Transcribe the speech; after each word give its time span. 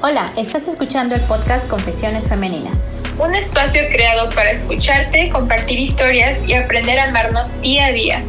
Hola, 0.00 0.32
estás 0.36 0.68
escuchando 0.68 1.16
el 1.16 1.22
podcast 1.22 1.68
Confesiones 1.68 2.28
Femeninas. 2.28 3.00
Un 3.18 3.34
espacio 3.34 3.82
creado 3.90 4.30
para 4.30 4.52
escucharte, 4.52 5.28
compartir 5.32 5.76
historias 5.76 6.38
y 6.46 6.54
aprender 6.54 7.00
a 7.00 7.08
amarnos 7.08 7.60
día 7.62 7.86
a 7.86 7.90
día. 7.90 8.24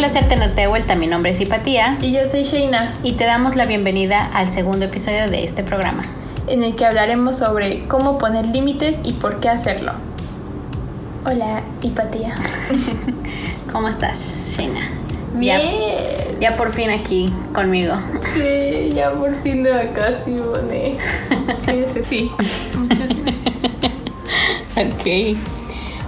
Placer 0.00 0.26
tenerte 0.28 0.62
de 0.62 0.66
vuelta. 0.66 0.94
Mi 0.94 1.06
nombre 1.06 1.32
es 1.32 1.40
Hipatía. 1.42 1.98
Y 2.00 2.10
yo 2.10 2.26
soy 2.26 2.44
Sheina. 2.44 2.94
Y 3.02 3.12
te 3.12 3.24
damos 3.24 3.54
la 3.54 3.66
bienvenida 3.66 4.30
al 4.32 4.48
segundo 4.48 4.86
episodio 4.86 5.28
de 5.28 5.44
este 5.44 5.62
programa. 5.62 6.04
En 6.46 6.62
el 6.62 6.74
que 6.74 6.86
hablaremos 6.86 7.36
sobre 7.36 7.82
cómo 7.82 8.16
poner 8.16 8.46
límites 8.46 9.02
y 9.04 9.12
por 9.12 9.40
qué 9.40 9.50
hacerlo. 9.50 9.92
Hola, 11.26 11.60
Hipatía. 11.82 12.34
¿Cómo 13.72 13.88
estás, 13.88 14.54
Sheina? 14.56 14.88
Bien. 15.34 15.60
Ya, 16.40 16.56
por 16.56 16.72
fin 16.72 16.88
aquí 16.88 17.30
conmigo. 17.52 17.92
Sí, 18.32 18.92
ya 18.94 19.10
por 19.10 19.34
fin 19.42 19.62
de 19.62 19.70
vacaciones. 19.70 20.96
Sí, 21.58 21.84
sí, 21.92 22.00
sí. 22.02 22.30
Muchas 22.74 23.08
gracias. 23.08 23.54
ok. 25.36 25.59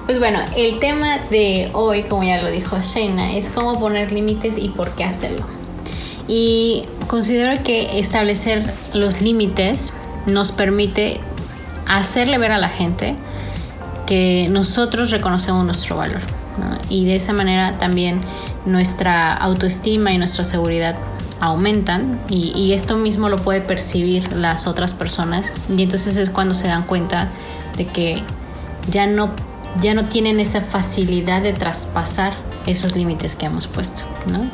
Pues 0.07 0.19
bueno, 0.19 0.41
el 0.57 0.81
tema 0.81 1.19
de 1.31 1.71
hoy, 1.75 2.03
como 2.05 2.25
ya 2.25 2.43
lo 2.43 2.51
dijo 2.51 2.77
Shayna, 2.83 3.37
es 3.37 3.51
cómo 3.51 3.79
poner 3.79 4.11
límites 4.11 4.59
y 4.59 4.69
por 4.69 4.91
qué 4.97 5.05
hacerlo. 5.05 5.47
Y 6.27 6.83
considero 7.07 7.63
que 7.63 8.01
establecer 8.01 8.65
los 8.95 9.21
límites 9.21 9.93
nos 10.27 10.51
permite 10.51 11.21
hacerle 11.87 12.39
ver 12.39 12.51
a 12.51 12.59
la 12.59 12.69
gente 12.69 13.15
que 14.07 14.49
nosotros 14.51 15.13
reconocemos 15.13 15.65
nuestro 15.65 15.97
valor. 15.97 16.21
Y 16.89 17.05
de 17.07 17.17
esa 17.17 17.33
manera 17.33 17.79
también 17.79 18.21
nuestra 18.67 19.33
autoestima 19.33 20.13
y 20.13 20.19
nuestra 20.19 20.43
seguridad 20.43 20.97
aumentan 21.41 22.21
y, 22.29 22.53
y, 22.57 22.73
esto 22.73 22.97
mismo 22.97 23.29
lo 23.29 23.37
puede 23.37 23.61
percibir 23.61 24.33
las 24.33 24.69
otras 24.69 24.95
personas 24.95 25.51
y 25.77 25.83
entonces 25.83 26.15
es 26.15 26.31
cuando 26.31 26.55
se 26.55 26.69
dan 26.69 26.85
cuenta 26.85 27.31
de 27.77 27.87
que 27.87 28.23
ya 28.93 29.09
no 29.09 29.31
ya 29.81 29.95
no 29.95 30.05
tienen 30.05 30.41
esa 30.41 30.61
facilidad 30.61 31.43
de 31.43 31.53
traspasar 31.53 32.35
esos 32.67 32.95
límites 32.95 33.35
que 33.35 33.47
hemos 33.47 33.67
puesto, 33.67 34.03
¿no? 34.31 34.51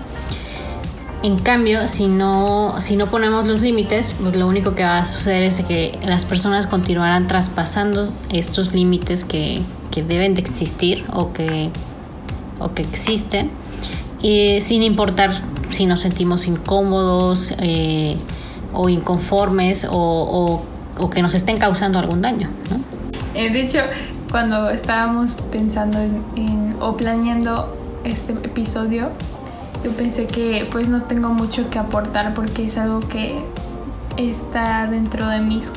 En 1.23 1.37
cambio, 1.37 1.89
si 1.89 2.07
no, 2.07 2.77
si 2.81 2.97
no 2.97 3.07
ponemos 3.07 3.45
los 3.47 3.61
límites, 3.61 4.15
pues 4.21 4.37
lo 4.37 4.47
único 4.47 4.77
que 4.77 4.85
va 4.85 4.99
a 4.99 5.07
suceder 5.07 5.43
es 5.43 5.61
que 5.63 5.99
las 6.07 6.25
personas 6.25 6.69
continuarán 6.69 7.27
traspasando 7.27 8.13
estos 8.31 8.73
límites 8.73 9.25
que, 9.25 9.61
deben 10.07 10.37
de 10.37 10.41
existir 10.41 11.05
o 11.13 11.33
que, 11.33 11.71
o 12.61 12.73
que 12.73 12.83
existen, 12.83 13.51
sin 14.21 14.85
importar 14.85 15.33
si 15.71 15.87
nos 15.87 15.99
sentimos 15.99 16.47
incómodos 16.47 17.53
eh, 17.59 18.17
o 18.73 18.89
inconformes 18.89 19.89
o, 19.91 20.65
que 21.13 21.21
nos 21.21 21.35
estén 21.35 21.57
causando 21.57 21.99
algún 21.99 22.23
daño. 22.23 22.49
¿no? 22.71 22.81
Eh, 23.35 23.51
de 23.51 23.63
hecho, 23.63 23.81
cuando 24.31 24.71
estábamos 24.71 25.35
pensando 25.51 25.99
en, 26.37 26.77
o 26.81 26.97
planeando 26.97 27.77
este 28.05 28.33
episodio, 28.33 29.11
yo 29.85 29.91
pensé 29.93 30.27
que 30.27 30.69
pues 30.71 30.89
no 30.89 31.03
tengo 31.03 31.31
mucho 31.31 31.71
que 31.71 31.79
aportar 31.79 32.35
porque 32.35 32.67
es 32.67 32.77
algo 32.79 33.01
que 33.01 33.43
está 34.17 34.87
dentro 34.87 35.29
de 35.29 35.41
mis 35.41 35.71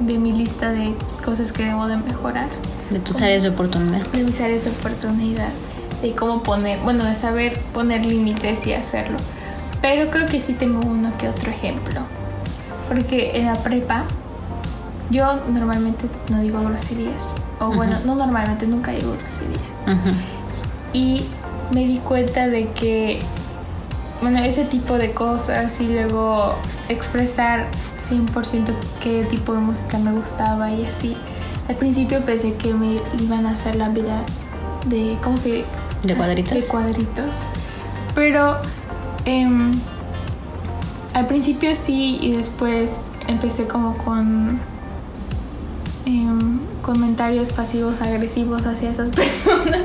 de 0.00 0.18
mi 0.18 0.32
lista 0.32 0.70
de 0.70 0.94
cosas 1.24 1.52
que 1.52 1.64
debo 1.64 1.86
de 1.86 1.96
mejorar. 1.96 2.48
De 2.90 3.00
tus 3.00 3.20
áreas 3.20 3.42
de 3.42 3.50
oportunidad. 3.50 4.00
De 4.12 4.24
mis 4.24 4.40
áreas 4.40 4.64
de 4.64 4.70
oportunidad. 4.70 5.50
De 6.00 6.12
cómo 6.12 6.42
poner, 6.42 6.78
bueno, 6.80 7.04
de 7.04 7.14
saber 7.14 7.60
poner 7.74 8.06
límites 8.06 8.66
y 8.66 8.72
hacerlo. 8.72 9.18
Pero 9.82 10.10
creo 10.10 10.26
que 10.26 10.40
sí 10.40 10.54
tengo 10.54 10.80
uno 10.80 11.12
que 11.18 11.28
otro 11.28 11.50
ejemplo. 11.50 12.00
Porque 12.88 13.32
en 13.34 13.46
la 13.46 13.54
prepa 13.54 14.04
yo 15.10 15.40
normalmente 15.52 16.06
no 16.30 16.40
digo 16.40 16.62
groserías 16.62 17.40
o 17.60 17.72
bueno, 17.72 17.96
no 18.04 18.14
normalmente, 18.14 18.66
nunca 18.66 18.90
digo 18.92 19.12
groserías. 19.12 19.62
Y 20.92 21.24
me 21.72 21.84
di 21.84 21.98
cuenta 21.98 22.48
de 22.48 22.68
que, 22.68 23.20
bueno, 24.20 24.38
ese 24.38 24.64
tipo 24.64 24.98
de 24.98 25.12
cosas 25.12 25.80
y 25.80 25.88
luego 25.88 26.56
expresar 26.88 27.66
100% 28.10 28.74
qué 29.00 29.24
tipo 29.24 29.52
de 29.52 29.60
música 29.60 29.98
me 29.98 30.12
gustaba 30.12 30.72
y 30.72 30.84
así. 30.86 31.16
Al 31.68 31.76
principio 31.76 32.20
pensé 32.24 32.54
que 32.54 32.74
me 32.74 33.00
iban 33.20 33.46
a 33.46 33.52
hacer 33.52 33.76
la 33.76 33.90
vida 33.90 34.24
de, 34.86 35.16
¿cómo 35.22 35.36
se 35.36 35.64
De 36.02 36.16
cuadritos. 36.16 36.54
De 36.54 36.62
cuadritos. 36.64 37.44
Pero 38.14 38.56
em, 39.24 39.70
al 41.14 41.26
principio 41.26 41.74
sí 41.74 42.18
y 42.20 42.32
después 42.32 43.10
empecé 43.28 43.68
como 43.68 43.96
con 43.98 44.58
Em, 46.10 46.49
comentarios 46.82 47.52
pasivos 47.52 48.00
agresivos 48.00 48.66
hacia 48.66 48.90
esas 48.90 49.10
personas. 49.16 49.82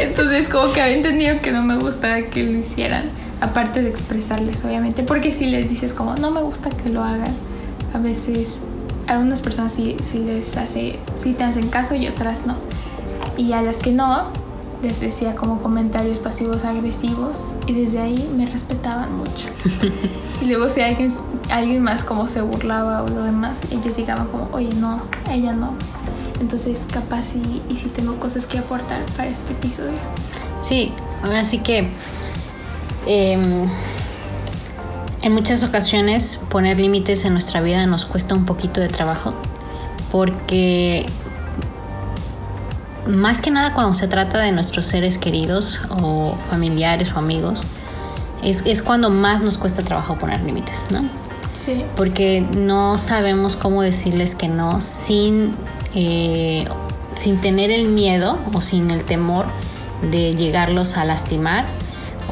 Entonces 0.00 0.48
como 0.48 0.72
que 0.72 0.82
había 0.82 0.96
entendido 0.96 1.40
que 1.40 1.52
no 1.52 1.62
me 1.62 1.78
gustaba 1.78 2.20
que 2.22 2.42
lo 2.42 2.58
hicieran, 2.58 3.04
aparte 3.40 3.82
de 3.82 3.88
expresarles 3.88 4.64
obviamente, 4.64 5.02
porque 5.02 5.32
si 5.32 5.46
les 5.46 5.68
dices 5.68 5.92
como 5.92 6.14
no 6.16 6.30
me 6.30 6.42
gusta 6.42 6.70
que 6.70 6.88
lo 6.88 7.02
hagan, 7.02 7.32
a 7.94 7.98
veces 7.98 8.60
a 9.08 9.18
unas 9.18 9.42
personas 9.42 9.72
sí, 9.72 9.96
sí 10.04 10.18
les 10.18 10.56
hace, 10.56 10.98
sí 11.14 11.32
te 11.32 11.44
hacen 11.44 11.68
caso 11.68 11.94
y 11.94 12.06
otras 12.06 12.46
no. 12.46 12.56
Y 13.36 13.52
a 13.52 13.62
las 13.62 13.78
que 13.78 13.90
no, 13.90 14.28
les 14.82 15.00
decía 15.00 15.34
como 15.34 15.60
comentarios 15.60 16.18
pasivos 16.18 16.64
agresivos 16.64 17.54
y 17.66 17.72
desde 17.72 17.98
ahí 17.98 18.30
me 18.36 18.46
respetaban 18.46 19.16
mucho. 19.16 19.48
y 20.40 20.46
luego 20.46 20.68
si 20.68 20.80
alguien, 20.80 21.12
alguien 21.50 21.82
más 21.82 22.02
como 22.02 22.26
se 22.26 22.40
burlaba 22.40 23.02
o 23.02 23.08
lo 23.08 23.24
demás, 23.24 23.64
ellos 23.70 23.96
llegaban 23.96 24.26
como, 24.28 24.48
oye, 24.52 24.70
no, 24.76 25.00
ella 25.30 25.52
no. 25.52 25.74
Entonces 26.40 26.84
capaz 26.92 27.34
y, 27.34 27.62
y 27.68 27.76
sí 27.76 27.88
tengo 27.88 28.16
cosas 28.18 28.46
que 28.46 28.58
aportar 28.58 29.02
para 29.16 29.28
este 29.28 29.52
episodio. 29.52 29.98
Sí, 30.62 30.92
así 31.36 31.58
que 31.58 31.90
em, 33.06 33.68
en 35.22 35.32
muchas 35.32 35.62
ocasiones 35.62 36.38
poner 36.50 36.78
límites 36.78 37.24
en 37.24 37.34
nuestra 37.34 37.60
vida 37.60 37.86
nos 37.86 38.06
cuesta 38.06 38.34
un 38.34 38.46
poquito 38.46 38.80
de 38.80 38.88
trabajo 38.88 39.34
porque 40.10 41.06
más 43.06 43.40
que 43.40 43.50
nada 43.50 43.74
cuando 43.74 43.94
se 43.94 44.08
trata 44.08 44.40
de 44.40 44.52
nuestros 44.52 44.86
seres 44.86 45.18
queridos 45.18 45.80
o 46.02 46.34
familiares 46.50 47.12
o 47.14 47.18
amigos, 47.18 47.62
es, 48.42 48.82
cuando 48.82 49.10
más 49.10 49.42
nos 49.42 49.58
cuesta 49.58 49.82
trabajo 49.82 50.16
poner 50.16 50.40
límites, 50.42 50.86
¿no? 50.90 51.08
Sí. 51.52 51.84
Porque 51.96 52.40
no 52.56 52.96
sabemos 52.98 53.56
cómo 53.56 53.82
decirles 53.82 54.34
que 54.34 54.48
no 54.48 54.80
sin, 54.80 55.52
eh, 55.94 56.66
sin 57.16 57.40
tener 57.40 57.70
el 57.70 57.88
miedo 57.88 58.38
o 58.54 58.60
sin 58.60 58.90
el 58.90 59.04
temor 59.04 59.46
de 60.10 60.34
llegarlos 60.34 60.96
a 60.96 61.04
lastimar 61.04 61.66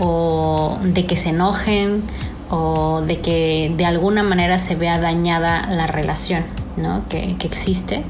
o 0.01 0.79
de 0.83 1.07
que 1.07 1.17
se 1.17 1.31
enojen 1.31 2.03
o 2.51 3.03
de 3.03 3.21
que 3.21 3.73
de 3.77 3.85
alguna 3.85 4.23
manera 4.23 4.59
se 4.59 4.75
vea 4.75 4.99
dañada 4.99 5.67
la 5.71 5.87
relación 5.87 6.45
¿no? 6.77 7.03
que, 7.09 7.37
que 7.37 7.47
existe. 7.47 8.05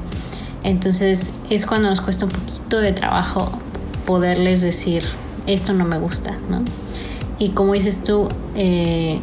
Entonces 0.63 1.33
es 1.49 1.65
cuando 1.65 1.89
nos 1.89 2.01
cuesta 2.01 2.25
un 2.25 2.31
poquito 2.31 2.79
de 2.79 2.91
trabajo 2.91 3.51
poderles 4.05 4.61
decir, 4.61 5.03
esto 5.45 5.73
no 5.73 5.85
me 5.85 5.99
gusta, 5.99 6.37
¿no? 6.49 6.63
Y 7.39 7.49
como 7.49 7.73
dices 7.73 8.03
tú, 8.03 8.27
eh, 8.55 9.19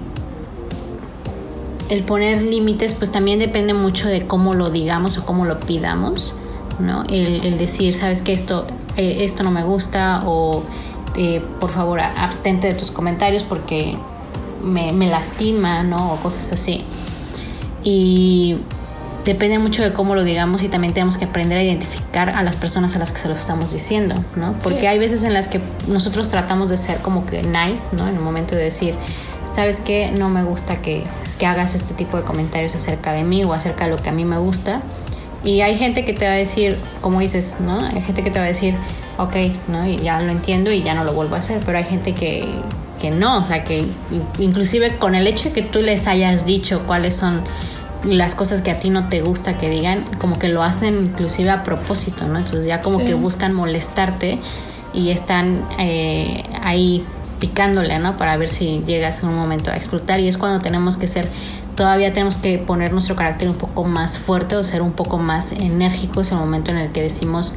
el 1.88 2.02
poner 2.02 2.42
límites 2.42 2.94
pues 2.94 3.12
también 3.12 3.38
depende 3.38 3.74
mucho 3.74 4.08
de 4.08 4.22
cómo 4.22 4.54
lo 4.54 4.70
digamos 4.70 5.18
o 5.18 5.26
cómo 5.26 5.44
lo 5.44 5.60
pidamos, 5.60 6.36
¿no? 6.78 7.04
El, 7.08 7.58
decir, 7.58 7.94
sabes 7.94 8.22
que 8.22 8.32
esto, 8.32 8.66
eh, 8.96 9.18
esto 9.20 9.42
no 9.42 9.50
me 9.50 9.62
gusta 9.62 10.22
o 10.26 10.62
eh, 11.16 11.42
por 11.60 11.70
favor 11.70 12.00
abstente 12.00 12.66
de 12.68 12.74
tus 12.74 12.90
comentarios 12.90 13.42
porque 13.42 13.96
me, 14.62 14.92
me 14.92 15.08
lastima, 15.08 15.82
¿no? 15.82 16.14
O 16.14 16.16
cosas 16.16 16.52
así. 16.52 16.84
Y 17.84 18.56
depende 19.24 19.58
mucho 19.58 19.82
de 19.82 19.92
cómo 19.92 20.14
lo 20.14 20.24
digamos 20.24 20.62
y 20.62 20.68
también 20.68 20.94
tenemos 20.94 21.16
que 21.16 21.24
aprender 21.24 21.58
a 21.58 21.62
identificar 21.62 22.30
a 22.30 22.42
las 22.42 22.56
personas 22.56 22.94
a 22.96 22.98
las 22.98 23.12
que 23.12 23.18
se 23.18 23.28
lo 23.28 23.34
estamos 23.34 23.72
diciendo, 23.72 24.14
¿no? 24.36 24.52
Porque 24.62 24.88
hay 24.88 24.98
veces 24.98 25.24
en 25.24 25.34
las 25.34 25.48
que 25.48 25.60
nosotros 25.88 26.30
tratamos 26.30 26.70
de 26.70 26.76
ser 26.76 26.98
como 26.98 27.26
que 27.26 27.42
nice, 27.42 27.94
¿no? 27.96 28.06
En 28.08 28.14
el 28.14 28.20
momento 28.20 28.54
de 28.54 28.62
decir, 28.62 28.94
¿sabes 29.44 29.80
qué? 29.80 30.12
No 30.16 30.28
me 30.28 30.44
gusta 30.44 30.80
que, 30.80 31.04
que 31.38 31.46
hagas 31.46 31.74
este 31.74 31.94
tipo 31.94 32.16
de 32.16 32.22
comentarios 32.24 32.74
acerca 32.74 33.12
de 33.12 33.22
mí 33.22 33.44
o 33.44 33.52
acerca 33.52 33.84
de 33.84 33.90
lo 33.90 33.96
que 33.96 34.08
a 34.08 34.12
mí 34.12 34.24
me 34.24 34.38
gusta. 34.38 34.80
Y 35.44 35.60
hay 35.60 35.76
gente 35.76 36.04
que 36.04 36.12
te 36.12 36.26
va 36.26 36.32
a 36.32 36.36
decir, 36.36 36.76
como 37.00 37.20
dices, 37.20 37.58
¿no? 37.60 37.78
Hay 37.80 38.00
gente 38.02 38.22
que 38.24 38.30
te 38.30 38.38
va 38.38 38.46
a 38.46 38.48
decir, 38.48 38.74
ok, 39.18 39.36
¿no? 39.68 39.86
Y 39.86 39.98
ya 39.98 40.20
lo 40.20 40.30
entiendo 40.32 40.72
y 40.72 40.82
ya 40.82 40.94
no 40.94 41.04
lo 41.04 41.12
vuelvo 41.12 41.36
a 41.36 41.38
hacer. 41.38 41.60
Pero 41.64 41.78
hay 41.78 41.84
gente 41.84 42.14
que, 42.14 42.48
que 43.00 43.10
no, 43.10 43.38
o 43.38 43.44
sea, 43.44 43.62
que 43.64 43.86
inclusive 44.38 44.96
con 44.96 45.14
el 45.14 45.26
hecho 45.26 45.50
de 45.50 45.54
que 45.54 45.62
tú 45.62 45.82
les 45.82 46.06
hayas 46.06 46.46
dicho 46.46 46.82
cuáles 46.86 47.14
son 47.16 47.42
las 48.02 48.34
cosas 48.34 48.62
que 48.62 48.70
a 48.70 48.78
ti 48.78 48.90
no 48.90 49.08
te 49.08 49.20
gusta 49.20 49.58
que 49.58 49.68
digan, 49.68 50.04
como 50.20 50.38
que 50.38 50.48
lo 50.48 50.62
hacen 50.62 50.94
inclusive 50.96 51.50
a 51.50 51.62
propósito, 51.64 52.26
¿no? 52.26 52.38
Entonces 52.38 52.66
ya 52.66 52.80
como 52.80 52.98
Sí. 53.00 53.06
que 53.06 53.14
buscan 53.14 53.54
molestarte 53.54 54.38
y 54.92 55.10
están 55.10 55.64
eh, 55.78 56.44
ahí 56.62 57.04
picándole, 57.38 57.98
¿no? 57.98 58.16
Para 58.16 58.36
ver 58.36 58.48
si 58.48 58.82
llegas 58.86 59.22
en 59.22 59.28
un 59.28 59.36
momento 59.36 59.70
a 59.70 59.76
explotar 59.76 60.20
y 60.20 60.28
es 60.28 60.36
cuando 60.36 60.60
tenemos 60.60 60.96
que 60.96 61.06
ser, 61.06 61.28
todavía 61.74 62.12
tenemos 62.12 62.36
que 62.36 62.58
poner 62.58 62.92
nuestro 62.92 63.16
carácter 63.16 63.48
un 63.48 63.56
poco 63.56 63.84
más 63.84 64.18
fuerte 64.18 64.56
o 64.56 64.64
ser 64.64 64.82
un 64.82 64.92
poco 64.92 65.18
más 65.18 65.52
enérgicos 65.52 66.30
en 66.32 66.38
el 66.38 66.44
momento 66.44 66.70
en 66.70 66.78
el 66.78 66.92
que 66.92 67.02
decimos 67.02 67.54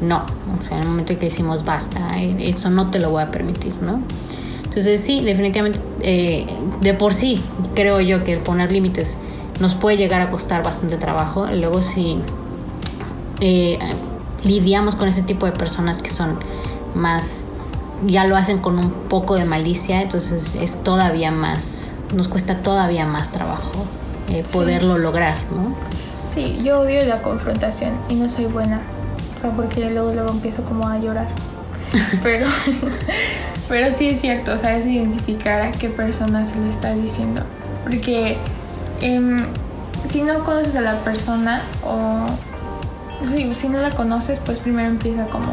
no, 0.00 0.26
o 0.58 0.62
sea, 0.62 0.76
en 0.76 0.82
el 0.82 0.88
momento 0.88 1.12
en 1.12 1.18
que 1.18 1.26
decimos 1.26 1.64
basta, 1.64 2.16
eso 2.18 2.70
no 2.70 2.90
te 2.90 2.98
lo 2.98 3.10
voy 3.10 3.22
a 3.22 3.28
permitir, 3.28 3.72
¿no? 3.80 4.02
Entonces 4.64 5.00
sí, 5.00 5.20
definitivamente, 5.20 5.78
eh, 6.00 6.46
de 6.80 6.94
por 6.94 7.14
sí, 7.14 7.40
creo 7.74 8.00
yo 8.00 8.24
que 8.24 8.32
el 8.32 8.40
poner 8.40 8.72
límites 8.72 9.18
nos 9.60 9.74
puede 9.74 9.96
llegar 9.96 10.20
a 10.22 10.30
costar 10.30 10.62
bastante 10.62 10.96
trabajo. 10.96 11.46
Luego 11.46 11.82
si 11.82 12.18
eh, 13.40 13.78
lidiamos 14.44 14.96
con 14.96 15.08
ese 15.08 15.22
tipo 15.22 15.46
de 15.46 15.52
personas 15.52 16.00
que 16.00 16.08
son 16.08 16.38
más, 16.94 17.44
ya 18.06 18.26
lo 18.26 18.36
hacen 18.36 18.58
con 18.58 18.78
un 18.78 18.90
poco 18.90 19.36
de 19.36 19.44
malicia, 19.44 20.02
entonces 20.02 20.54
es 20.56 20.82
todavía 20.82 21.30
más, 21.30 21.92
nos 22.14 22.28
cuesta 22.28 22.56
todavía 22.56 23.04
más 23.06 23.30
trabajo 23.32 23.70
eh, 24.28 24.42
Sí. 24.46 24.52
poderlo 24.52 24.98
lograr, 24.98 25.36
¿no? 25.50 25.74
Sí, 26.34 26.60
yo 26.64 26.80
odio 26.80 27.04
la 27.04 27.20
confrontación 27.22 27.90
y 28.08 28.14
no 28.14 28.28
soy 28.28 28.46
buena. 28.46 28.80
O 29.36 29.40
sea, 29.40 29.50
porque 29.50 29.90
luego, 29.90 30.12
luego 30.12 30.30
empiezo 30.30 30.62
como 30.62 30.88
a 30.88 30.98
llorar. 30.98 31.26
Pero, 32.22 32.46
pero 33.68 33.92
sí 33.92 34.08
es 34.08 34.20
cierto, 34.20 34.54
o 34.54 34.56
sea, 34.56 34.76
es 34.76 34.86
identificar 34.86 35.60
a 35.60 35.72
qué 35.72 35.88
persona 35.90 36.44
se 36.46 36.56
lo 36.56 36.66
está 36.70 36.94
diciendo. 36.94 37.42
Porque 37.84 38.38
em, 39.02 39.46
si 40.08 40.22
no 40.22 40.42
conoces 40.44 40.74
a 40.76 40.80
la 40.80 40.98
persona 41.00 41.60
o 41.84 42.24
sí, 43.34 43.52
si 43.54 43.68
no 43.68 43.78
la 43.78 43.90
conoces, 43.90 44.38
pues 44.38 44.58
primero 44.58 44.88
empieza 44.88 45.26
como 45.26 45.52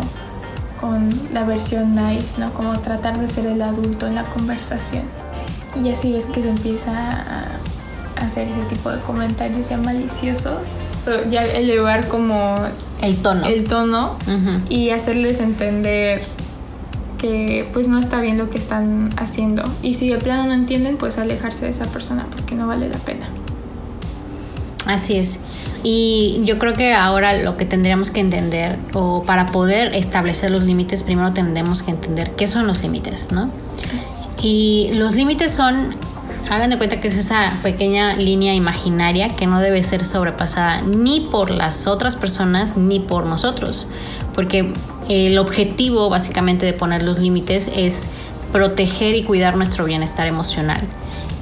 con 0.79 1.09
la 1.33 1.43
versión 1.43 1.95
nice, 1.95 2.39
¿no? 2.39 2.53
Como 2.53 2.77
tratar 2.79 3.19
de 3.19 3.27
ser 3.29 3.45
el 3.47 3.61
adulto 3.61 4.07
en 4.07 4.15
la 4.15 4.25
conversación. 4.25 5.03
Y 5.83 5.89
así 5.89 6.11
ves 6.11 6.25
que 6.25 6.41
se 6.41 6.49
empieza 6.49 6.91
a 6.91 7.45
hacer 8.25 8.47
ese 8.47 8.61
tipo 8.75 8.89
de 8.91 8.99
comentarios 9.01 9.69
ya 9.69 9.77
maliciosos, 9.77 10.81
ya 11.29 11.43
elevar 11.45 12.07
como 12.07 12.55
El 13.01 13.15
tono. 13.17 13.45
el 13.45 13.63
tono 13.65 14.17
Ujú. 14.27 14.61
y 14.69 14.89
hacerles 14.89 15.39
entender 15.39 16.23
que 17.17 17.69
pues 17.73 17.87
no 17.87 17.99
está 17.99 18.19
bien 18.21 18.37
lo 18.37 18.49
que 18.49 18.57
están 18.57 19.09
haciendo. 19.17 19.63
Y 19.81 19.93
si 19.93 20.09
de 20.09 20.17
plano 20.17 20.45
no 20.47 20.53
entienden, 20.53 20.97
pues 20.97 21.17
alejarse 21.17 21.65
de 21.65 21.71
esa 21.71 21.85
persona 21.85 22.25
porque 22.31 22.55
no 22.55 22.67
vale 22.67 22.89
la 22.89 22.97
pena. 22.97 23.27
Así 24.85 25.15
es. 25.17 25.39
Y 25.83 26.41
yo 26.43 26.59
creo 26.59 26.73
que 26.73 26.93
ahora 26.93 27.41
lo 27.41 27.55
que 27.55 27.65
tendríamos 27.65 28.11
que 28.11 28.19
entender, 28.19 28.77
o 28.93 29.23
para 29.23 29.47
poder 29.47 29.95
establecer 29.95 30.51
los 30.51 30.63
límites, 30.63 31.03
primero 31.03 31.33
tendremos 31.33 31.83
que 31.83 31.91
entender 31.91 32.31
qué 32.31 32.47
son 32.47 32.67
los 32.67 32.81
límites, 32.81 33.31
¿no? 33.31 33.49
Y 34.41 34.91
los 34.93 35.15
límites 35.15 35.51
son, 35.53 35.95
hagan 36.49 36.69
de 36.69 36.77
cuenta 36.77 36.99
que 36.99 37.07
es 37.07 37.17
esa 37.17 37.53
pequeña 37.63 38.15
línea 38.15 38.53
imaginaria 38.53 39.29
que 39.29 39.47
no 39.47 39.61
debe 39.61 39.83
ser 39.83 40.05
sobrepasada 40.05 40.81
ni 40.81 41.21
por 41.21 41.49
las 41.49 41.87
otras 41.87 42.15
personas 42.15 42.75
ni 42.75 42.99
por 42.99 43.25
nosotros. 43.25 43.87
Porque 44.35 44.73
el 45.07 45.37
objetivo 45.37 46.09
básicamente 46.09 46.65
de 46.65 46.73
poner 46.73 47.03
los 47.03 47.19
límites 47.19 47.69
es 47.75 48.03
proteger 48.51 49.15
y 49.15 49.23
cuidar 49.23 49.55
nuestro 49.55 49.85
bienestar 49.85 50.27
emocional 50.27 50.81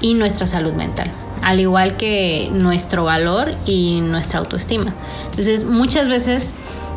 y 0.01 0.13
nuestra 0.13 0.45
salud 0.45 0.73
mental, 0.73 1.09
al 1.47 1.59
igual 1.59 1.95
que 1.97 2.49
nuestro 2.53 3.05
valor 3.05 3.53
y 3.65 4.01
nuestra 4.01 4.39
autoestima. 4.39 4.93
Entonces, 5.29 5.63
muchas 5.65 6.09
veces 6.09 6.49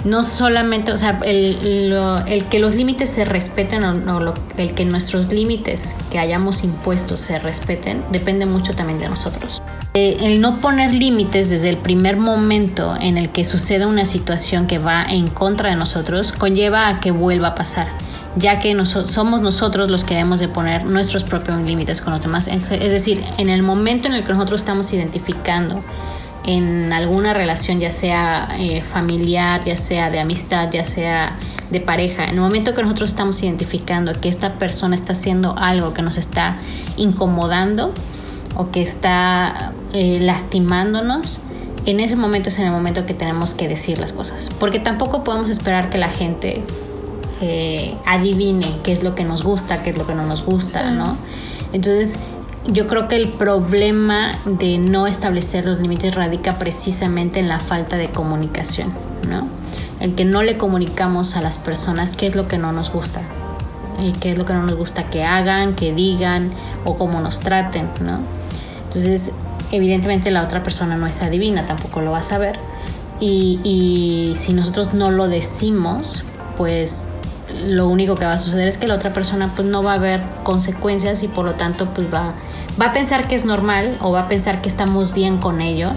no 0.05 0.25
solamente, 0.25 0.93
o 0.93 0.97
sea, 0.97 1.21
el, 1.25 2.45
que 2.51 2.59
los 2.59 2.75
límites 2.75 3.11
se 3.11 3.25
respeten 3.25 3.85
o, 3.85 4.17
o 4.17 4.21
lo- 4.21 4.35
el 4.57 4.73
que 4.75 4.85
nuestros 4.87 5.31
límites 5.31 5.95
que 6.11 6.19
hayamos 6.19 6.65
impuestos 6.65 7.21
se 7.21 7.39
respeten, 7.39 8.03
depende 8.11 8.47
mucho 8.47 8.73
también 8.75 8.99
de 8.99 9.09
nosotros. 9.09 9.63
Eh, 9.93 10.17
el 10.23 10.41
no 10.41 10.61
poner 10.61 10.93
límites 10.93 11.51
desde 11.51 11.69
el 11.69 11.77
primer 11.77 12.17
momento 12.17 12.95
en 13.01 13.19
el 13.19 13.29
que 13.31 13.45
sucede 13.45 13.87
una 13.87 14.05
situación 14.07 14.67
que 14.67 14.79
va 14.79 15.05
en 15.05 15.27
contra 15.29 15.71
de 15.71 15.77
nosotros 15.77 16.33
conlleva 16.33 16.89
a 16.89 17.01
que 17.01 17.11
vuelva 17.11 17.49
a 17.49 17.55
pasar, 17.55 17.89
ya 18.37 18.61
que 18.61 18.77
somos 18.85 19.41
nosotros 19.41 19.91
los 19.91 20.05
que 20.05 20.15
debemos 20.15 20.41
de 20.41 20.49
poner 20.49 20.85
nuestros 20.85 21.25
propios 21.25 21.61
límites 21.61 22.01
con 22.01 22.13
los 22.13 22.23
demás. 22.23 22.47
Es, 22.47 22.71
es 22.71 22.93
decir, 22.93 23.25
en 23.39 23.49
el 23.49 23.63
momento 23.63 24.09
en 24.09 24.15
el 24.15 24.25
que 24.25 24.33
nosotros 24.33 24.61
estamos 24.61 24.93
identificando 24.93 25.83
en 26.45 26.93
alguna 26.93 27.35
relación, 27.35 27.81
ya 27.81 27.93
sea 27.93 28.49
eh, 28.59 28.83
familiar, 28.83 29.63
ya 29.65 29.77
sea 29.77 30.11
de 30.11 30.21
amistad, 30.21 30.71
ya 30.71 30.85
sea 30.85 31.37
de 31.71 31.81
pareja, 31.81 32.25
en 32.25 32.31
el 32.31 32.41
momento 32.41 32.75
que 32.75 32.83
nosotros 32.83 33.11
estamos 33.11 33.43
identificando 33.43 34.13
que 34.21 34.29
esta 34.29 34.55
persona 34.55 34.95
está 34.95 35.13
haciendo 35.13 35.57
algo 35.59 35.95
que 35.95 36.03
nos 36.03 36.17
está 36.17 36.59
incomodando 36.97 37.93
o 38.57 38.71
que 38.71 38.83
está 38.83 39.73
eh, 39.93 40.19
lastimándonos, 40.21 41.39
en 41.87 42.01
ese 42.01 42.17
momento 42.17 42.49
es 42.49 42.59
en 42.59 42.67
el 42.67 42.73
momento 42.73 43.07
que 43.07 43.15
tenemos 43.15 43.55
que 43.55 43.69
decir 43.69 43.99
las 43.99 44.13
cosas. 44.13 44.51
Porque 44.59 44.81
tampoco 44.81 45.25
podemos 45.25 45.49
esperar 45.51 45.91
que 45.91 45.99
la 45.99 46.09
gente 46.09 46.63
eh, 47.41 47.95
adivine 48.07 48.77
qué 48.83 48.93
es 48.93 49.03
lo 49.03 49.15
que 49.15 49.25
nos 49.25 49.43
gusta, 49.43 49.83
qué 49.83 49.91
es 49.91 49.99
lo 49.99 50.07
que 50.07 50.15
no 50.15 50.27
nos 50.27 50.45
gusta. 50.45 50.91
¿no? 50.91 51.17
Entonces, 51.73 52.19
yo 52.67 52.87
creo 52.87 53.09
que 53.09 53.17
el 53.17 53.29
problema 53.29 54.33
de 54.45 54.79
no 54.79 55.07
establecer 55.07 55.65
los 55.65 55.81
límites 55.81 56.15
radica 56.15 56.59
precisamente 56.59 57.41
en 57.41 57.49
la 57.49 57.59
falta 57.59 57.97
de 57.97 58.11
comunicación, 58.11 58.93
¿no? 59.29 59.49
En 59.99 60.15
que 60.15 60.25
no 60.25 60.43
le 60.43 60.57
comunicamos 60.57 61.37
a 61.37 61.43
las 61.43 61.59
personas 61.59 62.17
qué 62.17 62.27
es 62.27 62.35
lo 62.35 62.49
que 62.49 62.59
no 62.59 62.73
nos 62.73 62.91
gusta 62.93 63.23
y 63.99 64.13
qué 64.13 64.33
es 64.33 64.39
lo 64.39 64.47
que 64.47 64.53
no 64.53 64.63
nos 64.63 64.77
gusta 64.77 65.11
que 65.11 65.25
hagan, 65.25 65.75
que 65.75 65.93
digan 65.93 66.53
o 66.85 66.97
cómo 66.97 67.21
nos 67.21 67.41
traten, 67.41 67.89
¿no? 68.03 68.19
Entonces, 68.89 69.31
evidentemente 69.73 70.31
la 70.31 70.43
otra 70.43 70.63
persona 70.63 70.97
no 70.97 71.07
es 71.07 71.23
adivina, 71.23 71.67
tampoco 71.67 72.01
lo 72.01 72.13
va 72.13 72.19
a 72.19 72.23
saber. 72.23 72.59
Y, 73.21 73.61
y 73.63 74.35
si 74.37 74.53
nosotros 74.53 74.95
no 74.95 75.11
lo 75.11 75.29
decimos, 75.29 76.25
pues 76.57 77.09
lo 77.67 77.89
único 77.89 78.15
que 78.15 78.25
va 78.25 78.33
a 78.33 78.39
suceder 78.39 78.69
es 78.69 78.79
que 78.79 78.87
la 78.87 78.95
otra 78.95 79.13
persona 79.13 79.51
pues 79.55 79.67
no 79.69 79.83
va 79.83 79.95
a 79.95 79.99
ver 79.99 80.23
consecuencias 80.43 81.23
y 81.23 81.29
por 81.29 81.45
lo 81.45 81.55
tanto 81.55 81.87
pues 81.87 82.13
va, 82.13 82.35
va 82.81 82.87
a 82.87 82.93
pensar 82.93 83.29
que 83.29 83.35
es 83.35 83.45
normal 83.45 83.99
o 84.01 84.13
va 84.13 84.23
a 84.23 84.29
pensar 84.29 84.61
que 84.63 84.69
estamos 84.69 85.15
bien 85.15 85.39
con 85.39 85.61
ello 85.61 85.91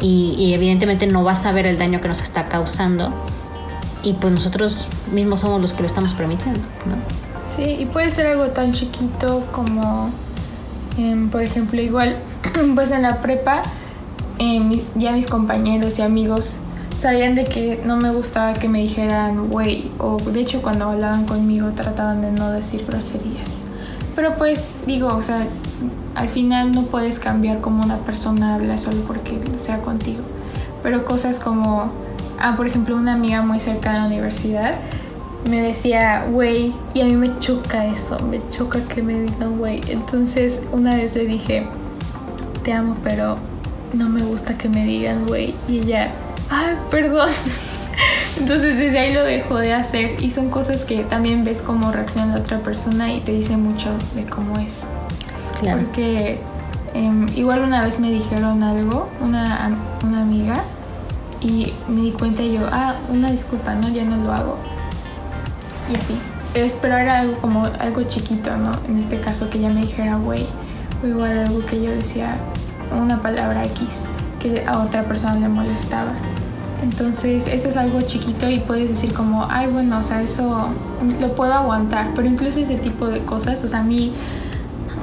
y, 0.00 0.54
evidentemente 0.54 1.06
no 1.06 1.24
va 1.24 1.32
a 1.32 1.36
saber 1.36 1.66
el 1.66 1.76
daño 1.78 2.00
que 2.00 2.08
nos 2.08 2.22
está 2.22 2.46
causando 2.46 3.12
y 4.02 4.14
pues 4.14 4.32
nosotros 4.32 4.88
mismos 5.12 5.42
somos 5.42 5.60
los 5.60 5.74
que 5.74 5.82
lo 5.82 5.86
estamos 5.86 6.14
permitiendo. 6.14 6.60
Sí, 7.46 7.76
y 7.80 7.84
puede 7.84 8.10
ser 8.10 8.28
algo 8.28 8.46
tan 8.46 8.72
chiquito 8.72 9.44
como, 9.52 10.08
em, 10.96 11.28
por 11.28 11.42
ejemplo, 11.42 11.80
igual, 11.82 12.16
pues 12.74 12.92
en 12.92 13.02
la 13.02 13.20
prepa, 13.20 13.62
mi- 14.38 14.82
ya 14.94 15.12
mis 15.12 15.26
compañeros 15.26 15.98
y 15.98 16.02
amigos 16.02 16.60
sabían 17.00 17.34
de 17.34 17.44
que 17.44 17.80
no 17.84 17.96
me 17.96 18.10
gustaba 18.10 18.52
que 18.52 18.68
me 18.68 18.82
dijeran 18.82 19.48
güey, 19.48 19.90
o 19.98 20.18
de 20.18 20.40
hecho 20.40 20.60
cuando 20.60 20.84
hablaban 20.84 21.24
conmigo 21.24 21.70
trataban 21.70 22.20
de 22.20 22.30
no 22.30 22.50
decir 22.50 22.84
groserías. 22.86 23.62
Pero 24.14 24.34
pues 24.34 24.76
digo, 24.86 25.08
o 25.08 25.22
sea, 25.22 25.46
al 26.14 26.28
final 26.28 26.72
no 26.72 26.82
puedes 26.82 27.18
cambiar 27.18 27.62
cómo 27.62 27.82
una 27.82 27.96
persona 27.96 28.56
habla 28.56 28.76
solo 28.76 28.98
porque 29.06 29.38
sea 29.56 29.80
contigo. 29.80 30.22
Pero 30.82 31.06
cosas 31.06 31.40
como, 31.40 31.90
ah, 32.38 32.54
por 32.56 32.66
ejemplo, 32.66 32.96
una 32.96 33.14
amiga 33.14 33.40
muy 33.40 33.60
cercana 33.60 33.98
a 33.98 34.00
la 34.02 34.06
universidad 34.08 34.74
me 35.48 35.62
decía, 35.62 36.26
güey, 36.30 36.74
y 36.92 37.00
a 37.00 37.06
mí 37.06 37.16
me 37.16 37.38
choca 37.38 37.86
eso, 37.86 38.18
me 38.26 38.42
choca 38.50 38.78
que 38.86 39.00
me 39.00 39.20
digan, 39.20 39.56
güey. 39.56 39.80
Entonces 39.88 40.60
una 40.70 40.94
vez 40.94 41.14
le 41.14 41.24
dije, 41.24 41.66
te 42.62 42.74
amo, 42.74 42.94
pero 43.02 43.36
no 43.94 44.10
me 44.10 44.20
gusta 44.22 44.58
que 44.58 44.68
me 44.68 44.84
digan, 44.84 45.26
güey. 45.26 45.54
Y 45.66 45.78
ella, 45.78 46.10
ay, 46.50 46.76
perdón. 46.90 47.30
Entonces 48.38 48.78
desde 48.78 48.98
ahí 48.98 49.12
lo 49.12 49.24
dejó 49.24 49.58
de 49.58 49.74
hacer 49.74 50.22
y 50.22 50.30
son 50.30 50.50
cosas 50.50 50.84
que 50.84 51.02
también 51.02 51.44
ves 51.44 51.62
cómo 51.62 51.92
reacciona 51.92 52.34
la 52.34 52.40
otra 52.40 52.60
persona 52.60 53.12
y 53.12 53.20
te 53.20 53.32
dice 53.32 53.56
mucho 53.56 53.90
de 54.14 54.24
cómo 54.24 54.58
es. 54.58 54.80
Claro. 55.60 55.80
Porque 55.80 56.40
em, 56.94 57.26
igual 57.36 57.62
una 57.62 57.84
vez 57.84 58.00
me 58.00 58.10
dijeron 58.10 58.62
algo, 58.62 59.08
una, 59.20 59.70
una 60.04 60.22
amiga, 60.22 60.56
y 61.40 61.72
me 61.88 62.02
di 62.02 62.12
cuenta 62.12 62.42
y 62.42 62.54
yo, 62.54 62.68
ah, 62.70 62.94
una 63.08 63.30
disculpa, 63.30 63.74
¿no? 63.74 63.88
Ya 63.88 64.04
no 64.04 64.16
lo 64.16 64.32
hago. 64.32 64.56
Y 65.90 65.96
así. 65.96 66.18
Es, 66.54 66.76
pero 66.80 66.96
era 66.96 67.20
algo 67.20 67.36
como 67.40 67.64
algo 67.64 68.02
chiquito, 68.04 68.56
¿no? 68.56 68.72
En 68.88 68.98
este 68.98 69.20
caso 69.20 69.48
que 69.50 69.58
ella 69.58 69.70
me 69.70 69.82
dijera, 69.82 70.16
güey, 70.16 70.44
o 71.02 71.06
igual 71.06 71.38
algo 71.38 71.64
que 71.64 71.80
yo 71.82 71.92
decía, 71.92 72.36
una 72.92 73.22
palabra 73.22 73.64
X, 73.64 74.02
que 74.40 74.66
a 74.66 74.78
otra 74.78 75.04
persona 75.04 75.36
le 75.36 75.48
molestaba. 75.48 76.12
Entonces, 76.82 77.46
eso 77.46 77.68
es 77.68 77.76
algo 77.76 78.00
chiquito 78.00 78.48
y 78.48 78.58
puedes 78.60 78.88
decir 78.88 79.12
como, 79.12 79.46
ay, 79.50 79.66
bueno, 79.66 79.98
o 79.98 80.02
sea, 80.02 80.22
eso 80.22 80.68
lo 81.20 81.34
puedo 81.34 81.52
aguantar, 81.52 82.12
pero 82.14 82.28
incluso 82.28 82.60
ese 82.60 82.76
tipo 82.76 83.06
de 83.06 83.20
cosas, 83.20 83.62
o 83.64 83.68
sea, 83.68 83.80
a 83.80 83.84
mí 83.84 84.12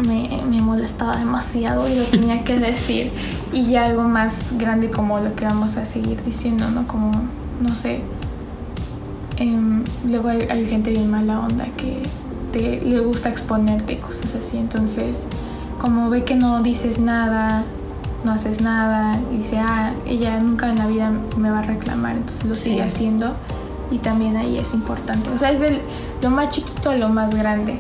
me, 0.06 0.42
me 0.50 0.62
molestaba 0.62 1.18
demasiado 1.18 1.88
y 1.88 1.96
lo 1.96 2.04
tenía 2.12 2.44
que 2.44 2.60
decir. 2.60 3.12
Y 3.52 3.68
ya 3.68 3.86
algo 3.86 4.04
más 4.04 4.58
grande 4.58 4.90
como 4.90 5.20
lo 5.20 5.36
que 5.36 5.46
vamos 5.46 5.78
a 5.78 5.86
seguir 5.86 6.24
diciendo, 6.24 6.70
¿no? 6.70 6.88
Como, 6.88 7.12
no 7.62 7.74
sé. 7.74 8.02
em, 9.38 9.84
luego 10.08 10.30
hay, 10.30 10.42
hay 10.50 10.68
gente 10.68 10.92
bien 10.92 11.10
mala 11.10 11.40
onda 11.40 11.66
que 11.78 12.02
te, 12.52 12.82
le 12.82 13.00
gusta 13.00 13.30
exponerte 13.30 14.00
cosas 14.00 14.36
así. 14.36 14.58
Entonces, 14.58 15.24
como 15.80 16.10
ve 16.10 16.24
que 16.24 16.36
no 16.36 16.64
dices 16.64 17.00
nada, 17.00 17.64
no 18.28 18.34
haces 18.34 18.62
nada, 18.62 19.20
y 19.34 19.38
dice, 19.38 19.58
ah, 19.58 19.94
ella 20.06 20.38
nunca 20.40 20.70
en 20.70 20.78
la 20.78 20.86
vida 20.88 21.12
me 21.38 21.50
va 21.50 21.60
a 21.60 21.64
reclamar, 21.64 22.18
entonces 22.18 22.46
lo 22.46 22.56
Sí. 22.56 22.70
sigue 22.72 22.84
haciendo. 22.84 23.36
Y 23.90 24.00
también 24.00 24.36
ahí 24.36 24.58
es 24.58 24.74
importante. 24.74 25.30
O 25.30 25.38
sea, 25.38 25.50
es 25.52 25.62
de 25.62 25.80
lo 26.22 26.30
más 26.30 26.52
chiquito 26.52 26.90
a 26.90 26.96
lo 26.98 27.08
más 27.08 27.34
grande. 27.34 27.80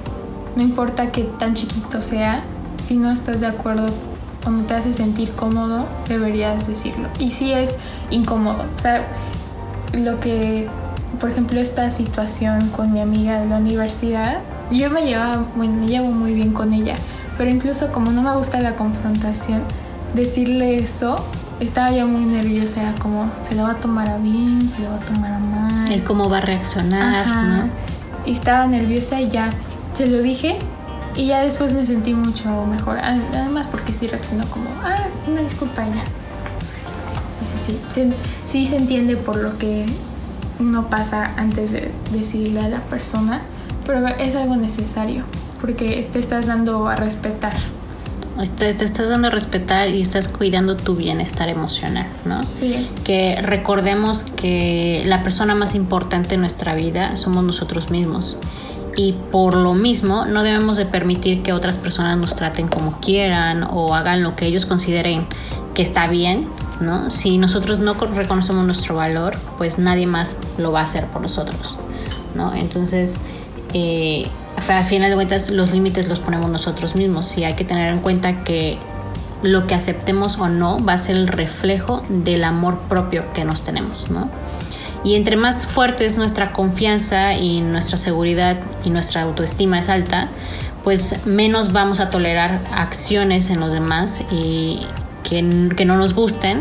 No 0.56 0.64
importa 0.64 1.08
que 1.10 1.24
tan 1.24 1.54
chiquito 1.54 2.02
sea, 2.02 2.44
si 2.82 2.96
no 2.96 3.12
estás 3.12 3.42
de 3.42 3.48
acuerdo 3.48 3.88
o 4.46 4.50
no 4.50 4.64
te 4.64 4.74
hace 4.76 4.94
sentir 4.94 5.32
cómodo, 5.34 5.86
deberías 6.08 6.66
decirlo. 6.66 7.10
Y 7.20 7.32
si 7.32 7.52
es 7.52 7.76
incómodo. 8.10 8.64
O 8.78 8.82
sea, 8.82 9.06
lo 9.92 10.20
que, 10.22 10.70
por 11.20 11.30
ejemplo, 11.30 11.60
esta 11.60 11.92
situación 11.92 12.70
con 12.70 12.94
mi 12.94 13.02
amiga 13.02 13.42
de 13.42 13.48
la 13.50 13.58
universidad, 13.58 14.40
yo 14.72 14.90
me 14.90 15.02
llevaba 15.04 15.44
me 15.58 15.68
llevo 15.88 16.08
muy 16.12 16.34
bien 16.34 16.54
con 16.54 16.72
ella, 16.72 16.96
pero 17.38 17.50
incluso 17.50 17.92
como 17.92 18.12
no 18.12 18.22
me 18.22 18.34
gusta 18.38 18.62
la 18.62 18.76
confrontación, 18.76 19.62
decirle 20.18 20.76
eso, 20.76 21.16
estaba 21.60 21.92
yo 21.92 22.08
muy 22.08 22.26
nerviosa, 22.26 22.82
era 22.82 22.96
como, 22.96 23.32
se 23.48 23.56
lo 23.56 23.64
va 23.64 23.72
a 23.72 23.78
tomar 23.78 24.10
a 24.10 24.18
bien, 24.18 24.62
se 24.68 24.82
lo 24.82 24.90
va 24.90 24.96
a 24.98 25.00
tomar 25.00 25.32
a 25.32 25.40
mal. 25.40 25.92
El 25.92 26.04
cómo 26.04 26.30
va 26.30 26.40
a 26.40 26.42
reaccionar, 26.42 27.28
Ajá. 27.28 27.44
¿no? 27.44 27.70
Y 28.26 28.34
estaba 28.34 28.68
nerviosa 28.68 29.22
y 29.22 29.30
ya 29.30 29.50
se 29.94 30.08
lo 30.08 30.18
dije 30.20 30.58
y 31.16 31.28
ya 31.28 31.42
después 31.42 31.74
me 31.74 31.86
sentí 31.86 32.14
mucho 32.14 32.66
mejor. 32.66 32.98
Además 33.00 33.68
porque 33.68 33.94
sí 33.94 34.08
reaccionó 34.08 34.46
como, 34.48 34.70
ah, 34.84 35.08
una 35.28 35.42
disculpa 35.42 35.86
ya. 35.86 36.04
Sí, 37.66 37.74
sí, 37.74 37.80
sí, 37.90 38.14
sí 38.46 38.68
se 38.68 38.76
entiende 38.78 39.16
por 39.16 39.38
lo 39.38 39.58
que 39.58 39.86
uno 40.60 40.90
pasa 40.90 41.34
antes 41.38 41.72
de 41.72 41.92
decirle 42.12 42.60
a 42.60 42.70
la 42.70 42.82
persona, 42.82 43.42
pero 43.86 44.06
es 44.08 44.36
algo 44.36 44.56
necesario 44.56 45.24
porque 45.62 46.08
te 46.12 46.20
estás 46.20 46.48
dando 46.48 46.88
a 46.88 46.96
respetar. 46.96 47.54
Te, 48.58 48.74
te 48.74 48.86
estás 48.86 49.10
dando 49.10 49.30
a 49.30 49.32
respetar 49.32 49.90
y 49.90 50.02
estás 50.02 50.28
cuidando 50.28 50.76
tu 50.78 50.96
bienestar 50.96 51.50
emocional, 51.50 52.06
¿no? 52.26 52.44
Sí, 52.44 52.88
Que 53.04 53.40
recordemos 53.42 54.24
que 54.24 55.04
la 55.06 55.24
persona 55.24 55.56
más 55.56 55.74
importante 55.76 56.36
en 56.36 56.42
nuestra 56.42 56.76
vida 56.76 57.18
somos 57.18 57.44
nosotros 57.44 57.90
mismos. 57.90 58.38
Y 58.96 59.14
por 59.32 59.56
lo 59.56 59.74
mismo 59.74 60.26
no 60.26 60.42
debemos 60.44 60.76
de 60.78 60.86
permitir 60.86 61.42
que 61.44 61.54
otras 61.54 61.78
personas 61.78 62.18
nos 62.18 62.36
traten 62.36 62.68
como 62.68 63.00
quieran 63.00 63.64
o 63.70 63.94
hagan 63.94 64.24
lo 64.24 64.36
que 64.36 64.46
ellos 64.48 64.66
consideren 64.66 65.24
que 65.76 65.82
está 65.84 66.08
bien, 66.08 66.48
¿no? 66.82 67.10
Si 67.12 67.38
nosotros 67.38 67.78
no 67.80 67.96
con- 67.96 68.16
reconocemos 68.16 68.66
nuestro 68.66 68.96
valor, 68.96 69.36
pues 69.60 69.78
nadie 69.78 70.08
más 70.08 70.36
lo 70.58 70.72
va 70.72 70.80
a 70.82 70.84
hacer 70.84 71.06
por 71.06 71.22
nosotros, 71.22 71.76
¿no? 72.34 72.56
Entonces, 72.56 73.18
eh, 73.74 74.28
a 74.58 74.84
final 74.84 75.10
de 75.10 75.16
cuentas, 75.16 75.50
los 75.50 75.72
límites 75.72 76.08
los 76.08 76.20
ponemos 76.20 76.50
nosotros 76.50 76.96
mismos 76.96 77.38
y 77.38 77.44
hay 77.44 77.54
que 77.54 77.64
tener 77.64 77.92
en 77.94 78.00
cuenta 78.00 78.44
que 78.44 78.78
lo 79.44 79.68
que 79.68 79.76
aceptemos 79.76 80.40
o 80.40 80.50
no 80.50 80.84
va 80.84 80.94
a 80.94 80.98
ser 80.98 81.16
el 81.16 81.28
reflejo 81.28 82.04
del 82.10 82.44
amor 82.44 82.80
propio 82.90 83.32
que 83.34 83.46
nos 83.46 83.64
tenemos. 83.64 84.08
Y 85.04 85.16
entre 85.16 85.36
más 85.36 85.68
fuerte 85.68 86.06
es 86.06 86.18
nuestra 86.18 86.52
confianza 86.52 87.34
y 87.34 87.62
nuestra 87.62 87.98
seguridad 87.98 88.58
y 88.84 88.90
nuestra 88.90 89.22
autoestima 89.22 89.80
es 89.80 89.90
alta, 89.90 90.28
pues 90.84 91.26
menos 91.26 91.72
vamos 91.72 92.00
a 92.00 92.10
tolerar 92.10 92.60
acciones 92.74 93.50
en 93.50 93.60
los 93.60 93.72
demás 93.72 94.24
y 94.32 94.88
que, 95.24 95.70
que 95.76 95.86
no 95.86 95.98
nos 95.98 96.14
gusten 96.14 96.60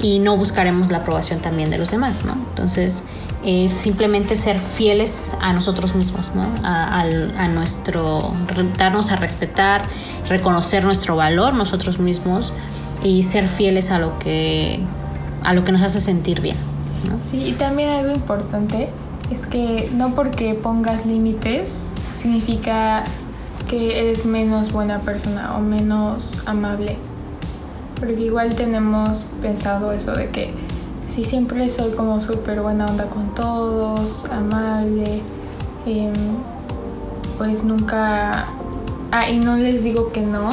y 0.00 0.18
no 0.18 0.36
buscaremos 0.36 0.90
la 0.90 0.98
aprobación 0.98 1.40
también 1.40 1.70
de 1.70 1.78
los 1.78 1.90
demás, 1.90 2.24
¿no? 2.24 2.32
Entonces 2.32 3.04
es 3.44 3.72
simplemente 3.72 4.36
ser 4.36 4.58
fieles 4.58 5.36
a 5.40 5.52
nosotros 5.52 5.94
mismos, 5.94 6.34
¿no? 6.34 6.48
A, 6.62 7.48
nuestro, 7.48 8.34
darnos 8.78 9.12
a 9.12 9.16
respetar, 9.16 9.82
reconocer 10.28 10.84
nuestro 10.84 11.16
valor 11.16 11.54
nosotros 11.54 11.98
mismos 11.98 12.54
y 13.02 13.22
ser 13.22 13.48
fieles 13.48 13.90
a 13.90 13.98
lo 13.98 14.18
que, 14.18 14.80
a 15.42 15.52
lo 15.52 15.64
que 15.64 15.72
nos 15.72 15.82
hace 15.82 16.00
sentir 16.00 16.40
bien. 16.40 16.56
Sí, 17.20 17.48
y 17.48 17.52
también 17.52 17.90
algo 17.90 18.12
importante 18.12 18.88
es 19.30 19.46
que 19.46 19.90
no 19.94 20.14
porque 20.14 20.54
pongas 20.54 21.04
límites 21.04 21.86
significa 22.16 23.04
que 23.68 24.00
eres 24.00 24.24
menos 24.24 24.72
buena 24.72 25.00
persona 25.00 25.54
o 25.56 25.60
menos 25.60 26.42
amable. 26.46 26.96
Porque 27.98 28.20
igual 28.20 28.54
tenemos 28.54 29.26
pensado 29.40 29.92
eso 29.92 30.12
de 30.12 30.30
que 30.30 30.52
si 31.08 31.24
siempre 31.24 31.68
soy 31.68 31.92
como 31.92 32.20
súper 32.20 32.60
buena 32.60 32.86
onda 32.86 33.06
con 33.06 33.34
todos, 33.34 34.24
amable, 34.30 35.22
em, 35.86 36.12
pues 37.38 37.64
nunca... 37.64 38.46
Ah, 39.12 39.30
y 39.30 39.38
no 39.38 39.56
les 39.56 39.84
digo 39.84 40.10
que 40.10 40.22
no. 40.22 40.48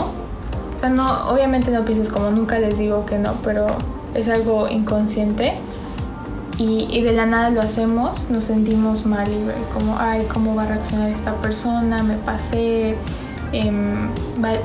O 0.75 0.79
sea, 0.79 0.89
no, 0.89 1.29
obviamente 1.29 1.71
no 1.71 1.83
pienses 1.83 2.09
como 2.09 2.29
nunca 2.29 2.59
les 2.59 2.77
digo 2.77 3.05
que 3.05 3.17
no, 3.17 3.33
pero 3.43 3.75
es 4.13 4.27
algo 4.27 4.67
inconsciente 4.67 5.53
y, 6.63 7.01
de 7.01 7.13
la 7.13 7.25
nada 7.25 7.49
lo 7.49 7.59
hacemos, 7.59 8.29
nos 8.29 8.43
sentimos 8.43 9.05
mal 9.05 9.27
y 9.27 9.73
como, 9.73 9.97
ay, 9.97 10.27
¿cómo 10.31 10.53
va 10.53 10.63
a 10.63 10.67
reaccionar 10.67 11.09
esta 11.09 11.33
persona? 11.35 12.03
Me 12.03 12.15
pasé, 12.17 12.95
em, 13.51 14.09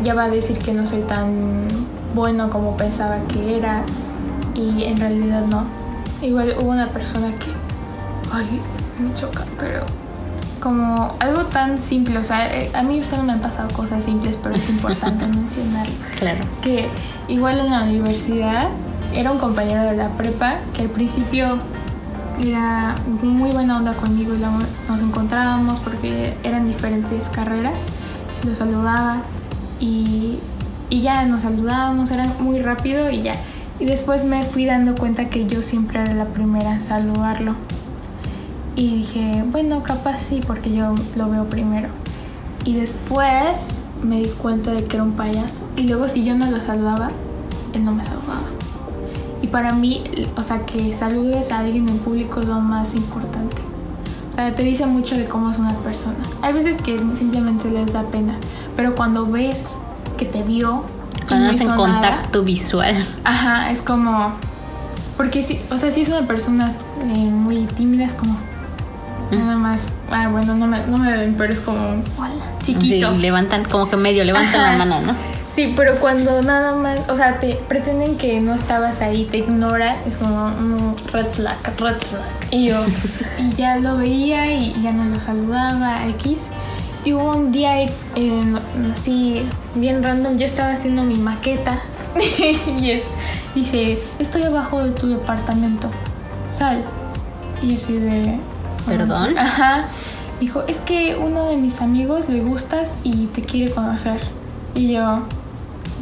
ya 0.04 0.12
va 0.14 0.24
a 0.24 0.28
decir 0.28 0.58
que 0.58 0.74
no 0.74 0.86
soy 0.86 1.00
tan 1.02 1.66
bueno 2.16 2.50
como 2.50 2.76
pensaba 2.76 3.18
que 3.28 3.58
era 3.58 3.82
y 4.54 4.84
en 4.84 4.96
realidad 4.96 5.44
no. 5.46 5.64
Igual 6.22 6.56
hubo 6.58 6.70
una 6.70 6.88
persona 6.88 7.28
que, 7.38 7.52
ay, 8.32 8.60
me 8.98 9.14
choca, 9.14 9.44
pero 9.60 9.84
como 10.60 11.14
algo 11.20 11.42
tan 11.44 11.78
simple, 11.78 12.18
o 12.18 12.24
sea, 12.24 12.52
eh, 12.56 12.70
a 12.74 12.82
mí 12.82 13.04
solo 13.04 13.22
me 13.22 13.34
han 13.34 13.40
pasado 13.40 13.68
cosas 13.74 14.02
simples, 14.02 14.36
pero 14.42 14.54
es 14.54 14.68
importante 14.70 15.26
mencionarlo 15.40 15.92
Claro. 16.18 16.40
que 16.62 16.88
igual 17.28 17.60
en 17.60 17.70
la 17.70 17.82
universidad 17.82 18.68
era 19.14 19.30
un 19.30 19.38
compañero 19.38 19.82
de 19.84 19.94
la 19.96 20.08
prepa 20.16 20.56
que 20.74 20.82
al 20.82 20.88
principio 20.88 21.58
era 22.40 22.94
muy 23.22 23.50
buena 23.50 23.76
onda 23.76 23.92
conmigo 23.92 24.34
y 24.34 24.38
nos 24.90 25.00
encontrábamos 25.02 25.78
porque 25.80 26.34
eran 26.42 26.66
diferentes 26.66 27.28
carreras, 27.28 27.80
lo 28.44 28.54
saludaba 28.54 29.18
y, 29.78 30.38
y 30.88 31.00
ya 31.00 31.24
nos 31.26 31.42
saludábamos, 31.42 32.10
era 32.10 32.24
muy 32.40 32.60
rápido 32.60 33.10
y 33.10 33.22
ya. 33.22 33.32
Y 33.78 33.84
después 33.84 34.24
me 34.24 34.42
fui 34.42 34.64
dando 34.64 34.94
cuenta 34.94 35.28
que 35.28 35.46
yo 35.46 35.62
siempre 35.62 36.00
era 36.00 36.14
la 36.14 36.26
primera 36.26 36.74
en 36.74 36.82
saludarlo. 36.82 37.54
Y 38.74 38.96
dije, 38.98 39.44
bueno, 39.50 39.82
capaz 39.82 40.20
sí, 40.20 40.40
porque 40.46 40.72
yo 40.72 40.94
lo 41.16 41.30
veo 41.30 41.48
primero. 41.48 41.88
Y 42.64 42.74
después 42.74 43.84
me 44.02 44.20
di 44.20 44.28
cuenta 44.28 44.72
de 44.72 44.84
que 44.84 44.96
era 44.96 45.04
un 45.04 45.12
payaso. 45.12 45.64
Y 45.76 45.84
luego 45.84 46.08
si 46.08 46.24
yo 46.24 46.36
no 46.36 46.50
lo 46.50 46.60
saludaba, 46.60 47.08
él 47.72 47.84
no 47.84 47.92
me 47.92 48.04
saludaba. 48.04 48.42
Y 49.42 49.48
para 49.48 49.72
mí, 49.74 50.02
o 50.36 50.42
sea, 50.42 50.64
que 50.64 50.92
saludes 50.94 51.52
a 51.52 51.58
alguien 51.58 51.88
en 51.88 51.98
público 51.98 52.40
es 52.40 52.46
lo 52.46 52.60
más 52.60 52.94
importante. 52.94 53.56
O 54.32 54.34
sea, 54.34 54.54
te 54.54 54.62
dice 54.62 54.86
mucho 54.86 55.16
de 55.16 55.26
cómo 55.26 55.50
es 55.50 55.58
una 55.58 55.74
persona. 55.78 56.18
Hay 56.42 56.52
veces 56.52 56.76
que 56.78 56.98
simplemente 57.18 57.70
les 57.70 57.92
da 57.92 58.02
pena, 58.04 58.38
pero 58.76 58.94
cuando 58.94 59.26
ves 59.26 59.76
que 60.16 60.24
te 60.26 60.42
vio, 60.42 60.84
Cuando 61.28 61.46
no 61.46 61.50
hacen 61.50 61.68
nada, 61.68 61.76
contacto 61.78 62.42
visual. 62.42 62.94
Ajá, 63.24 63.70
es 63.70 63.82
como. 63.82 64.32
Porque 65.16 65.42
si, 65.42 65.60
o 65.70 65.78
sea, 65.78 65.90
si 65.90 66.02
es 66.02 66.08
una 66.08 66.26
persona 66.26 66.72
eh, 67.02 67.30
muy 67.30 67.66
tímida, 67.66 68.04
es 68.04 68.12
como. 68.12 68.36
Nada 69.30 69.56
más. 69.56 69.88
Ah, 70.10 70.28
bueno, 70.28 70.54
no 70.54 70.66
me, 70.66 70.86
no 70.86 70.98
me 70.98 71.16
ven, 71.16 71.34
pero 71.36 71.52
es 71.52 71.60
como. 71.60 71.78
Hola, 72.18 72.34
chiquito. 72.62 73.14
Sí, 73.14 73.20
levantan, 73.20 73.64
como 73.64 73.90
que 73.90 73.96
medio 73.96 74.24
levantan 74.24 74.60
Ajá. 74.60 74.72
la 74.72 74.78
mano, 74.78 75.00
¿no? 75.00 75.14
Sí, 75.50 75.72
pero 75.76 75.96
cuando 76.00 76.42
nada 76.42 76.74
más. 76.74 77.08
O 77.08 77.16
sea, 77.16 77.40
te 77.40 77.54
pretenden 77.68 78.16
que 78.18 78.40
no 78.40 78.54
estabas 78.54 79.00
ahí, 79.00 79.26
te 79.30 79.38
ignora, 79.38 79.96
es 80.06 80.16
como. 80.16 80.48
mm, 80.48 80.94
red 81.12 81.26
flag, 81.26 81.56
red 81.64 81.96
flag. 81.96 82.22
Y 82.50 82.66
yo. 82.66 82.84
y 83.38 83.50
ya 83.52 83.76
lo 83.78 83.96
veía 83.96 84.54
y 84.54 84.80
ya 84.82 84.92
no 84.92 85.04
lo 85.04 85.18
saludaba, 85.18 86.06
X. 86.08 86.42
Y 87.06 87.12
hubo 87.14 87.34
un 87.36 87.52
día 87.52 87.82
eh, 87.82 87.88
así, 88.92 89.42
bien 89.76 90.02
random, 90.02 90.36
yo 90.36 90.44
estaba 90.44 90.72
haciendo 90.72 91.02
mi 91.04 91.14
maqueta. 91.14 91.80
y 92.80 92.90
es- 92.90 93.02
dice: 93.54 93.98
Estoy 94.18 94.42
abajo 94.42 94.82
de 94.82 94.90
tu 94.90 95.08
departamento. 95.08 95.88
Sal. 96.50 96.82
Y 97.62 97.68
yo 97.70 97.76
así 97.76 97.96
de. 97.96 98.38
¿Perdón? 98.86 99.38
Ajá. 99.38 99.86
Dijo, 100.40 100.64
es 100.68 100.78
que 100.80 101.16
uno 101.16 101.48
de 101.48 101.56
mis 101.56 101.80
amigos 101.80 102.28
le 102.28 102.40
gustas 102.40 102.96
y 103.04 103.26
te 103.26 103.42
quiere 103.42 103.72
conocer. 103.72 104.20
Y 104.74 104.92
yo, 104.92 105.20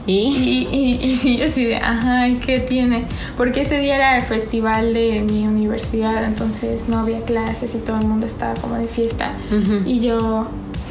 Y 0.06 0.12
y, 0.12 0.68
y, 0.72 1.12
y 1.22 1.36
yo 1.38 1.44
así 1.46 1.64
de, 1.64 1.76
ajá, 1.76 2.28
¿y 2.28 2.34
¿qué 2.36 2.58
tiene? 2.60 3.06
Porque 3.36 3.60
ese 3.62 3.78
día 3.78 3.94
era 3.96 4.16
el 4.16 4.22
festival 4.22 4.92
de 4.92 5.20
mi 5.22 5.46
universidad, 5.46 6.24
entonces 6.24 6.88
no 6.88 6.98
había 6.98 7.20
clases 7.20 7.74
y 7.74 7.78
todo 7.78 7.98
el 8.00 8.06
mundo 8.06 8.26
estaba 8.26 8.54
como 8.54 8.74
de 8.74 8.86
fiesta. 8.86 9.32
Y 9.86 10.00
yo, 10.00 10.46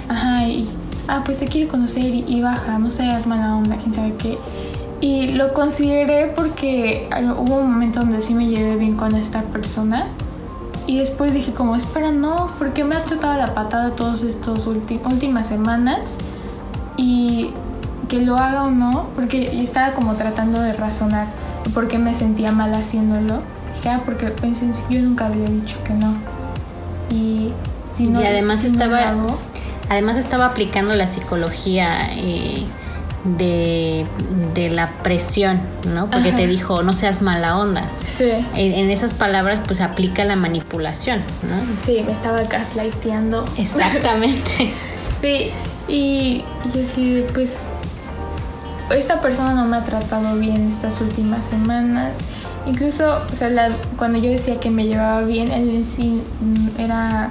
ajá, 0.10 0.48
y 0.48 0.69
ah, 1.07 1.22
pues 1.25 1.39
te 1.39 1.48
quiere 1.48 1.67
conocer 1.67 2.05
y, 2.05 2.25
y 2.27 2.41
baja, 2.41 2.77
no 2.79 2.89
seas 2.89 3.27
mala 3.27 3.55
onda, 3.55 3.77
quién 3.77 3.93
sabe 3.93 4.13
qué. 4.17 4.38
Y 5.01 5.29
lo 5.29 5.53
consideré 5.53 6.27
porque 6.27 7.10
hubo 7.38 7.57
un 7.57 7.72
momento 7.74 8.00
donde 8.00 8.22
sí 8.22 8.33
me 8.33 8.48
llevé 8.48 8.77
bien 8.77 8.95
con 8.95 9.15
esta 9.15 9.41
persona. 9.41 10.07
Y 10.88 11.00
después 11.00 11.33
dije 11.33 11.51
como, 11.51 11.75
espera, 11.75 12.12
no, 12.12 12.48
porque 12.57 12.83
me 12.83 12.95
ha 12.95 13.03
tratado 13.03 13.38
la 13.38 13.53
patada 13.53 13.95
todas 13.95 14.22
estas 14.22 14.65
últimas 14.65 15.48
semanas. 15.48 16.17
Y 16.95 17.50
que 18.07 18.22
lo 18.22 18.38
haga 18.38 18.63
o 18.63 18.72
no, 18.72 19.07
porque 19.15 19.62
estaba 19.62 19.91
como 19.91 20.13
tratando 20.13 20.62
de 20.62 20.74
razonar 20.74 21.27
porque 21.74 21.98
me 21.98 22.13
sentía 22.13 22.51
mal 22.51 22.74
haciéndolo. 22.74 23.41
Dije, 23.75 23.89
ah, 23.89 24.01
porque 24.05 24.27
pensé, 24.27 24.67
yo 24.89 25.01
nunca 25.01 25.27
había 25.27 25.48
dicho 25.48 25.77
que 25.83 25.93
no. 25.93 26.13
Y 27.10 27.51
si 27.93 28.07
no... 28.07 28.22
Y 28.22 28.25
además 28.25 28.60
si 28.60 28.67
no 28.67 28.74
estaba... 28.74 29.12
lo 29.12 29.22
hago, 29.22 29.38
Además 29.89 30.17
estaba 30.17 30.45
aplicando 30.47 30.95
la 30.95 31.07
psicología 31.07 32.09
eh, 32.13 32.63
de, 33.25 34.05
de 34.53 34.69
la 34.69 34.89
presión, 35.03 35.61
¿no? 35.93 36.09
Porque 36.09 36.29
Ajá. 36.29 36.37
te 36.37 36.47
dijo, 36.47 36.83
no 36.83 36.93
seas 36.93 37.21
mala 37.21 37.57
onda. 37.57 37.85
sí. 38.05 38.29
En, 38.55 38.73
en 38.73 38.89
esas 38.89 39.13
palabras, 39.13 39.59
pues 39.65 39.81
aplica 39.81 40.23
la 40.25 40.35
manipulación, 40.35 41.19
¿no? 41.43 41.83
Sí, 41.85 42.03
me 42.05 42.11
estaba 42.13 42.41
gaslighteando. 42.43 43.45
Exactamente. 43.57 44.73
Sí, 45.21 45.51
y 45.87 46.43
yo 46.75 46.81
sí, 46.93 47.23
pues 47.33 47.67
esta 48.93 49.21
persona 49.21 49.53
no 49.53 49.63
me 49.63 49.77
ha 49.77 49.85
tratado 49.85 50.35
bien 50.37 50.69
estas 50.69 50.99
últimas 50.99 51.45
semanas. 51.45 52.17
Incluso, 52.65 53.21
o 53.31 53.33
sea, 53.33 53.49
la- 53.49 53.77
cuando 53.97 54.17
yo 54.17 54.29
decía 54.29 54.59
que 54.59 54.69
me 54.69 54.85
llevaba 54.85 55.21
bien, 55.21 55.49
él 55.53 55.69
en 55.69 55.85
sí 55.85 56.21
mm, 56.41 56.79
era, 56.81 57.29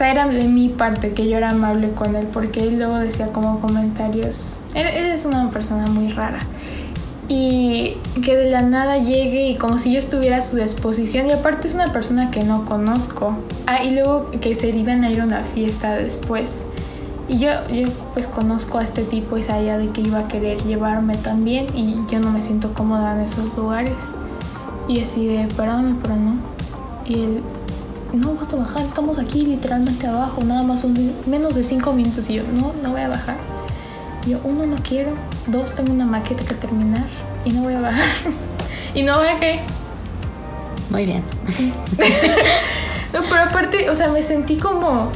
sea, 0.00 0.10
era 0.10 0.26
de 0.26 0.44
mi 0.44 0.70
parte 0.70 1.12
que 1.12 1.28
yo 1.28 1.36
era 1.36 1.50
amable 1.50 1.92
con 1.92 2.16
él, 2.16 2.26
porque 2.32 2.60
él 2.60 2.78
luego 2.78 2.96
decía 2.96 3.28
como 3.28 3.60
comentarios. 3.60 4.60
Él, 4.74 4.86
él 4.86 5.06
es 5.06 5.26
una 5.26 5.50
persona 5.50 5.84
muy 5.86 6.10
rara. 6.12 6.38
Y 7.28 7.96
que 8.24 8.34
de 8.34 8.50
la 8.50 8.62
nada 8.62 8.96
llegue 8.98 9.50
y 9.50 9.56
como 9.56 9.78
si 9.78 9.92
yo 9.92 9.98
estuviera 9.98 10.38
a 10.38 10.42
su 10.42 10.56
disposición. 10.56 11.26
Y 11.26 11.32
aparte 11.32 11.68
es 11.68 11.74
una 11.74 11.92
persona 11.92 12.30
que 12.30 12.42
no 12.42 12.64
conozco. 12.64 13.36
Ah, 13.66 13.84
y 13.84 13.94
luego 13.94 14.30
que 14.40 14.54
se 14.54 14.70
iban 14.70 15.04
a 15.04 15.10
ir 15.10 15.20
a 15.20 15.24
una 15.24 15.42
fiesta 15.42 15.92
después. 15.92 16.64
Y 17.28 17.38
yo, 17.38 17.50
yo 17.68 17.86
pues 18.14 18.26
conozco 18.26 18.78
a 18.78 18.82
este 18.82 19.04
tipo 19.04 19.36
esa 19.36 19.60
idea 19.60 19.78
de 19.78 19.90
que 19.90 20.00
iba 20.00 20.20
a 20.20 20.28
querer 20.28 20.60
llevarme 20.64 21.14
también 21.16 21.66
y 21.76 21.94
yo 22.10 22.18
no 22.18 22.30
me 22.30 22.42
siento 22.42 22.74
cómoda 22.74 23.14
en 23.14 23.20
esos 23.20 23.56
lugares. 23.56 23.94
Y 24.88 25.00
así 25.00 25.26
de, 25.26 25.46
perdóname, 25.56 25.96
pero 26.02 26.16
no. 26.16 26.34
Y 27.06 27.14
él, 27.22 27.42
no 28.12 28.34
vas 28.34 28.52
a 28.52 28.56
bajar, 28.56 28.82
estamos 28.84 29.18
aquí 29.18 29.42
literalmente 29.46 30.06
abajo, 30.06 30.42
nada 30.44 30.62
más 30.62 30.84
un, 30.84 31.14
menos 31.26 31.54
de 31.54 31.62
cinco 31.62 31.92
minutos. 31.92 32.28
Y 32.30 32.34
yo, 32.34 32.42
no, 32.52 32.72
no 32.82 32.90
voy 32.90 33.00
a 33.02 33.08
bajar. 33.08 33.36
Yo, 34.26 34.38
uno, 34.44 34.66
no 34.66 34.76
quiero. 34.76 35.12
Dos, 35.46 35.74
tengo 35.74 35.92
una 35.92 36.06
maqueta 36.06 36.44
que 36.44 36.54
terminar 36.54 37.06
y 37.44 37.50
no 37.50 37.62
voy 37.62 37.74
a 37.74 37.80
bajar. 37.80 38.08
y 38.94 39.02
no 39.02 39.18
bajé. 39.18 39.60
Muy 40.90 41.04
bien. 41.04 41.22
No, 43.12 43.22
pero 43.28 43.42
aparte, 43.42 43.90
o 43.90 43.94
sea, 43.96 44.08
me 44.10 44.22
sentí 44.22 44.56
como 44.56 45.10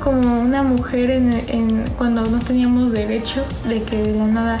como 0.00 0.40
una 0.40 0.62
mujer 0.62 1.10
en, 1.10 1.32
en- 1.48 1.84
cuando 1.98 2.24
no 2.24 2.38
teníamos 2.38 2.92
derechos 2.92 3.64
de 3.64 3.82
que 3.82 3.96
de 4.00 4.14
la 4.14 4.26
nada 4.26 4.58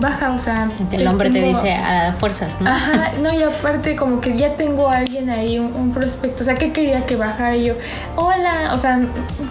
baja, 0.00 0.32
o 0.32 0.38
sea, 0.38 0.70
El 0.90 1.06
hombre 1.06 1.30
te 1.30 1.42
dice 1.42 1.72
a 1.74 2.12
fuerzas, 2.18 2.50
¿no? 2.60 2.70
Ajá, 2.70 3.12
no, 3.22 3.32
y 3.32 3.42
aparte 3.42 3.96
como 3.96 4.20
que 4.20 4.36
ya 4.36 4.56
tengo 4.56 4.88
a 4.88 4.98
alguien 4.98 5.30
ahí, 5.30 5.58
un, 5.58 5.74
un 5.74 5.92
prospecto, 5.92 6.42
o 6.42 6.44
sea, 6.44 6.54
que 6.54 6.72
quería 6.72 7.06
que 7.06 7.16
bajara 7.16 7.56
y 7.56 7.66
yo, 7.66 7.74
hola, 8.16 8.70
o 8.72 8.78
sea, 8.78 9.00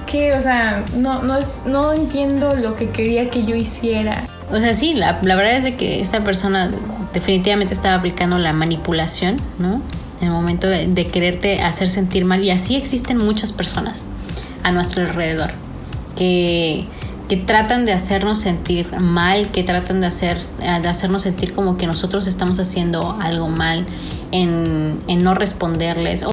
¿qué? 0.05 0.33
O 0.33 0.41
sea, 0.41 0.83
no, 0.95 1.21
no, 1.23 1.37
es, 1.37 1.61
no 1.65 1.93
entiendo 1.93 2.55
lo 2.55 2.75
que 2.75 2.89
quería 2.89 3.29
que 3.29 3.45
yo 3.45 3.55
hiciera. 3.55 4.15
O 4.51 4.57
sea, 4.57 4.73
sí, 4.73 4.93
la, 4.93 5.19
la 5.21 5.35
verdad 5.35 5.57
es 5.57 5.63
de 5.65 5.75
que 5.75 6.01
esta 6.01 6.21
persona 6.21 6.71
definitivamente 7.13 7.73
estaba 7.73 7.95
aplicando 7.95 8.37
la 8.37 8.53
manipulación, 8.53 9.37
¿no? 9.59 9.81
En 10.21 10.27
el 10.27 10.33
momento 10.33 10.67
de, 10.67 10.87
de 10.87 11.05
quererte 11.05 11.61
hacer 11.61 11.89
sentir 11.89 12.25
mal. 12.25 12.43
Y 12.43 12.51
así 12.51 12.75
existen 12.75 13.17
muchas 13.17 13.51
personas 13.53 14.05
a 14.63 14.71
nuestro 14.71 15.01
alrededor 15.03 15.51
que, 16.15 16.87
que 17.27 17.37
tratan 17.37 17.85
de 17.85 17.93
hacernos 17.93 18.39
sentir 18.39 18.89
mal, 18.99 19.51
que 19.51 19.63
tratan 19.63 20.01
de, 20.01 20.07
hacer, 20.07 20.41
de 20.41 20.87
hacernos 20.87 21.23
sentir 21.23 21.53
como 21.53 21.77
que 21.77 21.85
nosotros 21.85 22.27
estamos 22.27 22.59
haciendo 22.59 23.17
algo 23.21 23.49
mal 23.49 23.85
en, 24.31 25.01
en 25.07 25.23
no 25.23 25.33
responderles. 25.33 26.23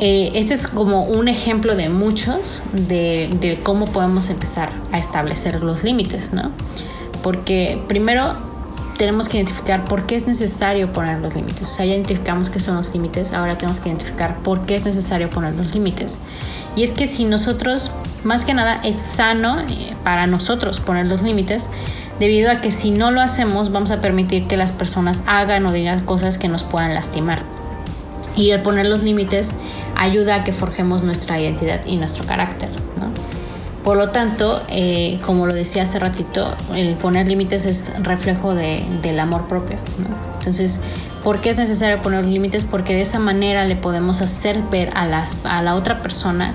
Eh, 0.00 0.30
este 0.34 0.54
es 0.54 0.68
como 0.68 1.04
un 1.04 1.28
ejemplo 1.28 1.74
de 1.74 1.88
muchos 1.88 2.60
de 2.72 3.58
cómo 3.62 3.86
podemos 3.86 4.30
empezar 4.30 4.70
a 4.92 4.98
establecer 4.98 5.62
los 5.62 5.82
límites, 5.82 6.32
¿no? 6.32 6.52
Porque 7.22 7.82
primero 7.88 8.32
tenemos 8.98 9.28
que 9.28 9.38
identificar 9.38 9.84
por 9.84 10.04
qué 10.06 10.16
es 10.16 10.26
necesario 10.26 10.92
poner 10.92 11.20
los 11.20 11.34
límites. 11.34 11.62
O 11.62 11.70
sea, 11.70 11.86
ya 11.86 11.94
identificamos 11.94 12.50
qué 12.50 12.60
son 12.60 12.76
los 12.76 12.92
límites, 12.92 13.32
ahora 13.32 13.56
tenemos 13.56 13.80
que 13.80 13.88
identificar 13.88 14.38
por 14.42 14.66
qué 14.66 14.74
es 14.74 14.84
necesario 14.84 15.30
poner 15.30 15.54
los 15.54 15.72
límites. 15.72 16.18
Y 16.76 16.82
es 16.82 16.92
que 16.92 17.06
si 17.06 17.24
nosotros, 17.24 17.90
más 18.24 18.44
que 18.44 18.52
nada, 18.52 18.80
es 18.84 18.96
sano 18.96 19.60
eh, 19.60 19.94
para 20.04 20.26
nosotros 20.26 20.80
poner 20.80 21.06
los 21.06 21.22
límites, 21.22 21.70
debido 22.18 22.50
a 22.50 22.60
que 22.60 22.72
si 22.72 22.90
no 22.90 23.12
lo 23.12 23.20
hacemos 23.20 23.70
vamos 23.70 23.92
a 23.92 24.00
permitir 24.00 24.48
que 24.48 24.56
las 24.56 24.72
personas 24.72 25.22
hagan 25.26 25.64
o 25.66 25.72
digan 25.72 26.04
cosas 26.04 26.36
que 26.36 26.48
nos 26.48 26.64
puedan 26.64 26.94
lastimar. 26.94 27.42
Y 28.36 28.50
el 28.50 28.62
poner 28.62 28.86
los 28.86 29.02
límites 29.02 29.54
ayuda 29.96 30.36
a 30.36 30.44
que 30.44 30.52
forjemos 30.52 31.02
nuestra 31.02 31.40
identidad 31.40 31.84
y 31.86 31.96
nuestro 31.96 32.24
carácter, 32.24 32.68
¿no? 32.98 33.37
Por 33.88 33.96
lo 33.96 34.10
tanto, 34.10 34.62
eh, 34.68 35.18
como 35.24 35.46
lo 35.46 35.54
decía 35.54 35.84
hace 35.84 35.98
ratito, 35.98 36.46
el 36.74 36.92
poner 36.96 37.26
límites 37.26 37.64
es 37.64 37.90
reflejo 38.02 38.54
de, 38.54 38.84
del 39.00 39.18
amor 39.18 39.48
propio. 39.48 39.78
Entonces, 40.40 40.82
¿por 41.24 41.40
qué 41.40 41.48
es 41.48 41.58
necesario 41.58 42.02
poner 42.02 42.26
límites? 42.26 42.66
Porque 42.66 42.92
de 42.92 43.00
esa 43.00 43.18
manera 43.18 43.64
le 43.64 43.76
podemos 43.76 44.20
hacer 44.20 44.60
ver 44.70 44.90
a, 44.94 45.06
las, 45.06 45.42
a 45.46 45.62
la 45.62 45.74
otra 45.74 46.02
persona 46.02 46.52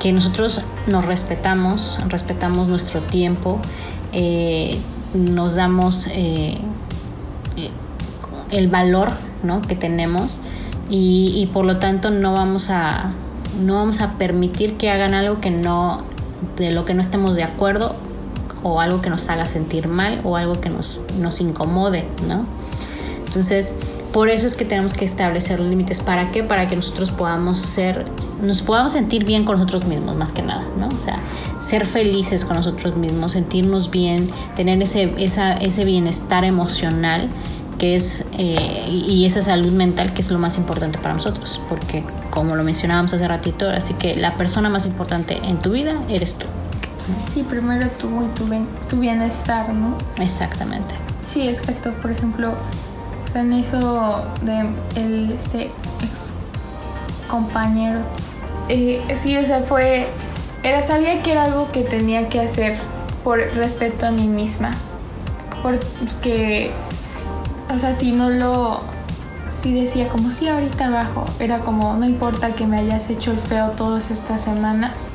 que 0.00 0.12
nosotros 0.12 0.62
nos 0.88 1.04
respetamos, 1.04 2.00
respetamos 2.08 2.66
nuestro 2.66 3.02
tiempo, 3.02 3.60
eh, 4.10 4.76
nos 5.14 5.54
damos 5.54 6.08
eh, 6.10 6.58
el 8.50 8.66
valor 8.66 9.12
¿no? 9.44 9.60
que 9.60 9.76
tenemos 9.76 10.40
y, 10.90 11.34
y 11.36 11.46
por 11.52 11.66
lo 11.66 11.76
tanto 11.76 12.10
no 12.10 12.32
vamos 12.32 12.68
a 12.68 13.12
no 13.60 13.76
vamos 13.76 14.00
a 14.00 14.18
permitir 14.18 14.76
que 14.76 14.90
hagan 14.90 15.14
algo 15.14 15.40
que 15.40 15.52
no 15.52 16.02
de 16.56 16.72
lo 16.72 16.84
que 16.84 16.94
no 16.94 17.00
estemos 17.00 17.36
de 17.36 17.42
acuerdo 17.42 17.94
o 18.62 18.80
algo 18.80 19.00
que 19.02 19.10
nos 19.10 19.28
haga 19.28 19.46
sentir 19.46 19.88
mal 19.88 20.20
o 20.24 20.36
algo 20.36 20.60
que 20.60 20.70
nos, 20.70 21.02
nos 21.20 21.40
incomode, 21.40 22.06
¿no? 22.28 22.44
Entonces, 23.26 23.74
por 24.12 24.28
eso 24.28 24.46
es 24.46 24.54
que 24.54 24.64
tenemos 24.64 24.94
que 24.94 25.04
establecer 25.04 25.58
límites. 25.60 26.00
¿Para 26.00 26.30
qué? 26.30 26.42
Para 26.42 26.68
que 26.68 26.76
nosotros 26.76 27.10
podamos 27.10 27.58
ser, 27.58 28.06
nos 28.40 28.62
podamos 28.62 28.92
sentir 28.92 29.24
bien 29.24 29.44
con 29.44 29.58
nosotros 29.58 29.86
mismos, 29.86 30.14
más 30.14 30.32
que 30.32 30.40
nada, 30.40 30.64
¿no? 30.78 30.86
O 30.86 31.04
sea, 31.04 31.18
ser 31.60 31.84
felices 31.84 32.44
con 32.44 32.56
nosotros 32.56 32.96
mismos, 32.96 33.32
sentirnos 33.32 33.90
bien, 33.90 34.30
tener 34.54 34.80
ese, 34.80 35.12
esa, 35.18 35.54
ese 35.54 35.84
bienestar 35.84 36.44
emocional 36.44 37.28
que 37.78 37.96
es 37.96 38.24
eh, 38.38 38.88
y 38.88 39.24
esa 39.24 39.42
salud 39.42 39.72
mental 39.72 40.14
que 40.14 40.22
es 40.22 40.30
lo 40.30 40.38
más 40.38 40.58
importante 40.58 40.96
para 40.98 41.14
nosotros 41.14 41.60
porque 41.68 42.04
como 42.34 42.56
lo 42.56 42.64
mencionábamos 42.64 43.12
hace 43.14 43.26
ratito 43.28 43.68
así 43.70 43.94
que 43.94 44.16
la 44.16 44.34
persona 44.34 44.68
más 44.68 44.86
importante 44.86 45.38
en 45.44 45.58
tu 45.58 45.70
vida 45.72 45.94
eres 46.08 46.34
tú 46.36 46.46
Sí, 47.32 47.42
primero 47.48 47.86
tú 48.00 48.08
y 48.24 48.26
tu, 48.38 48.46
bien- 48.46 48.66
tu 48.88 48.96
bienestar, 48.98 49.72
¿no? 49.74 49.94
exactamente 50.16 50.94
Sí, 51.26 51.48
exacto. 51.48 51.90
Por 52.02 52.10
ejemplo, 52.12 52.50
o 52.52 53.30
sea, 53.32 53.40
en 53.42 53.52
eso 53.54 54.24
de 54.42 54.60
el 54.96 55.32
este 55.32 55.64
ex 56.02 56.30
compañero, 57.28 58.00
eh, 58.68 59.02
sí, 59.16 59.36
o 59.36 59.44
sea, 59.44 59.60
fue, 59.62 60.06
era 60.62 60.80
sabía 60.82 61.22
que 61.22 61.32
era 61.32 61.44
algo 61.44 61.70
que 61.72 61.82
tenía 61.82 62.28
que 62.28 62.40
hacer 62.40 62.78
por 63.24 63.38
respeto 63.54 64.06
a 64.06 64.10
mí 64.10 64.28
misma, 64.28 64.70
porque, 65.62 66.70
o 67.74 67.78
sea, 67.78 67.94
si 67.94 68.12
no 68.12 68.30
lo, 68.30 68.80
si 69.64 69.72
decía 69.72 70.08
como 70.08 70.30
si 70.30 70.46
ahorita 70.46 70.88
abajo, 70.88 71.24
era 71.40 71.60
como 71.60 71.94
no 71.96 72.04
importa 72.04 72.54
que 72.54 72.66
me 72.66 72.76
hayas 72.76 73.08
hecho 73.08 73.30
el 73.32 73.38
feo 73.38 73.70
todas 73.70 74.10
estas 74.10 74.42
semanas, 74.42 75.06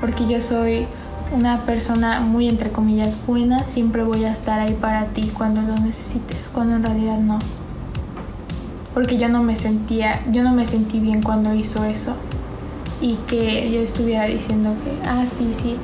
porque 0.00 0.26
yo 0.26 0.40
soy 0.40 0.88
una 1.32 1.60
persona 1.60 2.18
muy 2.18 2.48
entre 2.48 2.72
comillas 2.72 3.16
buena, 3.24 3.64
siempre 3.64 4.02
voy 4.02 4.24
a 4.24 4.32
estar 4.32 4.58
ahí 4.58 4.74
para 4.74 5.04
ti 5.06 5.30
cuando 5.32 5.62
lo 5.62 5.76
necesites, 5.76 6.38
cuando 6.52 6.74
en 6.74 6.82
realidad 6.82 7.18
no. 7.18 7.38
Porque 8.94 9.16
yo 9.16 9.28
no 9.28 9.44
me 9.44 9.54
sentía, 9.54 10.22
yo 10.32 10.42
no 10.42 10.50
me 10.52 10.66
sentí 10.66 10.98
bien 10.98 11.22
cuando 11.22 11.54
hizo 11.54 11.84
eso 11.84 12.14
y 13.00 13.14
que 13.28 13.70
yo 13.70 13.78
estuviera 13.80 14.24
diciendo 14.24 14.74
que, 14.82 15.08
ah, 15.08 15.24
sí, 15.24 15.52
sí, 15.52 15.76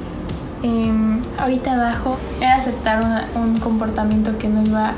em, 0.64 1.22
ahorita 1.38 1.74
abajo 1.74 2.16
era 2.40 2.56
aceptar 2.56 3.04
una- 3.04 3.28
un 3.36 3.56
comportamiento 3.58 4.36
que 4.36 4.48
no 4.48 4.64
iba, 4.64 4.94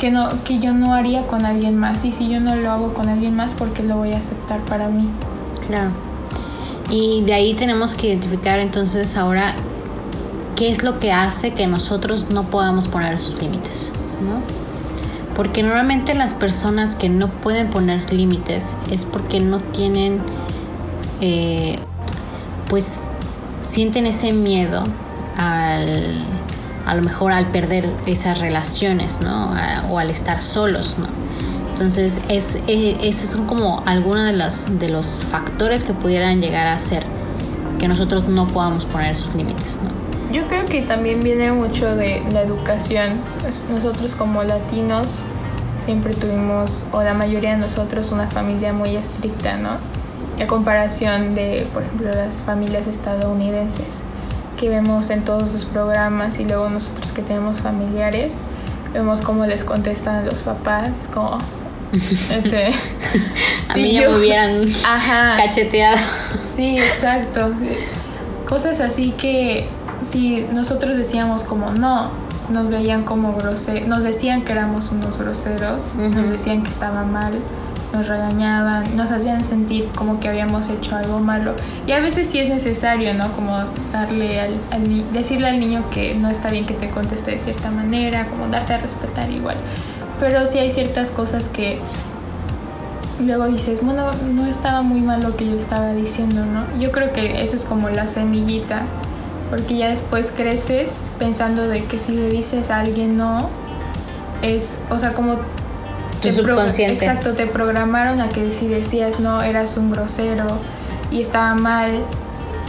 que 0.00 0.10
no, 0.10 0.28
que 0.44 0.58
yo 0.58 0.72
no 0.72 0.94
haría 0.94 1.28
con 1.28 1.46
alguien 1.46 1.78
más 1.78 2.04
y 2.04 2.10
si 2.10 2.28
yo 2.28 2.40
no 2.40 2.56
lo 2.56 2.72
hago 2.72 2.94
con 2.94 3.08
alguien 3.08 3.36
más, 3.36 3.54
porque 3.54 3.84
lo 3.84 3.96
voy 3.96 4.12
a 4.14 4.18
aceptar 4.18 4.60
para 4.62 4.88
mí? 4.88 5.08
claro 5.68 5.90
y 6.90 7.22
de 7.22 7.34
ahí 7.34 7.54
tenemos 7.54 7.94
que 7.94 8.08
identificar 8.08 8.58
entonces 8.58 9.16
ahora 9.16 9.54
qué 10.56 10.70
es 10.70 10.82
lo 10.82 10.98
que 10.98 11.12
hace 11.12 11.54
que 11.54 11.66
nosotros 11.66 12.30
no 12.30 12.44
podamos 12.44 12.88
poner 12.88 13.14
esos 13.14 13.40
límites, 13.40 13.92
¿no? 14.22 14.42
Porque 15.36 15.62
normalmente 15.62 16.14
las 16.14 16.34
personas 16.34 16.96
que 16.96 17.08
no 17.08 17.28
pueden 17.28 17.70
poner 17.70 18.12
límites 18.12 18.74
es 18.90 19.04
porque 19.04 19.40
no 19.40 19.60
tienen, 19.60 20.18
eh, 21.20 21.78
pues 22.68 22.98
sienten 23.62 24.04
ese 24.04 24.32
miedo 24.32 24.82
al, 25.38 26.24
a 26.90 26.94
lo 26.94 27.02
mejor 27.02 27.30
al 27.30 27.46
perder 27.46 27.88
esas 28.06 28.40
relaciones, 28.40 29.20
¿no? 29.20 29.54
o 29.90 29.98
al 30.00 30.10
estar 30.10 30.42
solos, 30.42 30.96
¿no? 30.98 31.06
Entonces, 31.72 32.20
es, 32.28 32.58
eh, 32.66 32.98
esos 33.04 33.28
son 33.30 33.46
como 33.46 33.84
algunos 33.86 34.24
de 34.24 34.32
los, 34.32 34.78
de 34.80 34.88
los 34.88 35.24
factores 35.24 35.84
que 35.84 35.92
pudieran 35.92 36.40
llegar 36.40 36.66
a 36.66 36.74
hacer 36.74 37.04
que 37.78 37.86
nosotros 37.86 38.26
no 38.26 38.48
podamos 38.48 38.86
poner 38.86 39.12
esos 39.12 39.32
límites, 39.36 39.78
¿no? 39.84 40.34
Yo 40.34 40.48
creo 40.48 40.64
que 40.64 40.82
también 40.82 41.22
viene 41.22 41.52
mucho 41.52 41.94
de 41.94 42.22
la 42.32 42.42
educación. 42.42 43.12
Nosotros 43.72 44.16
como 44.16 44.42
latinos 44.42 45.22
siempre 45.84 46.12
tuvimos, 46.12 46.86
o 46.90 47.02
la 47.04 47.14
mayoría 47.14 47.52
de 47.52 47.58
nosotros, 47.58 48.10
una 48.10 48.26
familia 48.26 48.72
muy 48.72 48.96
estricta, 48.96 49.56
¿no? 49.56 49.76
A 50.42 50.46
comparación 50.48 51.36
de, 51.36 51.64
por 51.72 51.84
ejemplo, 51.84 52.10
las 52.10 52.42
familias 52.42 52.88
estadounidenses 52.88 54.00
que 54.60 54.68
vemos 54.68 55.08
en 55.08 55.24
todos 55.24 55.54
los 55.54 55.64
programas 55.64 56.38
y 56.38 56.44
luego 56.44 56.68
nosotros 56.68 57.12
que 57.12 57.22
tenemos 57.22 57.62
familiares, 57.62 58.40
vemos 58.92 59.22
cómo 59.22 59.46
les 59.46 59.64
contestan 59.64 60.26
los 60.26 60.42
papás, 60.42 61.08
como... 61.12 61.38
Este, 62.30 62.70
a 63.68 63.74
mí 63.74 63.94
ya 63.94 64.08
me 64.08 64.18
hubieran 64.18 64.64
cacheteado. 65.36 65.96
Sí, 66.44 66.78
exacto. 66.78 67.52
Cosas 68.48 68.78
así 68.78 69.10
que 69.10 69.66
si 70.04 70.46
nosotros 70.52 70.96
decíamos 70.96 71.42
como 71.42 71.72
no, 71.72 72.10
nos 72.50 72.68
veían 72.68 73.02
como 73.02 73.34
groseros, 73.34 73.88
nos 73.88 74.04
decían 74.04 74.42
que 74.42 74.52
éramos 74.52 74.92
unos 74.92 75.18
groseros, 75.18 75.96
nos 75.96 76.28
decían 76.28 76.62
que 76.62 76.70
estaba 76.70 77.02
mal 77.02 77.40
nos 77.92 78.06
regañaban, 78.06 78.84
nos 78.96 79.10
hacían 79.10 79.44
sentir 79.44 79.88
como 79.96 80.20
que 80.20 80.28
habíamos 80.28 80.68
hecho 80.68 80.96
algo 80.96 81.18
malo. 81.18 81.54
Y 81.86 81.92
a 81.92 82.00
veces 82.00 82.28
sí 82.28 82.38
es 82.38 82.48
necesario, 82.48 83.14
¿no? 83.14 83.30
Como 83.32 83.56
darle 83.92 84.40
al, 84.40 85.12
decirle 85.12 85.48
al 85.48 85.60
niño 85.60 85.84
que 85.90 86.14
no 86.14 86.28
está 86.28 86.50
bien 86.50 86.66
que 86.66 86.74
te 86.74 86.90
conteste 86.90 87.32
de 87.32 87.38
cierta 87.38 87.70
manera, 87.70 88.26
como 88.26 88.46
darte 88.48 88.74
a 88.74 88.78
respetar 88.78 89.30
igual. 89.30 89.56
Pero 90.18 90.46
sí 90.46 90.58
hay 90.58 90.70
ciertas 90.70 91.10
cosas 91.10 91.48
que 91.48 91.78
luego 93.20 93.46
dices, 93.46 93.82
bueno, 93.82 94.10
no 94.32 94.46
estaba 94.46 94.82
muy 94.82 95.00
mal 95.00 95.22
lo 95.22 95.36
que 95.36 95.46
yo 95.46 95.56
estaba 95.56 95.92
diciendo, 95.92 96.44
¿no? 96.46 96.64
Yo 96.78 96.92
creo 96.92 97.12
que 97.12 97.42
eso 97.42 97.56
es 97.56 97.64
como 97.64 97.88
la 97.90 98.06
semillita, 98.06 98.82
porque 99.50 99.76
ya 99.76 99.88
después 99.88 100.32
creces 100.34 101.10
pensando 101.18 101.66
de 101.66 101.82
que 101.84 101.98
si 101.98 102.12
le 102.12 102.30
dices 102.30 102.70
a 102.70 102.80
alguien 102.80 103.16
no, 103.16 103.50
es, 104.42 104.78
o 104.90 104.98
sea, 104.98 105.12
como 105.12 105.38
tu 106.20 106.30
subconsciente. 106.30 107.04
Exacto, 107.04 107.34
te 107.34 107.46
programaron 107.46 108.20
a 108.20 108.28
que 108.28 108.52
si 108.52 108.68
decías 108.68 109.20
no 109.20 109.42
eras 109.42 109.76
un 109.76 109.90
grosero 109.90 110.46
y 111.10 111.20
estaba 111.20 111.54
mal, 111.54 112.04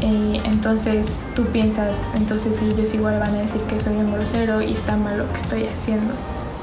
eh, 0.01 0.41
entonces 0.45 1.19
tú 1.35 1.45
piensas, 1.47 2.03
entonces 2.15 2.61
ellos 2.61 2.93
igual 2.93 3.19
van 3.19 3.35
a 3.35 3.41
decir 3.41 3.61
que 3.61 3.79
soy 3.79 3.95
un 3.95 4.11
grosero 4.11 4.61
y 4.61 4.73
está 4.73 4.97
mal 4.97 5.17
lo 5.17 5.31
que 5.31 5.37
estoy 5.37 5.65
haciendo. 5.65 6.13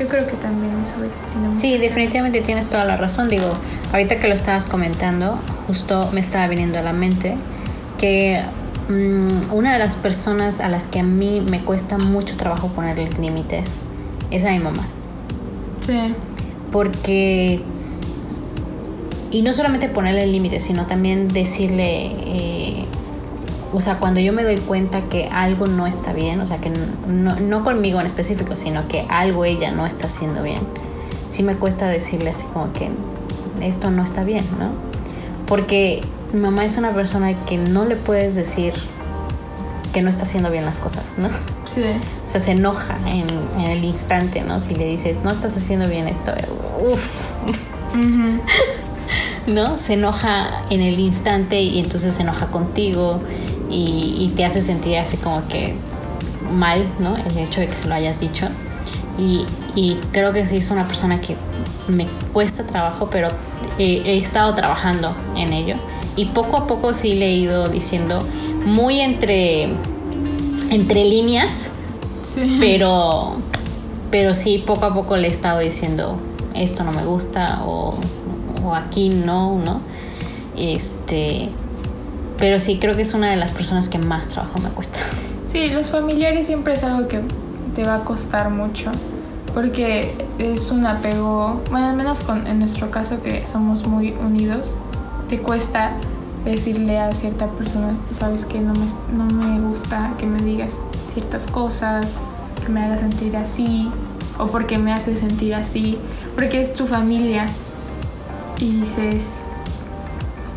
Yo 0.00 0.06
creo 0.06 0.26
que 0.26 0.34
también 0.34 0.72
eso 0.80 0.94
tiene 1.32 1.60
Sí, 1.60 1.76
definitivamente 1.76 2.40
tienes 2.40 2.68
toda 2.68 2.84
la 2.84 2.96
razón. 2.96 3.28
Digo, 3.28 3.52
ahorita 3.92 4.20
que 4.20 4.28
lo 4.28 4.34
estabas 4.34 4.66
comentando, 4.66 5.40
justo 5.66 6.08
me 6.12 6.20
estaba 6.20 6.46
viniendo 6.46 6.78
a 6.78 6.82
la 6.82 6.92
mente 6.92 7.36
que 7.98 8.40
mm, 8.88 9.52
una 9.52 9.72
de 9.72 9.80
las 9.80 9.96
personas 9.96 10.60
a 10.60 10.68
las 10.68 10.86
que 10.86 11.00
a 11.00 11.02
mí 11.02 11.40
me 11.40 11.60
cuesta 11.60 11.98
mucho 11.98 12.36
trabajo 12.36 12.68
ponerle 12.68 13.10
límites 13.20 13.70
es 14.30 14.44
a 14.44 14.50
mi 14.50 14.60
mamá. 14.60 14.82
Sí 15.84 16.14
porque 16.70 17.62
y 19.30 19.42
no 19.42 19.52
solamente 19.52 19.88
ponerle 19.88 20.26
límites, 20.26 20.64
sino 20.64 20.86
también 20.86 21.28
decirle, 21.28 22.06
eh, 22.06 22.84
o 23.72 23.80
sea, 23.80 23.98
cuando 23.98 24.20
yo 24.20 24.32
me 24.32 24.42
doy 24.42 24.56
cuenta 24.56 25.02
que 25.08 25.28
algo 25.30 25.66
no 25.66 25.86
está 25.86 26.12
bien, 26.12 26.40
o 26.40 26.46
sea, 26.46 26.58
que 26.58 26.70
no, 27.06 27.36
no, 27.36 27.64
conmigo 27.64 28.00
en 28.00 28.06
específico, 28.06 28.56
sino 28.56 28.88
que 28.88 29.04
algo 29.10 29.44
ella 29.44 29.70
no 29.70 29.86
está 29.86 30.06
haciendo 30.06 30.42
bien, 30.42 30.60
sí 31.28 31.42
me 31.42 31.56
cuesta 31.56 31.88
decirle 31.88 32.30
así 32.30 32.44
como 32.52 32.72
que 32.72 32.90
esto 33.60 33.90
no 33.90 34.02
está 34.02 34.24
bien, 34.24 34.44
¿no? 34.58 34.72
Porque 35.46 36.00
mi 36.32 36.40
mamá 36.40 36.64
es 36.64 36.78
una 36.78 36.92
persona 36.92 37.34
que 37.44 37.58
no 37.58 37.84
le 37.84 37.96
puedes 37.96 38.34
decir 38.34 38.72
que 39.92 40.02
no 40.02 40.10
está 40.10 40.24
haciendo 40.24 40.50
bien 40.50 40.64
las 40.64 40.78
cosas, 40.78 41.04
¿no? 41.16 41.28
Sí. 41.64 41.82
O 42.26 42.30
sea, 42.30 42.40
se 42.40 42.52
enoja 42.52 42.98
en, 43.06 43.28
el 43.60 43.84
instante, 43.84 44.42
¿no? 44.42 44.60
Si 44.60 44.74
le 44.74 44.86
dices, 44.86 45.20
no 45.24 45.30
estás 45.30 45.56
haciendo 45.56 45.88
bien 45.88 46.08
esto, 46.08 46.32
uff. 46.80 47.28
¿No? 49.46 49.78
Se 49.78 49.94
enoja 49.94 50.64
en 50.68 50.82
el 50.82 50.98
instante 50.98 51.62
y 51.62 51.78
entonces 51.78 52.14
se 52.14 52.22
enoja 52.22 52.46
contigo 52.48 53.18
y, 53.70 54.32
te 54.36 54.44
hace 54.44 54.60
sentir 54.60 54.98
así 54.98 55.16
como 55.16 55.46
que 55.48 55.74
mal, 56.52 56.86
¿no? 56.98 57.16
El 57.16 57.38
hecho 57.38 57.60
de 57.60 57.68
que 57.68 57.74
se 57.74 57.88
lo 57.88 57.94
hayas 57.94 58.20
dicho. 58.20 58.46
Y, 59.18 59.46
creo 60.12 60.32
que 60.32 60.44
sí 60.44 60.56
es 60.56 60.70
una 60.70 60.86
persona 60.86 61.20
que 61.20 61.36
me 61.88 62.06
cuesta 62.32 62.64
trabajo, 62.64 63.08
pero 63.10 63.28
he 63.78 64.18
estado 64.18 64.54
trabajando 64.54 65.14
en 65.36 65.52
ello. 65.52 65.76
Y 66.16 66.26
poco 66.26 66.56
a 66.56 66.66
poco 66.66 66.94
sí 66.94 67.14
le 67.14 67.26
he 67.26 67.34
ido 67.34 67.68
diciendo, 67.68 68.18
muy 68.68 69.00
entre, 69.00 69.64
entre 70.70 71.04
líneas, 71.04 71.72
pero, 72.60 73.36
pero 74.10 74.34
sí, 74.34 74.62
poco 74.64 74.84
a 74.86 74.94
poco 74.94 75.16
le 75.16 75.28
he 75.28 75.30
estado 75.30 75.60
diciendo, 75.60 76.18
esto 76.54 76.84
no 76.84 76.92
me 76.92 77.04
gusta 77.04 77.62
o, 77.64 77.98
aquí 78.74 79.08
no, 79.08 79.58
¿no? 79.58 79.80
Este, 80.56 81.48
pero 82.38 82.58
sí, 82.58 82.78
creo 82.78 82.94
que 82.94 83.02
es 83.02 83.14
una 83.14 83.30
de 83.30 83.36
las 83.36 83.52
personas 83.52 83.88
que 83.88 83.98
más 83.98 84.28
trabajo 84.28 84.58
me 84.60 84.68
cuesta. 84.68 85.00
Sí, 85.50 85.68
los 85.68 85.88
familiares 85.88 86.46
siempre 86.46 86.74
es 86.74 86.84
algo 86.84 87.08
que 87.08 87.22
te 87.74 87.84
va 87.84 87.96
a 87.96 88.04
costar 88.04 88.50
mucho 88.50 88.90
porque 89.54 90.12
es 90.38 90.70
un 90.70 90.86
apego, 90.86 91.62
bueno, 91.70 91.86
al 91.88 91.96
menos 91.96 92.20
con, 92.20 92.46
en 92.46 92.58
nuestro 92.58 92.90
caso 92.90 93.22
que 93.22 93.46
somos 93.46 93.86
muy 93.86 94.12
unidos, 94.12 94.76
te 95.28 95.38
cuesta 95.40 95.92
decirle 96.50 96.98
a 96.98 97.12
cierta 97.12 97.46
persona, 97.48 97.96
sabes 98.18 98.44
que 98.44 98.60
no 98.60 98.72
me, 98.74 98.86
no 99.16 99.24
me 99.24 99.60
gusta 99.60 100.12
que 100.18 100.26
me 100.26 100.42
digas 100.42 100.78
ciertas 101.12 101.46
cosas, 101.46 102.18
que 102.60 102.68
me 102.70 102.82
haga 102.82 102.98
sentir 102.98 103.36
así, 103.36 103.90
o 104.38 104.46
porque 104.46 104.78
me 104.78 104.92
hace 104.92 105.16
sentir 105.16 105.54
así, 105.54 105.98
porque 106.34 106.60
es 106.60 106.74
tu 106.74 106.86
familia 106.86 107.46
y 108.58 108.80
dices, 108.80 109.40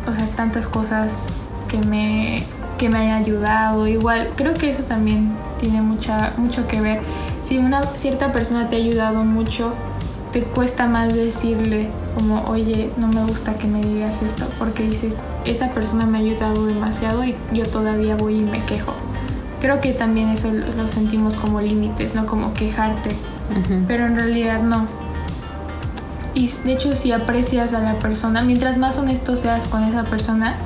o 0.08 0.14
sea, 0.14 0.26
tantas 0.36 0.66
cosas 0.66 1.26
que 1.68 1.78
me, 1.78 2.42
que 2.78 2.88
me 2.88 2.98
hayan 2.98 3.22
ayudado, 3.22 3.86
igual, 3.86 4.30
creo 4.36 4.54
que 4.54 4.70
eso 4.70 4.82
también 4.84 5.32
tiene 5.58 5.82
mucha, 5.82 6.34
mucho 6.36 6.66
que 6.66 6.80
ver. 6.80 7.00
Si 7.40 7.58
una 7.58 7.82
cierta 7.82 8.32
persona 8.32 8.68
te 8.68 8.76
ha 8.76 8.78
ayudado 8.78 9.24
mucho, 9.24 9.72
te 10.32 10.42
cuesta 10.42 10.86
más 10.86 11.14
decirle 11.14 11.88
como, 12.14 12.42
oye, 12.44 12.90
no 12.96 13.08
me 13.08 13.22
gusta 13.24 13.54
que 13.54 13.66
me 13.66 13.80
digas 13.80 14.22
esto, 14.22 14.46
porque 14.58 14.82
dices, 14.82 15.16
esta 15.44 15.72
persona 15.72 16.06
me 16.06 16.18
ha 16.18 16.20
ayudado 16.22 16.66
demasiado 16.66 17.22
y 17.24 17.36
yo 17.52 17.66
todavía 17.66 18.16
voy 18.16 18.38
y 18.38 18.42
me 18.42 18.64
quejo. 18.64 18.94
Creo 19.60 19.80
que 19.80 19.92
también 19.92 20.30
eso 20.30 20.50
lo 20.50 20.88
sentimos 20.88 21.36
como 21.36 21.60
límites, 21.60 22.14
no 22.14 22.26
como 22.26 22.54
quejarte, 22.54 23.10
pero 23.86 24.06
en 24.06 24.16
realidad 24.16 24.62
no. 24.62 24.86
Y 26.34 26.48
de 26.64 26.72
hecho 26.72 26.94
si 26.94 27.12
aprecias 27.12 27.74
a 27.74 27.80
la 27.80 27.98
persona, 27.98 28.42
mientras 28.42 28.78
más 28.78 28.96
honesto 28.96 29.36
seas 29.36 29.68
con 29.68 29.84
esa 29.84 30.04
persona, 30.04 30.56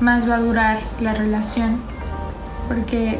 más 0.00 0.28
va 0.28 0.36
a 0.36 0.40
durar 0.40 0.78
la 1.00 1.14
relación. 1.14 1.80
Porque 2.68 3.18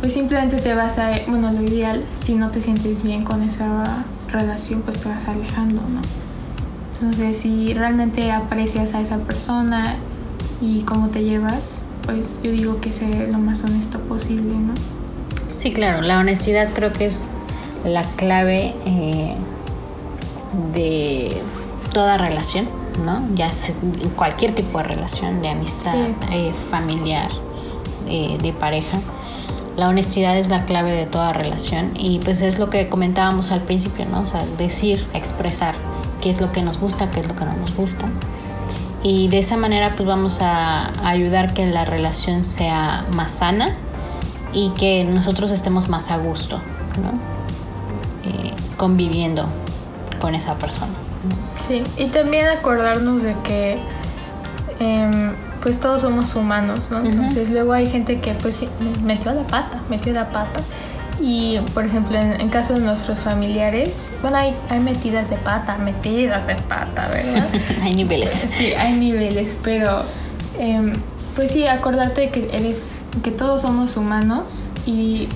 pues 0.00 0.14
simplemente 0.14 0.56
te 0.56 0.74
vas 0.74 0.98
a, 0.98 1.10
bueno, 1.26 1.52
lo 1.52 1.62
ideal, 1.62 2.02
si 2.18 2.34
no 2.34 2.50
te 2.50 2.60
sientes 2.60 3.02
bien 3.02 3.24
con 3.24 3.42
esa 3.42 3.84
relación, 4.28 4.82
pues 4.82 4.98
te 4.98 5.08
vas 5.08 5.26
alejando, 5.28 5.82
¿no? 5.82 6.00
Entonces, 6.94 7.36
si 7.38 7.74
realmente 7.74 8.32
aprecias 8.32 8.94
a 8.94 9.00
esa 9.00 9.18
persona 9.18 9.96
y 10.60 10.82
cómo 10.82 11.08
te 11.08 11.22
llevas, 11.22 11.82
pues 12.04 12.40
yo 12.42 12.50
digo 12.50 12.80
que 12.80 12.92
sea 12.92 13.08
lo 13.30 13.38
más 13.38 13.62
honesto 13.62 14.00
posible, 14.00 14.54
¿no? 14.54 14.74
Sí, 15.56 15.72
claro, 15.72 16.02
la 16.02 16.18
honestidad 16.18 16.70
creo 16.74 16.92
que 16.92 17.06
es 17.06 17.28
la 17.84 18.02
clave 18.02 18.74
eh, 18.86 19.34
de 20.74 21.36
toda 21.92 22.16
relación, 22.16 22.66
¿no? 23.04 23.22
Ya 23.34 23.48
sea 23.50 23.74
cualquier 24.16 24.54
tipo 24.54 24.78
de 24.78 24.84
relación, 24.84 25.40
de 25.40 25.50
amistad, 25.50 25.94
eh, 26.32 26.52
familiar, 26.70 27.28
eh, 28.08 28.38
de 28.40 28.52
pareja. 28.52 28.98
La 29.78 29.88
honestidad 29.88 30.36
es 30.36 30.48
la 30.48 30.66
clave 30.66 30.90
de 30.90 31.06
toda 31.06 31.32
relación 31.32 31.92
y 31.96 32.18
pues 32.18 32.42
es 32.42 32.58
lo 32.58 32.68
que 32.68 32.88
comentábamos 32.88 33.52
al 33.52 33.60
principio, 33.60 34.04
¿no? 34.04 34.20
O 34.20 34.26
sea, 34.26 34.44
decir, 34.58 35.06
expresar 35.14 35.74
qué 36.20 36.30
es 36.30 36.40
lo 36.40 36.52
que 36.52 36.60
nos 36.62 36.78
gusta, 36.78 37.10
qué 37.10 37.20
es 37.20 37.28
lo 37.28 37.34
que 37.34 37.46
no 37.46 37.54
nos 37.54 37.74
gusta 37.74 38.06
y 39.02 39.28
de 39.28 39.38
esa 39.38 39.56
manera 39.56 39.92
pues 39.96 40.06
vamos 40.06 40.40
a 40.40 40.90
ayudar 41.08 41.54
que 41.54 41.66
la 41.66 41.84
relación 41.84 42.44
sea 42.44 43.04
más 43.14 43.32
sana 43.32 43.76
y 44.52 44.70
que 44.70 45.04
nosotros 45.04 45.50
estemos 45.50 45.88
más 45.88 46.10
a 46.10 46.18
gusto, 46.18 46.60
¿no? 47.02 47.10
Eh, 48.28 48.52
conviviendo 48.76 49.46
con 50.20 50.34
esa 50.34 50.56
persona. 50.56 50.92
Sí, 51.66 51.82
y 51.96 52.06
también 52.06 52.48
acordarnos 52.48 53.22
de 53.22 53.34
que 53.44 53.78
em, 54.80 55.34
pues 55.62 55.80
todos 55.80 56.02
somos 56.02 56.34
humanos, 56.36 56.90
¿no? 56.90 57.04
Entonces 57.04 57.50
luego 57.50 57.72
hay 57.72 57.86
gente 57.86 58.20
que 58.20 58.34
pues 58.34 58.62
metió 59.02 59.32
la 59.32 59.42
pata, 59.42 59.80
metió 59.88 60.12
la 60.12 60.28
pata. 60.28 60.60
Y 61.20 61.58
por 61.74 61.84
ejemplo, 61.84 62.16
en, 62.16 62.48
caso 62.48 62.74
de 62.74 62.80
nuestros 62.80 63.20
familiares, 63.20 64.12
bueno, 64.22 64.36
hay, 64.36 64.56
hay 64.68 64.78
metidas 64.78 65.30
de 65.30 65.36
pata, 65.36 65.76
metidas 65.76 66.46
de 66.46 66.54
pata, 66.54 67.08
¿verdad? 67.08 67.48
hay 67.82 67.94
niveles. 67.94 68.30
Sí, 68.30 68.72
hay 68.74 68.92
niveles, 68.92 69.54
pero 69.64 70.04
em, 70.58 70.92
pues 71.34 71.50
sí, 71.50 71.66
acordarte 71.66 72.28
que 72.28 72.48
eres, 72.52 72.98
que 73.22 73.32
todos 73.32 73.62
somos 73.62 73.96
humanos 73.96 74.70
y 74.86 75.28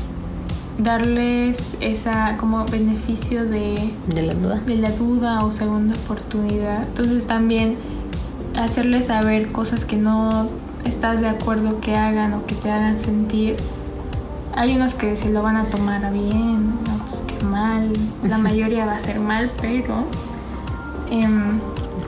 darles 0.78 1.76
esa 1.80 2.36
como 2.38 2.64
beneficio 2.64 3.44
de, 3.44 3.74
de 4.06 4.22
la 4.22 4.34
duda. 4.34 4.60
De 4.60 4.76
la 4.76 4.90
duda 4.90 5.44
o 5.44 5.50
segunda 5.50 5.94
oportunidad. 6.04 6.84
Entonces 6.84 7.26
también 7.26 7.76
hacerles 8.56 9.06
saber 9.06 9.48
cosas 9.48 9.84
que 9.84 9.96
no 9.96 10.48
estás 10.84 11.20
de 11.20 11.28
acuerdo 11.28 11.80
que 11.80 11.96
hagan 11.96 12.34
o 12.34 12.46
que 12.46 12.54
te 12.54 12.70
hagan 12.70 12.98
sentir. 12.98 13.56
Hay 14.54 14.76
unos 14.76 14.94
que 14.94 15.16
se 15.16 15.30
lo 15.30 15.42
van 15.42 15.56
a 15.56 15.64
tomar 15.64 16.04
a 16.04 16.10
bien, 16.10 16.74
otros 16.94 17.22
que 17.22 17.44
mal. 17.44 17.92
La 18.22 18.38
mayoría 18.38 18.84
va 18.84 18.96
a 18.96 19.00
ser 19.00 19.20
mal, 19.20 19.50
pero... 19.60 20.04
Em, 21.10 21.60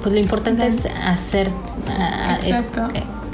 pues 0.03 0.15
lo 0.15 0.21
importante 0.21 0.67
es 0.67 0.87
hacer... 0.87 1.49
exacto. 2.43 2.89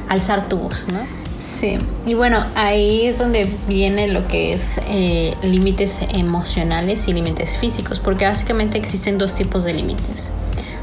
alzar 0.09 0.49
tu 0.49 0.59
voz, 0.59 0.87
¿no? 0.93 1.01
Sí, 1.41 1.79
y 2.07 2.15
bueno, 2.15 2.43
ahí 2.55 3.07
es 3.07 3.19
donde 3.19 3.51
viene 3.69 4.09
lo 4.09 4.27
que 4.27 4.53
es 4.53 4.81
eh, 4.87 5.35
límites 5.43 6.01
emocionales 6.09 7.07
y 7.09 7.13
límites 7.13 7.59
físicos, 7.59 7.99
porque 7.99 8.25
básicamente 8.25 8.79
existen 8.79 9.19
dos 9.19 9.35
tipos 9.35 9.65
de 9.65 9.75
límites 9.75 10.31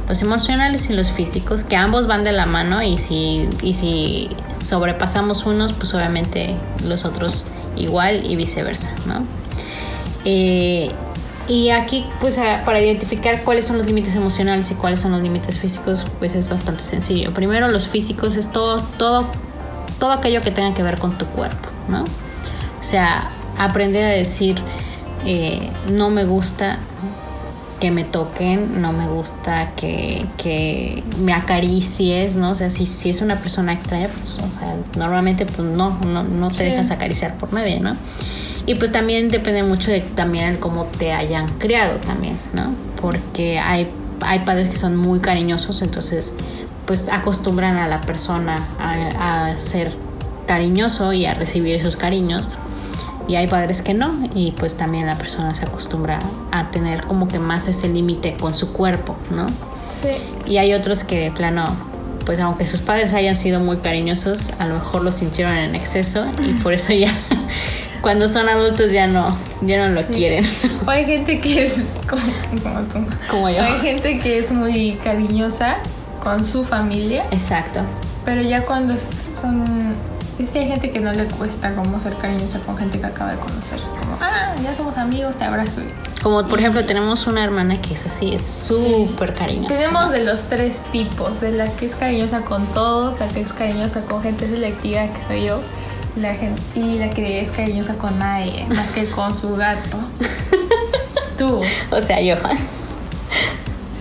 los 0.08 0.22
emocionales 0.22 0.90
y 0.90 0.94
los 0.94 1.12
físicos, 1.12 1.64
que 1.64 1.76
ambos 1.76 2.08
van 2.08 2.24
de 2.24 2.32
la 2.32 2.46
mano 2.46 2.82
y 2.82 2.98
si, 2.98 3.48
y 3.62 3.74
si 3.74 4.30
sobrepasamos 4.64 5.46
unos, 5.46 5.74
pues 5.74 5.94
obviamente 5.94 6.56
los 6.86 7.06
otros 7.06 7.46
igual 7.76 8.26
y 8.26 8.36
viceversa, 8.36 8.90
¿no? 9.06 9.24
Eh, 10.26 10.92
y 11.48 11.70
aquí, 11.70 12.06
pues 12.20 12.38
para 12.66 12.82
identificar 12.82 13.44
cuáles 13.44 13.66
son 13.66 13.78
los 13.78 13.88
límites 13.88 14.16
emocionales 14.16 14.70
y 14.72 14.76
cuáles 14.76 15.00
son 15.00 15.12
los 15.12 15.22
límites 15.22 15.60
físicos, 15.60 16.06
pues 16.20 16.36
es 16.36 16.50
bastante 16.50 16.84
sencillo. 16.84 17.34
Primero, 17.34 17.70
los 17.70 17.88
físicos 17.88 18.36
es 18.36 18.52
todo, 18.52 18.82
todo, 18.98 19.26
todo 19.98 20.12
aquello 20.12 20.42
que 20.42 20.52
tenga 20.52 20.74
que 20.74 20.84
ver 20.84 20.98
con 20.98 21.18
tu 21.18 21.26
cuerpo, 21.28 21.70
¿no? 21.88 22.04
O 22.04 22.84
sea, 22.84 23.30
aprender 23.58 24.04
a 24.04 24.10
decir, 24.10 24.62
eh, 25.26 25.70
no 25.90 26.10
me 26.10 26.26
gusta 26.26 26.80
que 27.80 27.92
me 27.92 28.04
toquen, 28.04 28.82
no 28.82 28.92
me 28.92 29.08
gusta 29.08 29.72
que, 29.76 30.26
que, 30.38 31.04
me 31.20 31.34
acaricies, 31.34 32.36
¿no? 32.36 32.52
O 32.52 32.56
sea, 32.56 32.70
si, 32.70 32.86
si 32.86 33.10
es 33.10 33.22
una 33.22 33.36
persona 33.36 33.74
extraña, 33.74 34.08
pues, 34.08 34.38
o 34.38 34.60
sea, 34.60 34.76
normalmente 34.96 35.46
pues 35.46 35.60
no, 35.60 36.00
no, 36.06 36.24
no 36.24 36.50
te 36.50 36.64
dejas 36.64 36.92
acariciar 36.92 37.38
por 37.38 37.54
nadie, 37.54 37.80
¿no? 37.80 37.96
Y 38.66 38.76
pues 38.76 38.92
también 38.92 39.30
depende 39.30 39.64
mucho 39.64 39.92
de 39.92 40.02
también 40.02 40.58
cómo 40.58 40.86
te 40.86 41.14
hayan 41.14 41.48
criado 41.60 41.98
también, 42.00 42.38
¿no? 42.54 42.74
Porque 43.00 43.60
hay, 43.60 43.90
hay 44.22 44.40
padres 44.40 44.70
que 44.70 44.78
son 44.78 44.98
muy 44.98 45.20
cariñosos, 45.20 45.82
entonces 45.82 46.34
pues 46.86 47.10
acostumbran 47.10 47.78
a 47.78 47.88
la 47.88 48.02
persona 48.02 48.56
a, 48.80 49.50
a 49.52 49.58
ser 49.58 49.94
cariñoso 50.48 51.14
y 51.14 51.26
a 51.26 51.34
recibir 51.34 51.76
esos 51.76 51.96
cariños 51.96 52.48
y 53.28 53.36
hay 53.36 53.48
padres 53.48 53.82
que 53.82 53.94
no 53.94 54.28
y 54.34 54.52
pues 54.52 54.76
también 54.76 55.06
la 55.06 55.18
persona 55.18 55.54
se 55.54 55.64
acostumbra 55.64 56.20
a 56.52 56.72
tener 56.72 57.04
como 57.04 57.28
que 57.28 57.40
más 57.40 57.68
ese 57.68 57.90
límite 57.90 58.36
con 58.40 58.56
su 58.56 58.72
cuerpo, 58.74 59.16
¿no? 59.32 59.46
Sí. 60.02 60.10
Y 60.46 60.58
hay 60.58 60.74
otros 60.74 61.04
que 61.04 61.20
de 61.20 61.32
plano, 61.32 61.66
pues 62.26 62.40
aunque 62.40 62.68
sus 62.68 62.82
padres 62.82 63.14
hayan 63.14 63.36
sido 63.36 63.60
muy 63.60 63.78
cariñosos, 63.78 64.50
a 64.60 64.68
lo 64.68 64.76
mejor 64.76 65.04
lo 65.04 65.12
sintieron 65.12 65.56
en 65.58 65.76
exceso 65.76 66.26
y 66.42 66.54
por 66.62 66.74
eso 66.74 66.94
ya 66.94 67.12
cuando 68.02 68.28
son 68.28 68.48
adultos 68.48 68.92
ya 68.92 69.08
no, 69.08 69.28
ya 69.62 69.88
no 69.88 69.94
lo 69.94 70.06
quieren. 70.08 70.46
O 70.86 70.90
hay 70.90 71.06
gente 71.06 71.42
que 71.42 71.64
es 71.64 71.86
como, 72.08 72.22
como 72.64 72.80
tú. 72.84 73.00
Como 73.30 73.50
yo. 73.50 73.62
hay 73.62 73.80
gente 73.82 74.20
que 74.20 74.40
es 74.40 74.52
muy 74.52 74.98
cariñosa 75.04 75.78
con 76.24 76.46
su 76.46 76.64
familia. 76.64 77.26
Exacto. 77.32 77.82
Pero 78.24 78.42
ya 78.42 78.66
cuando 78.66 78.96
son 78.98 79.66
que 80.46 80.60
hay 80.60 80.68
gente 80.68 80.92
que 80.92 81.00
no 81.00 81.12
le 81.12 81.26
cuesta 81.26 81.74
como 81.74 82.00
ser 82.00 82.14
cariñosa 82.16 82.60
con 82.60 82.78
gente 82.78 83.00
que 83.00 83.06
acaba 83.08 83.32
de 83.32 83.38
conocer. 83.38 83.80
Como, 83.80 84.18
ah, 84.22 84.54
ya 84.64 84.76
somos 84.76 84.98
amigos, 84.98 85.36
te 85.36 85.46
abrazo. 85.46 85.82
Como 86.22 86.46
por 86.48 86.60
ejemplo 86.60 86.86
tenemos 86.86 87.26
una 87.26 87.44
hermana 87.44 87.82
que 87.82 87.96
es 87.96 88.06
así, 88.06 88.34
es 88.34 88.46
súper 88.46 89.34
cariñosa. 89.34 89.76
Tenemos 89.76 90.12
de 90.12 90.24
los 90.24 90.44
tres 90.44 90.78
tipos, 90.92 91.42
de 91.42 91.52
la 91.52 91.68
que 91.72 91.88
es 91.88 91.96
cariñosa 91.96 92.42
con 92.42 92.66
todos, 92.68 93.20
la 93.20 93.28
que 93.28 93.42
es 93.42 93.52
cariñosa 93.52 94.02
con 94.02 94.22
gente 94.22 94.48
selectiva, 94.48 95.08
que 95.08 95.22
soy 95.22 95.46
yo, 95.46 95.60
la 96.16 96.36
gente, 96.36 96.62
y 96.76 97.00
la 97.00 97.10
que 97.10 97.42
es 97.42 97.50
cariñosa 97.50 97.96
con 97.96 98.20
nadie, 98.20 98.66
más 98.68 98.92
que 98.92 99.10
con 99.10 99.36
su 99.36 99.56
gato. 99.56 99.98
Tú. 101.38 101.62
O 101.92 102.02
sea, 102.02 102.22
yo. 102.22 102.36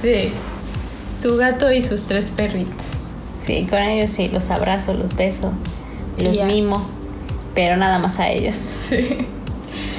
Sí. 0.02 0.32
Su 1.20 1.36
gato 1.38 1.72
y 1.72 1.80
sus 1.80 2.02
tres 2.02 2.28
perritos. 2.28 2.84
Sí, 3.40 3.66
con 3.68 3.80
ellos 3.80 4.10
sí, 4.10 4.28
los 4.28 4.50
abrazo, 4.50 4.92
los 4.92 5.14
beso 5.16 5.52
los 6.18 6.40
mimo, 6.44 6.84
pero 7.54 7.76
nada 7.76 7.98
más 7.98 8.18
a 8.18 8.28
ellos. 8.28 8.54
Sí. 8.54 9.26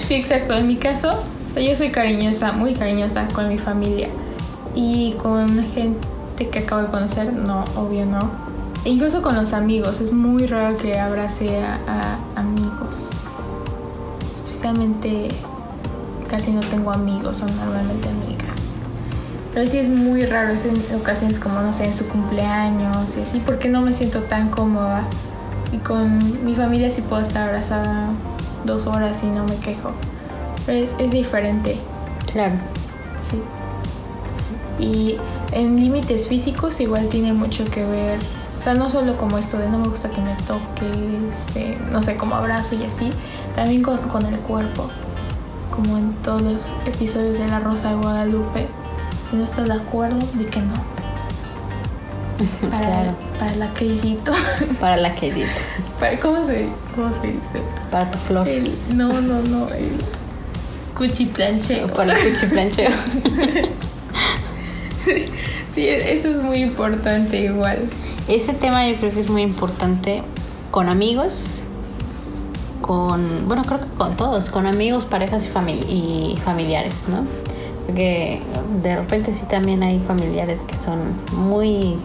sí, 0.08 0.16
exacto. 0.16 0.54
En 0.54 0.68
mi 0.68 0.78
caso, 0.78 1.10
yo 1.56 1.76
soy 1.76 1.90
cariñosa, 1.90 2.52
muy 2.52 2.74
cariñosa 2.74 3.28
con 3.34 3.50
mi 3.50 3.58
familia. 3.58 4.10
Y 4.76 5.14
con 5.14 5.48
gente 5.68 6.50
que 6.52 6.60
acabo 6.60 6.82
de 6.84 6.90
conocer, 6.90 7.34
no, 7.34 7.64
obvio 7.76 8.06
no. 8.06 8.32
E 8.86 8.90
incluso 8.90 9.22
con 9.22 9.36
los 9.36 9.54
amigos, 9.54 10.00
es 10.02 10.14
muy 10.14 10.46
raro 10.46 10.78
que 10.78 11.00
abrace 11.00 11.62
a, 11.62 12.20
amigos. 12.36 13.10
Especialmente 14.46 15.28
casi 16.30 16.52
no 16.52 16.60
tengo 16.60 16.92
amigos, 16.92 17.38
son 17.38 17.56
normalmente 17.58 18.08
amigas. 18.08 18.74
Pero 19.54 19.68
sí 19.68 19.80
es 19.80 19.90
muy 19.90 20.26
raro, 20.26 20.54
es 20.54 20.66
en 20.66 20.96
ocasiones 20.96 21.40
como, 21.40 21.60
no 21.62 21.74
sé, 21.74 21.86
en 21.86 21.94
su 21.94 22.08
cumpleaños 22.08 23.18
y 23.18 23.22
así, 23.22 23.42
porque 23.44 23.70
no 23.70 23.82
me 23.82 23.94
siento 23.94 24.22
tan 24.22 24.50
cómoda 24.50 25.04
y 25.72 25.78
con 25.78 26.46
mi 26.46 26.56
familia 26.56 26.90
sí 26.90 27.02
puedo 27.02 27.22
estar 27.22 27.50
abrazada 27.50 28.10
dos 28.64 28.88
horas 28.88 29.24
y 29.24 29.28
no 29.28 29.44
me 29.44 29.56
quejo. 29.58 29.92
Pero 30.66 30.84
es, 30.84 30.96
es 31.00 31.12
diferente. 31.12 31.78
Claro. 32.32 32.56
Sí. 33.30 33.42
Y 34.80 35.18
en 35.52 35.80
límites 35.80 36.28
físicos 36.28 36.80
igual 36.80 37.08
tiene 37.10 37.34
mucho 37.34 37.66
que 37.66 37.84
ver. 37.84 38.20
O 38.60 38.62
sea, 38.62 38.74
no 38.74 38.90
solo 38.90 39.18
como 39.18 39.38
esto 39.38 39.58
de 39.58 39.70
no 39.70 39.78
me 39.78 39.88
gusta 39.88 40.10
que 40.10 40.22
me 40.22 40.36
toques, 40.36 41.56
eh, 41.56 41.78
no 41.92 42.02
sé, 42.02 42.18
como 42.18 42.36
abrazo 42.36 42.76
y 42.76 42.84
así, 42.84 43.10
también 43.56 43.84
con, 43.84 43.98
con 44.10 44.26
el 44.26 44.40
cuerpo. 44.40 44.90
Como 45.72 45.98
en 45.98 46.12
todos 46.24 46.42
los 46.42 46.62
episodios 46.86 47.38
de 47.38 47.48
La 47.48 47.60
Rosa 47.60 47.90
de 47.90 47.96
Guadalupe. 47.96 48.68
Si 49.30 49.36
no 49.36 49.44
estás 49.44 49.68
de 49.68 49.74
acuerdo, 49.74 50.18
di 50.34 50.46
que 50.46 50.60
no. 50.60 50.97
Para, 52.72 53.16
para 53.40 53.56
la 53.56 53.74
quejito. 53.74 54.32
Para 54.80 54.98
la 54.98 55.16
quejito. 55.16 55.48
¿cómo, 56.22 56.46
se, 56.46 56.68
¿Cómo 56.96 57.14
se 57.14 57.28
dice? 57.28 57.62
Para 57.92 58.12
tu 58.12 58.20
flor. 58.20 58.48
no, 58.94 59.22
no, 59.22 59.42
no. 59.42 59.68
El 59.70 59.92
cuchiplancheo. 60.96 61.88
Para 61.94 62.18
el 62.18 62.34
cuchiplancheo. 62.34 62.92
sí, 65.72 65.88
eso 65.88 66.30
es 66.30 66.38
muy 66.40 66.58
importante 66.58 67.42
igual. 67.42 67.90
Ese 68.28 68.54
tema 68.54 68.88
yo 68.88 68.96
creo 68.98 69.14
que 69.14 69.22
es 69.22 69.30
muy 69.30 69.42
importante 69.42 70.22
con 70.70 70.90
amigos, 70.90 71.62
con, 72.82 73.48
bueno, 73.48 73.64
creo 73.64 73.80
que 73.80 73.96
con 73.96 74.16
todos, 74.16 74.50
con 74.50 74.68
amigos, 74.68 75.06
parejas 75.06 75.48
y, 75.48 76.34
y 76.34 76.38
familiares, 76.44 77.06
¿no? 77.08 77.26
Porque 77.86 78.42
de 78.84 78.96
repente 78.98 79.34
sí 79.34 79.46
también 79.48 79.82
hay 79.82 80.00
familiares 80.00 80.66
que 80.66 80.76
son 80.76 81.14
muy 81.32 81.98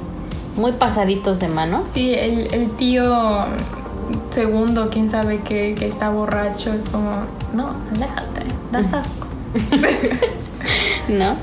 muy 0.56 0.72
pasaditos 0.72 1.40
de 1.40 1.48
mano. 1.48 1.84
Sí, 1.92 2.14
el, 2.14 2.70
tío 2.72 3.46
segundo, 4.30 4.90
quién 4.90 5.10
sabe 5.10 5.40
que, 5.40 5.74
que, 5.74 5.86
está 5.86 6.10
borracho, 6.10 6.72
es 6.72 6.88
como, 6.88 7.10
no, 7.54 7.74
déjate, 7.98 8.44
das 8.70 8.92
asco. 8.92 9.26
¿No? 11.08 11.36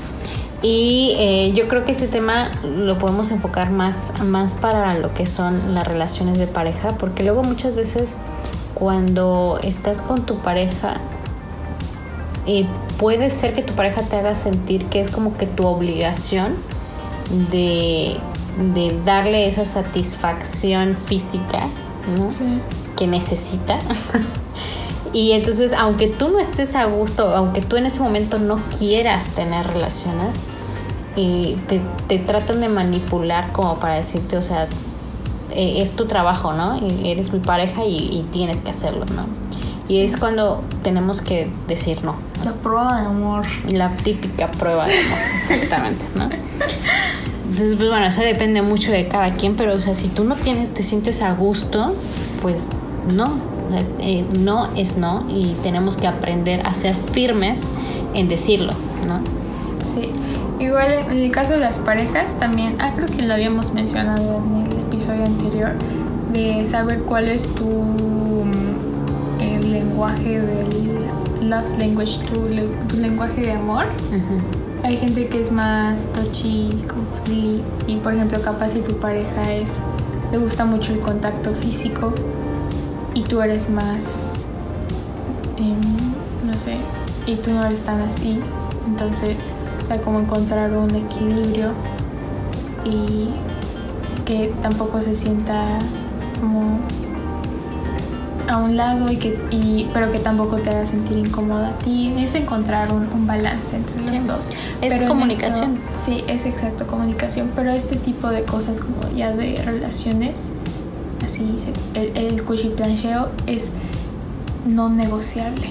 Y 0.62 1.14
eh, 1.18 1.52
yo 1.54 1.68
creo 1.68 1.84
que 1.84 1.92
ese 1.92 2.06
tema 2.06 2.50
lo 2.62 2.98
podemos 2.98 3.30
enfocar 3.30 3.70
más, 3.70 4.12
más 4.24 4.54
para 4.54 4.98
lo 4.98 5.14
que 5.14 5.26
son 5.26 5.74
las 5.74 5.86
relaciones 5.86 6.38
de 6.38 6.46
pareja, 6.46 6.90
porque 6.98 7.22
luego 7.22 7.42
muchas 7.42 7.76
veces 7.76 8.14
cuando 8.74 9.58
estás 9.62 10.02
con 10.02 10.26
tu 10.26 10.38
pareja, 10.40 10.98
eh, 12.46 12.66
puede 12.98 13.30
ser 13.30 13.54
que 13.54 13.62
tu 13.62 13.74
pareja 13.74 14.02
te 14.02 14.16
haga 14.16 14.34
sentir 14.34 14.86
que 14.86 15.00
es 15.00 15.10
como 15.10 15.36
que 15.36 15.46
tu 15.46 15.66
obligación 15.66 16.54
de 17.50 18.18
de 18.74 19.00
darle 19.04 19.46
esa 19.46 19.64
satisfacción 19.64 20.96
física 21.06 21.60
que 22.96 23.06
necesita. 23.06 23.78
Y 25.12 25.32
entonces, 25.32 25.72
aunque 25.72 26.06
tú 26.06 26.28
no 26.28 26.38
estés 26.38 26.76
a 26.76 26.84
gusto, 26.84 27.34
aunque 27.34 27.62
tú 27.62 27.74
en 27.74 27.86
ese 27.86 28.00
momento 28.00 28.38
no 28.38 28.60
quieras 28.78 29.30
tener 29.30 29.66
relaciones, 29.66 30.36
y 31.16 31.56
te, 31.66 31.80
te 32.06 32.18
tratan 32.18 32.60
de 32.60 32.68
manipular 32.68 33.50
como 33.52 33.78
para 33.80 33.94
decirte, 33.94 34.36
o 34.36 34.42
sea, 34.42 34.68
eh, 35.50 35.78
es 35.78 35.96
tu 35.96 36.06
trabajo, 36.06 36.52
¿no? 36.52 36.78
Y 36.78 37.10
eres 37.10 37.32
mi 37.32 37.40
pareja 37.40 37.84
y, 37.84 37.96
y 37.96 38.24
tienes 38.30 38.60
que 38.60 38.70
hacerlo, 38.70 39.04
¿no? 39.16 39.26
Y 39.88 40.02
es 40.02 40.16
cuando 40.16 40.62
tenemos 40.84 41.20
que 41.20 41.50
decir 41.66 42.04
no. 42.04 42.14
La 42.44 42.52
prueba 42.52 43.00
de 43.00 43.06
amor. 43.06 43.44
La 43.68 43.96
típica 43.96 44.48
prueba 44.48 44.86
de 44.86 44.96
amor, 44.96 45.18
exactamente, 45.50 46.04
¿no? 46.14 46.28
Entonces, 47.50 47.76
pues 47.76 47.88
bueno, 47.90 48.06
eso 48.06 48.20
depende 48.22 48.62
mucho 48.62 48.92
de 48.92 49.08
cada 49.08 49.32
quien, 49.34 49.56
pero 49.56 49.74
o 49.74 49.80
sea, 49.80 49.94
si 49.94 50.08
tú 50.08 50.24
no 50.24 50.36
tienes, 50.36 50.72
te 50.72 50.82
sientes 50.82 51.20
a 51.20 51.34
gusto, 51.34 51.94
pues 52.42 52.68
no, 53.12 53.26
eh, 54.00 54.24
no 54.38 54.68
es 54.76 54.96
no 54.96 55.26
y 55.28 55.54
tenemos 55.62 55.96
que 55.96 56.06
aprender 56.06 56.64
a 56.64 56.72
ser 56.74 56.94
firmes 56.94 57.68
en 58.14 58.28
decirlo, 58.28 58.72
¿no? 59.06 59.20
Sí. 59.84 60.10
Igual 60.60 60.92
en 61.10 61.18
el 61.18 61.30
caso 61.32 61.54
de 61.54 61.58
las 61.60 61.78
parejas 61.78 62.38
también, 62.38 62.76
ah, 62.80 62.92
creo 62.94 63.08
que 63.08 63.22
lo 63.22 63.34
habíamos 63.34 63.72
mencionado 63.72 64.42
en 64.44 64.66
el 64.70 64.78
episodio 64.78 65.24
anterior, 65.24 65.72
de 66.32 66.64
saber 66.66 67.00
cuál 67.02 67.28
es 67.28 67.48
tu 67.54 67.64
mm, 67.66 69.40
el 69.40 69.72
lenguaje 69.72 70.40
del 70.40 71.48
love 71.50 71.78
language, 71.78 72.18
tu, 72.32 72.46
le- 72.48 72.68
tu 72.88 72.96
lenguaje 72.98 73.40
de 73.40 73.52
amor. 73.52 73.86
Ujú. 74.10 74.59
Hay 74.82 74.96
gente 74.96 75.28
que 75.28 75.40
es 75.40 75.52
más 75.52 76.06
touchy, 76.12 76.70
free, 77.24 77.62
y 77.86 77.96
por 77.96 78.14
ejemplo, 78.14 78.40
capaz 78.42 78.70
si 78.70 78.80
tu 78.80 78.96
pareja 78.98 79.52
es 79.52 79.78
le 80.30 80.38
gusta 80.38 80.64
mucho 80.64 80.92
el 80.92 81.00
contacto 81.00 81.52
físico 81.54 82.12
y 83.14 83.22
tú 83.22 83.40
eres 83.40 83.68
más, 83.68 84.46
em, 85.56 85.80
no 86.46 86.54
sé, 86.54 86.76
y 87.26 87.36
tú 87.36 87.50
no 87.52 87.64
eres 87.64 87.82
tan 87.82 88.00
así, 88.02 88.40
entonces, 88.86 89.36
o 89.82 89.86
sea, 89.86 90.00
como 90.00 90.20
encontrar 90.20 90.72
un 90.72 90.94
equilibrio 90.94 91.72
y 92.84 93.30
que 94.24 94.52
tampoco 94.62 95.02
se 95.02 95.16
sienta 95.16 95.78
como 96.40 96.78
a 98.50 98.56
un 98.58 98.76
lado 98.76 99.10
y 99.12 99.16
que 99.16 99.38
y, 99.50 99.88
pero 99.94 100.10
que 100.10 100.18
tampoco 100.18 100.56
te 100.56 100.70
haga 100.70 100.84
sentir 100.84 101.16
incómoda 101.18 101.68
a 101.68 101.78
ti 101.78 102.12
es 102.18 102.34
encontrar 102.34 102.92
un, 102.92 103.08
un 103.14 103.26
balance 103.26 103.76
entre 103.76 104.00
los 104.02 104.20
Sí. 104.20 104.26
dos 104.26 104.46
Es 104.80 104.94
Pero 104.94 105.08
comunicación. 105.08 105.78
eso- 105.94 106.04
sí 106.04 106.24
es 106.26 106.44
exacto 106.44 106.86
comunicación 106.86 107.50
pero 107.54 107.70
este 107.70 107.96
tipo 107.96 108.28
de 108.28 108.42
cosas 108.42 108.80
como 108.80 109.14
ya 109.16 109.32
de 109.32 109.54
relaciones 109.64 110.32
así 111.24 111.44
el, 111.94 112.16
el 112.16 112.42
cuchiplancheo 112.42 113.28
es 113.46 113.70
no 114.66 114.88
negociable 114.88 115.68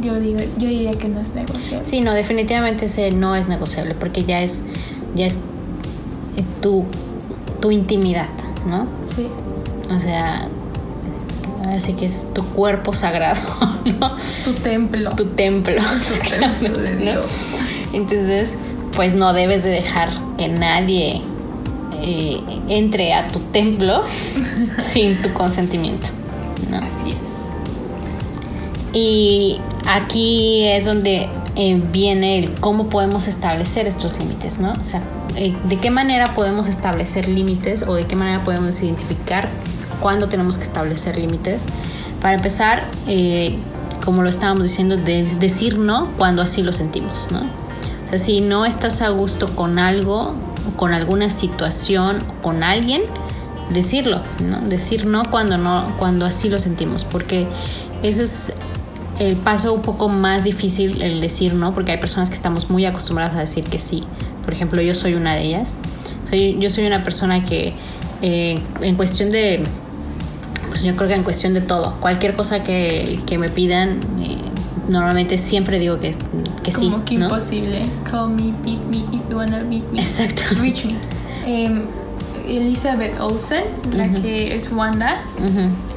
yo 0.00 0.18
digo 0.18 0.38
yo 0.58 0.68
diría 0.68 0.92
que 0.92 1.08
no 1.08 1.20
es 1.20 1.34
negociable 1.34 1.84
Sí, 1.84 2.00
no, 2.00 2.12
definitivamente 2.12 2.86
ese 2.86 3.10
no 3.12 3.34
es 3.36 3.48
negociable 3.48 3.94
porque 3.94 4.24
ya 4.24 4.40
es, 4.42 4.62
ya 5.14 5.26
es 5.26 5.34
eh, 6.36 6.44
tu, 6.62 6.84
tu 7.60 7.70
intimidad, 7.70 8.28
¿no? 8.66 8.86
sí 9.14 9.26
O 9.94 9.98
sea, 10.00 10.46
así 11.76 11.92
que 11.94 12.06
es 12.06 12.26
tu 12.34 12.42
cuerpo 12.44 12.92
sagrado, 12.92 13.40
¿no? 14.00 14.16
tu 14.44 14.52
templo 14.52 15.10
Tu 15.10 15.26
templo. 15.26 15.82
templo 16.38 16.78
de 16.78 16.90
¿no? 16.92 17.00
Dios. 17.12 17.30
Entonces, 17.92 18.54
pues 18.94 19.14
no 19.14 19.32
debes 19.32 19.64
de 19.64 19.70
dejar 19.70 20.08
que 20.36 20.48
nadie 20.48 21.20
eh, 22.00 22.40
entre 22.68 23.14
a 23.14 23.26
tu 23.28 23.38
templo 23.40 24.02
sin 24.82 25.20
tu 25.22 25.32
consentimiento, 25.32 26.06
¿no? 26.70 26.78
así 26.78 27.10
es 27.10 27.52
Y 28.92 29.58
aquí 29.86 30.64
es 30.66 30.84
donde 30.84 31.28
eh, 31.56 31.82
viene 31.92 32.38
el 32.38 32.54
cómo 32.54 32.88
podemos 32.88 33.26
establecer 33.26 33.86
estos 33.86 34.18
límites, 34.18 34.58
¿no? 34.58 34.72
O 34.72 34.84
sea, 34.84 35.02
eh, 35.36 35.54
de 35.64 35.76
qué 35.76 35.90
manera 35.90 36.34
podemos 36.34 36.68
establecer 36.68 37.28
límites 37.28 37.82
o 37.82 37.94
de 37.94 38.04
qué 38.04 38.16
manera 38.16 38.44
podemos 38.44 38.80
identificar 38.82 39.48
cuándo 40.00 40.28
tenemos 40.28 40.58
que 40.58 40.64
establecer 40.64 41.16
límites. 41.16 41.66
Para 42.20 42.34
empezar, 42.34 42.84
eh, 43.06 43.58
como 44.04 44.22
lo 44.22 44.30
estábamos 44.30 44.62
diciendo, 44.62 44.96
de 44.96 45.24
decir 45.38 45.78
no 45.78 46.10
cuando 46.16 46.42
así 46.42 46.62
lo 46.62 46.72
sentimos, 46.72 47.28
¿no? 47.30 47.40
O 47.40 48.08
sea, 48.08 48.18
si 48.18 48.40
no 48.40 48.64
estás 48.64 49.02
a 49.02 49.10
gusto 49.10 49.46
con 49.48 49.78
algo, 49.78 50.34
con 50.76 50.94
alguna 50.94 51.30
situación, 51.30 52.18
con 52.42 52.62
alguien, 52.62 53.02
decirlo, 53.70 54.22
¿no? 54.48 54.60
Decir 54.66 55.06
no 55.06 55.22
cuando 55.30 55.58
no, 55.58 55.92
cuando 55.98 56.24
así 56.24 56.48
lo 56.48 56.58
sentimos, 56.58 57.04
porque 57.04 57.46
ese 58.02 58.22
es 58.22 58.52
el 59.18 59.36
paso 59.36 59.74
un 59.74 59.82
poco 59.82 60.08
más 60.08 60.44
difícil 60.44 61.02
el 61.02 61.20
decir 61.20 61.54
no, 61.54 61.74
porque 61.74 61.92
hay 61.92 61.98
personas 61.98 62.30
que 62.30 62.36
estamos 62.36 62.70
muy 62.70 62.86
acostumbradas 62.86 63.34
a 63.36 63.40
decir 63.40 63.64
que 63.64 63.78
sí. 63.78 64.04
Por 64.44 64.54
ejemplo, 64.54 64.80
yo 64.80 64.94
soy 64.94 65.14
una 65.14 65.34
de 65.34 65.42
ellas. 65.42 65.72
Soy, 66.30 66.56
yo 66.60 66.70
soy 66.70 66.86
una 66.86 67.02
persona 67.04 67.44
que 67.44 67.72
eh, 68.22 68.60
en 68.80 68.94
cuestión 68.94 69.30
de, 69.30 69.64
pues 70.78 70.84
yo 70.84 70.94
creo 70.94 71.08
que 71.08 71.14
en 71.16 71.24
cuestión 71.24 71.54
de 71.54 71.60
todo, 71.60 71.96
cualquier 71.98 72.36
cosa 72.36 72.62
que, 72.62 73.18
que 73.26 73.36
me 73.36 73.48
pidan, 73.48 73.98
eh, 74.20 74.38
normalmente 74.88 75.36
siempre 75.36 75.80
digo 75.80 75.98
que, 75.98 76.14
que 76.62 76.70
sí. 76.70 76.88
como 76.88 77.04
que 77.04 77.18
¿no? 77.18 77.24
imposible 77.24 77.82
call 78.08 78.28
me 78.28 78.52
beat 78.62 78.80
me 78.84 78.98
if 79.12 79.28
you 79.28 79.36
wanna 79.36 79.64
beat 79.64 79.82
me 79.90 80.00
Exacto. 80.00 80.42
reach 80.60 80.84
me 80.84 80.96
Em, 81.44 81.82
Elizabeth 82.46 83.18
Olsen 83.20 83.64
la 83.92 84.08
que 84.08 84.54
es 84.54 84.70
Wanda 84.70 85.18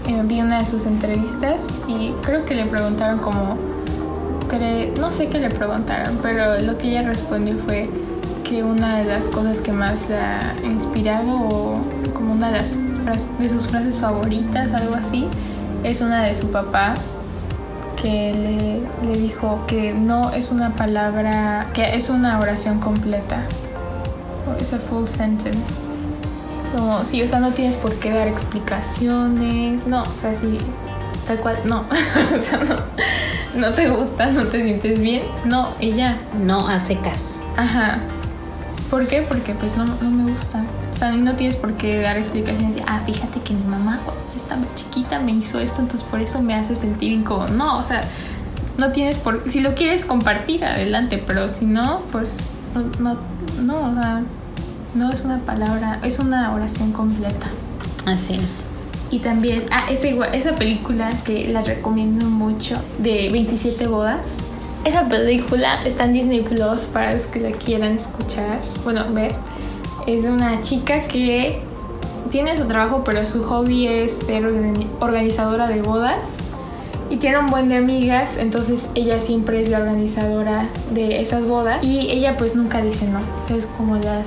eh, 0.07 0.21
vi 0.23 0.41
una 0.41 0.59
de 0.59 0.65
sus 0.65 0.87
entrevistas 0.87 1.67
y 1.87 2.11
creo 2.23 2.43
que 2.45 2.55
le 2.55 2.65
preguntaron 2.65 3.19
como 3.19 3.57
no 4.99 5.11
sé 5.11 5.27
qué 5.29 5.39
le 5.39 5.49
preguntaron 5.49 6.17
pero 6.23 6.59
lo 6.59 6.77
que 6.79 6.89
ella 6.89 7.03
respondió 7.03 7.55
fue 7.65 7.87
que 8.43 8.63
una 8.63 8.97
de 8.97 9.05
las 9.05 9.27
cosas 9.27 9.61
que 9.61 9.71
más 9.71 10.09
la 10.09 10.39
ha 10.39 10.65
inspirado 10.65 11.31
o 11.31 11.81
como 12.13 12.33
una 12.33 12.51
de, 12.51 12.57
las 12.57 12.77
de 13.39 13.49
sus 13.49 13.67
frases 13.67 13.99
favoritas 13.99 14.73
algo 14.73 14.95
así 14.95 15.27
es 15.83 16.01
una 16.01 16.23
de 16.23 16.35
su 16.35 16.51
papá 16.51 16.93
que 18.01 18.33
le, 19.03 19.07
le 19.11 19.19
dijo 19.19 19.63
que 19.67 19.93
no 19.93 20.31
es 20.31 20.51
una 20.51 20.75
palabra 20.75 21.67
que 21.73 21.95
es 21.95 22.09
una 22.09 22.39
oración 22.39 22.79
completa 22.79 23.43
es 24.59 24.73
a 24.73 24.77
full 24.77 25.05
sentence 25.05 25.87
como, 26.75 27.03
sí, 27.03 27.21
o 27.21 27.27
sea, 27.27 27.39
no 27.39 27.51
tienes 27.51 27.75
por 27.75 27.93
qué 27.95 28.11
dar 28.11 28.27
explicaciones, 28.27 29.87
no, 29.87 30.03
o 30.03 30.19
sea, 30.19 30.33
sí, 30.33 30.57
tal 31.27 31.39
cual, 31.39 31.59
no, 31.65 31.81
o 32.39 32.43
sea, 32.43 32.59
no, 32.59 33.59
no 33.59 33.73
te 33.73 33.89
gusta, 33.89 34.27
no 34.31 34.43
te 34.45 34.63
sientes 34.63 35.01
bien, 35.01 35.23
no, 35.45 35.73
y 35.79 35.93
ya, 35.93 36.21
No 36.39 36.67
a 36.67 36.79
secas. 36.79 37.35
ajá. 37.57 37.99
¿Por 38.89 39.07
qué? 39.07 39.21
Porque 39.21 39.53
pues 39.53 39.77
no, 39.77 39.85
no 39.85 40.11
me 40.11 40.31
gusta. 40.33 40.63
Sea, 41.01 41.13
no 41.13 41.35
tienes 41.35 41.55
por 41.55 41.73
qué 41.73 41.99
dar 41.99 42.15
explicaciones 42.15 42.75
de, 42.75 42.83
ah, 42.85 43.01
fíjate 43.03 43.39
que 43.39 43.55
mi 43.55 43.63
mamá 43.63 43.99
cuando 44.05 44.21
yo 44.29 44.37
estaba 44.37 44.61
chiquita 44.75 45.17
me 45.17 45.31
hizo 45.31 45.59
esto, 45.59 45.81
entonces 45.81 46.07
por 46.07 46.21
eso 46.21 46.43
me 46.43 46.53
hace 46.53 46.75
sentir 46.75 47.11
incómodo. 47.11 47.47
No, 47.47 47.79
o 47.79 47.83
sea, 47.83 48.01
no 48.77 48.91
tienes 48.91 49.17
por 49.17 49.49
si 49.49 49.61
lo 49.61 49.73
quieres 49.73 50.05
compartir, 50.05 50.63
adelante, 50.63 51.17
pero 51.25 51.49
si 51.49 51.65
no, 51.65 52.01
pues 52.11 52.37
no, 52.75 52.83
no, 52.99 53.17
no, 53.63 53.89
o 53.89 53.93
sea, 53.95 54.21
no 54.93 55.09
es 55.09 55.23
una 55.23 55.39
palabra, 55.39 55.99
es 56.03 56.19
una 56.19 56.53
oración 56.53 56.91
completa. 56.91 57.47
Así 58.05 58.35
es. 58.35 58.61
Y 59.09 59.17
también, 59.17 59.65
ah, 59.71 59.87
esa, 59.89 60.07
igual, 60.07 60.35
esa 60.35 60.53
película 60.53 61.09
que 61.25 61.47
la 61.47 61.61
recomiendo 61.61 62.27
mucho, 62.27 62.79
de 62.99 63.27
27 63.31 63.87
bodas. 63.87 64.37
Esa 64.85 65.09
película 65.09 65.79
está 65.83 66.03
en 66.03 66.13
Disney 66.13 66.41
Plus 66.41 66.81
para 66.81 67.11
los 67.15 67.23
que 67.23 67.39
la 67.39 67.49
quieran 67.49 67.93
escuchar, 67.93 68.59
bueno, 68.83 69.11
ver. 69.11 69.33
Es 70.07 70.25
una 70.25 70.61
chica 70.61 71.03
que 71.07 71.61
tiene 72.31 72.55
su 72.55 72.65
trabajo, 72.65 73.03
pero 73.03 73.25
su 73.25 73.43
hobby 73.43 73.87
es 73.87 74.11
ser 74.13 74.43
organi- 74.45 74.87
organizadora 74.99 75.67
de 75.67 75.81
bodas. 75.81 76.39
Y 77.09 77.17
tiene 77.17 77.39
un 77.39 77.47
buen 77.47 77.67
de 77.67 77.75
amigas, 77.75 78.37
entonces 78.37 78.89
ella 78.95 79.19
siempre 79.19 79.61
es 79.61 79.69
la 79.69 79.79
organizadora 79.79 80.69
de 80.91 81.21
esas 81.21 81.45
bodas. 81.45 81.83
Y 81.83 82.09
ella 82.09 82.37
pues 82.37 82.55
nunca 82.55 82.81
dice 82.81 83.07
no. 83.07 83.19
Es 83.55 83.65
como 83.65 83.97
la 83.97 84.21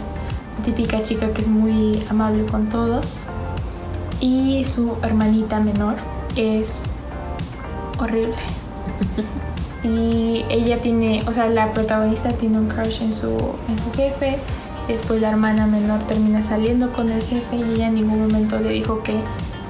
típica 0.64 1.02
chica 1.02 1.28
que 1.32 1.40
es 1.42 1.48
muy 1.48 1.98
amable 2.10 2.44
con 2.46 2.68
todos 2.68 3.26
y 4.20 4.64
su 4.66 4.96
hermanita 5.02 5.60
menor 5.60 5.94
es 6.36 7.00
horrible. 7.98 8.36
y 9.82 10.44
ella 10.50 10.78
tiene, 10.80 11.22
o 11.26 11.32
sea, 11.32 11.46
la 11.48 11.72
protagonista 11.72 12.30
tiene 12.30 12.58
un 12.58 12.68
crush 12.68 13.02
en 13.02 13.12
su, 13.12 13.28
en 13.68 13.78
su 13.78 13.92
jefe. 13.96 14.36
Después 14.88 15.20
la 15.20 15.30
hermana 15.30 15.66
menor 15.66 16.00
termina 16.00 16.44
saliendo 16.44 16.92
con 16.92 17.10
el 17.10 17.22
jefe 17.22 17.56
y 17.56 17.62
ella 17.62 17.88
en 17.88 17.94
ningún 17.94 18.20
momento 18.20 18.58
le 18.58 18.70
dijo 18.70 19.02
que, 19.02 19.14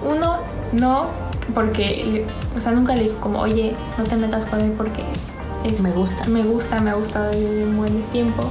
uno, 0.04 0.38
no, 0.72 1.08
porque, 1.54 2.26
o 2.56 2.60
sea, 2.60 2.72
nunca 2.72 2.94
le 2.94 3.04
dijo 3.04 3.16
como, 3.20 3.40
oye, 3.40 3.74
no 3.96 4.04
te 4.04 4.16
metas 4.16 4.46
con 4.46 4.60
él 4.60 4.72
porque 4.76 5.02
es, 5.64 5.80
Me 5.80 5.90
gusta. 5.92 6.26
Me 6.26 6.42
gusta, 6.42 6.80
me 6.80 6.90
ha 6.90 6.94
gustado 6.94 7.30
desde 7.30 7.64
un 7.64 7.76
buen 7.76 8.02
tiempo. 8.10 8.42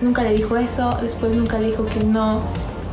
Nunca 0.00 0.22
le 0.22 0.34
dijo 0.34 0.56
eso, 0.56 0.98
después 1.00 1.34
nunca 1.34 1.58
le 1.58 1.68
dijo 1.68 1.86
que 1.86 2.02
no 2.04 2.40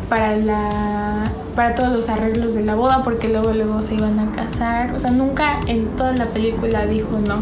para 0.09 0.37
la 0.37 1.31
para 1.55 1.75
todos 1.75 1.91
los 1.91 2.07
arreglos 2.07 2.53
de 2.53 2.63
la 2.63 2.75
boda 2.75 3.03
porque 3.03 3.27
luego 3.27 3.51
luego 3.51 3.81
se 3.81 3.95
iban 3.95 4.19
a 4.19 4.31
casar 4.31 4.93
o 4.93 4.99
sea 4.99 5.11
nunca 5.11 5.59
en 5.67 5.87
toda 5.97 6.13
la 6.13 6.25
película 6.27 6.85
dijo 6.85 7.17
no 7.19 7.39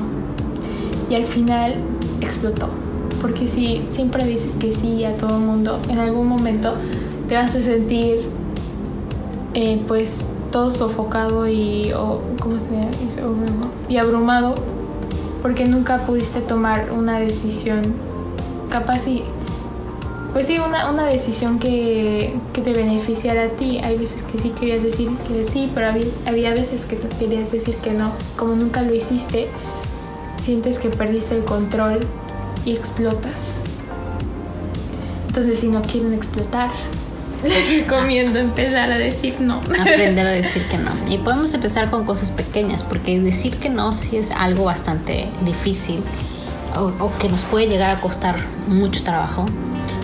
y 1.09 1.15
al 1.15 1.25
final 1.25 1.75
explotó 2.21 2.69
porque 3.25 3.47
si 3.47 3.81
siempre 3.89 4.23
dices 4.23 4.53
que 4.53 4.71
sí 4.71 5.03
a 5.03 5.17
todo 5.17 5.37
el 5.37 5.41
mundo 5.41 5.79
en 5.89 5.97
algún 5.97 6.27
momento 6.27 6.75
te 7.27 7.33
vas 7.33 7.55
a 7.55 7.61
sentir 7.63 8.19
eh, 9.55 9.81
pues 9.87 10.29
todo 10.51 10.69
sofocado 10.69 11.47
y 11.47 11.91
o, 11.93 12.21
¿cómo 12.39 12.59
se 12.59 12.67
dice? 13.03 13.23
y 13.89 13.97
abrumado 13.97 14.53
porque 15.41 15.65
nunca 15.65 16.05
pudiste 16.05 16.39
tomar 16.39 16.91
una 16.91 17.19
decisión 17.19 17.81
capaz 18.69 19.07
y 19.07 19.23
pues 20.31 20.45
sí, 20.45 20.59
una, 20.59 20.91
una 20.91 21.07
decisión 21.07 21.57
que, 21.57 22.35
que, 22.53 22.61
te 22.61 22.73
beneficiara 22.73 23.45
a 23.45 23.47
ti. 23.47 23.79
Hay 23.81 23.97
veces 23.97 24.21
que 24.21 24.37
sí 24.37 24.49
querías 24.49 24.83
decir 24.83 25.09
que 25.29 25.45
sí, 25.45 25.71
pero 25.73 25.87
había, 25.87 26.05
había 26.25 26.51
veces 26.51 26.83
que 26.83 26.97
querías 26.97 27.53
decir 27.53 27.77
que 27.77 27.93
no. 27.93 28.11
Como 28.35 28.53
nunca 28.53 28.81
lo 28.81 28.93
hiciste, 28.93 29.47
sientes 30.43 30.77
que 30.77 30.89
perdiste 30.89 31.37
el 31.37 31.45
control 31.45 32.01
y 32.65 32.73
explotas. 32.73 33.55
Entonces, 35.27 35.59
si 35.59 35.67
no 35.67 35.81
quieren 35.81 36.13
explotar, 36.13 36.69
les 37.43 37.77
recomiendo 37.81 38.39
empezar 38.39 38.91
a 38.91 38.97
decir 38.97 39.41
no. 39.41 39.61
Aprender 39.79 40.25
a 40.25 40.31
decir 40.41 40.63
que 40.69 40.77
no. 40.77 40.91
Y 41.09 41.17
podemos 41.17 41.53
empezar 41.53 41.89
con 41.89 42.05
cosas 42.05 42.31
pequeñas, 42.31 42.83
porque 42.83 43.19
decir 43.19 43.57
que 43.57 43.69
no 43.69 43.91
sí 43.93 44.17
es 44.17 44.31
algo 44.31 44.65
bastante 44.65 45.27
difícil 45.43 46.01
o, 46.77 46.93
o 47.03 47.17
que 47.17 47.29
nos 47.29 47.43
puede 47.43 47.67
llegar 47.67 47.95
a 47.95 48.01
costar 48.01 48.37
mucho 48.67 49.03
trabajo 49.03 49.45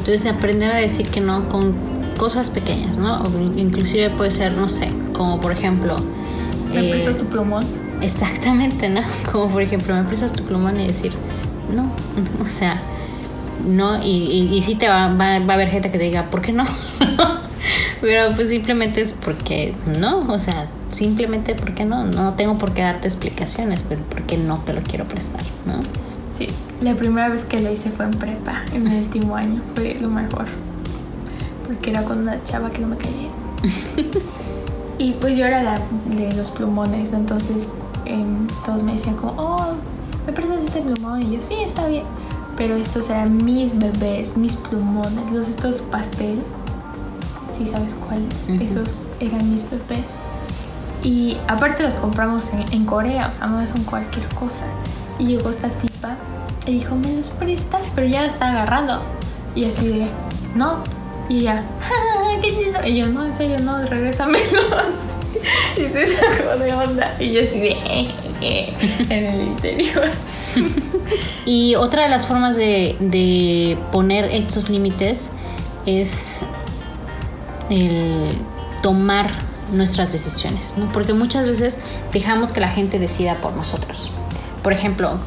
entonces 0.01 0.25
aprender 0.25 0.71
a 0.71 0.77
decir 0.77 1.07
que 1.07 1.21
no 1.21 1.47
con 1.47 1.75
cosas 2.17 2.49
pequeñas, 2.49 2.97
¿no? 2.97 3.21
inclusive 3.55 4.09
puede 4.09 4.31
ser, 4.31 4.53
no 4.53 4.67
sé, 4.67 4.89
como 5.13 5.39
por 5.39 5.51
ejemplo... 5.51 5.95
¿Me 6.73 6.87
eh, 6.87 6.89
prestas 6.89 7.17
tu 7.19 7.25
plumón? 7.25 7.63
Exactamente, 8.01 8.89
¿no? 8.89 9.01
Como 9.31 9.47
por 9.51 9.61
ejemplo, 9.61 9.93
me 9.93 10.03
prestas 10.03 10.33
tu 10.33 10.43
plumón 10.43 10.79
y 10.79 10.87
decir, 10.87 11.13
no, 11.71 11.89
o 12.45 12.49
sea, 12.49 12.81
no, 13.67 14.03
y, 14.03 14.49
y, 14.51 14.61
sí 14.63 14.75
te 14.75 14.87
va, 14.87 15.13
va, 15.13 15.35
a 15.35 15.35
haber 15.35 15.69
gente 15.69 15.91
que 15.91 15.97
te 15.97 16.03
diga, 16.05 16.25
¿por 16.29 16.41
qué 16.41 16.51
no? 16.51 16.65
Pero 18.01 18.35
pues 18.35 18.49
simplemente 18.49 19.01
es 19.01 19.13
porque 19.13 19.75
no, 19.99 20.19
o 20.21 20.39
sea, 20.39 20.67
simplemente 20.89 21.53
porque 21.53 21.85
no, 21.85 22.05
no 22.05 22.33
tengo 22.33 22.57
por 22.57 22.73
qué 22.73 22.81
darte 22.81 23.07
explicaciones, 23.07 23.85
pero 23.87 24.01
porque 24.09 24.37
no 24.37 24.57
te 24.57 24.73
lo 24.73 24.81
quiero 24.81 25.07
prestar, 25.07 25.43
¿no? 25.67 25.73
Sí, 26.35 26.47
la 26.81 26.95
primera 26.95 27.29
vez 27.29 27.43
que 27.43 27.59
lo 27.59 27.71
hice 27.71 27.91
fue 27.91 28.05
en 28.05 28.11
prepa, 28.11 28.63
en 28.73 28.87
el 28.87 29.03
último 29.03 29.35
año, 29.35 29.61
fue 29.75 29.97
lo 30.01 30.09
mejor. 30.09 30.45
Porque 31.67 31.91
era 31.91 32.03
con 32.03 32.19
una 32.19 32.43
chava 32.43 32.71
que 32.71 32.79
no 32.79 32.87
me 32.87 32.97
caía. 32.97 33.29
y 34.97 35.11
pues 35.13 35.37
yo 35.37 35.45
era 35.45 35.61
la 35.61 35.79
de 36.05 36.31
los 36.35 36.49
plumones, 36.49 37.13
entonces 37.13 37.69
em, 38.05 38.47
todos 38.65 38.81
me 38.81 38.93
decían 38.93 39.15
como, 39.15 39.33
oh, 39.37 39.75
¿me 40.25 40.33
prestas 40.33 40.63
este 40.63 40.81
plumón? 40.81 41.21
Y 41.21 41.35
yo, 41.35 41.41
sí, 41.41 41.55
está 41.65 41.87
bien. 41.87 42.03
Pero 42.57 42.75
estos 42.75 43.09
eran 43.09 43.43
mis 43.43 43.77
bebés, 43.77 44.37
mis 44.37 44.55
plumones, 44.55 45.31
los 45.31 45.47
estos 45.47 45.77
pastel. 45.77 46.39
Sí, 47.57 47.67
sabes 47.67 47.95
cuáles. 47.95 48.49
Esos 48.61 49.05
eran 49.19 49.49
mis 49.49 49.69
bebés. 49.69 50.05
Y 51.03 51.37
aparte 51.47 51.83
los 51.83 51.95
compramos 51.95 52.51
en, 52.53 52.71
en 52.73 52.85
Corea, 52.85 53.27
o 53.29 53.33
sea, 53.33 53.47
no 53.47 53.65
son 53.65 53.83
cualquier 53.83 54.27
cosa. 54.35 54.65
Y 55.17 55.25
llegó 55.25 55.49
esta 55.49 55.69
tipa 55.69 56.15
y 56.65 56.73
dijo, 56.73 56.95
¿me 56.95 57.15
los 57.15 57.31
prestas? 57.31 57.89
Pero 57.95 58.07
ya 58.07 58.21
la 58.21 58.27
está 58.27 58.49
agarrando. 58.49 59.01
Y 59.55 59.65
así 59.65 59.87
de, 59.87 60.07
no. 60.55 60.83
Y 61.27 61.39
ella, 61.39 61.63
¿qué 62.41 62.69
eso? 62.69 62.85
Y 62.85 62.97
yo, 62.97 63.07
no, 63.07 63.25
en 63.25 63.33
serio, 63.33 63.57
no, 63.59 63.83
regrésamelos. 63.85 64.41
y 65.77 65.81
se 65.89 66.07
sacó 66.07 66.57
de 66.57 66.73
onda. 66.73 67.15
Y 67.19 67.31
yo 67.31 67.41
así 67.41 67.59
de, 67.59 68.11
en 69.09 69.25
el 69.25 69.41
interior. 69.41 70.05
y 71.45 71.75
otra 71.75 72.03
de 72.03 72.09
las 72.09 72.25
formas 72.25 72.55
de, 72.55 72.95
de 72.99 73.77
poner 73.91 74.25
estos 74.25 74.69
límites 74.69 75.31
es 75.85 76.41
el 77.69 78.33
tomar 78.81 79.29
nuestras 79.71 80.11
decisiones, 80.11 80.75
¿no? 80.77 80.91
porque 80.91 81.13
muchas 81.13 81.47
veces 81.47 81.79
dejamos 82.11 82.51
que 82.51 82.59
la 82.59 82.67
gente 82.67 82.99
decida 82.99 83.35
por 83.35 83.53
nosotros 83.53 84.11
por 84.63 84.73
ejemplo, 84.73 85.17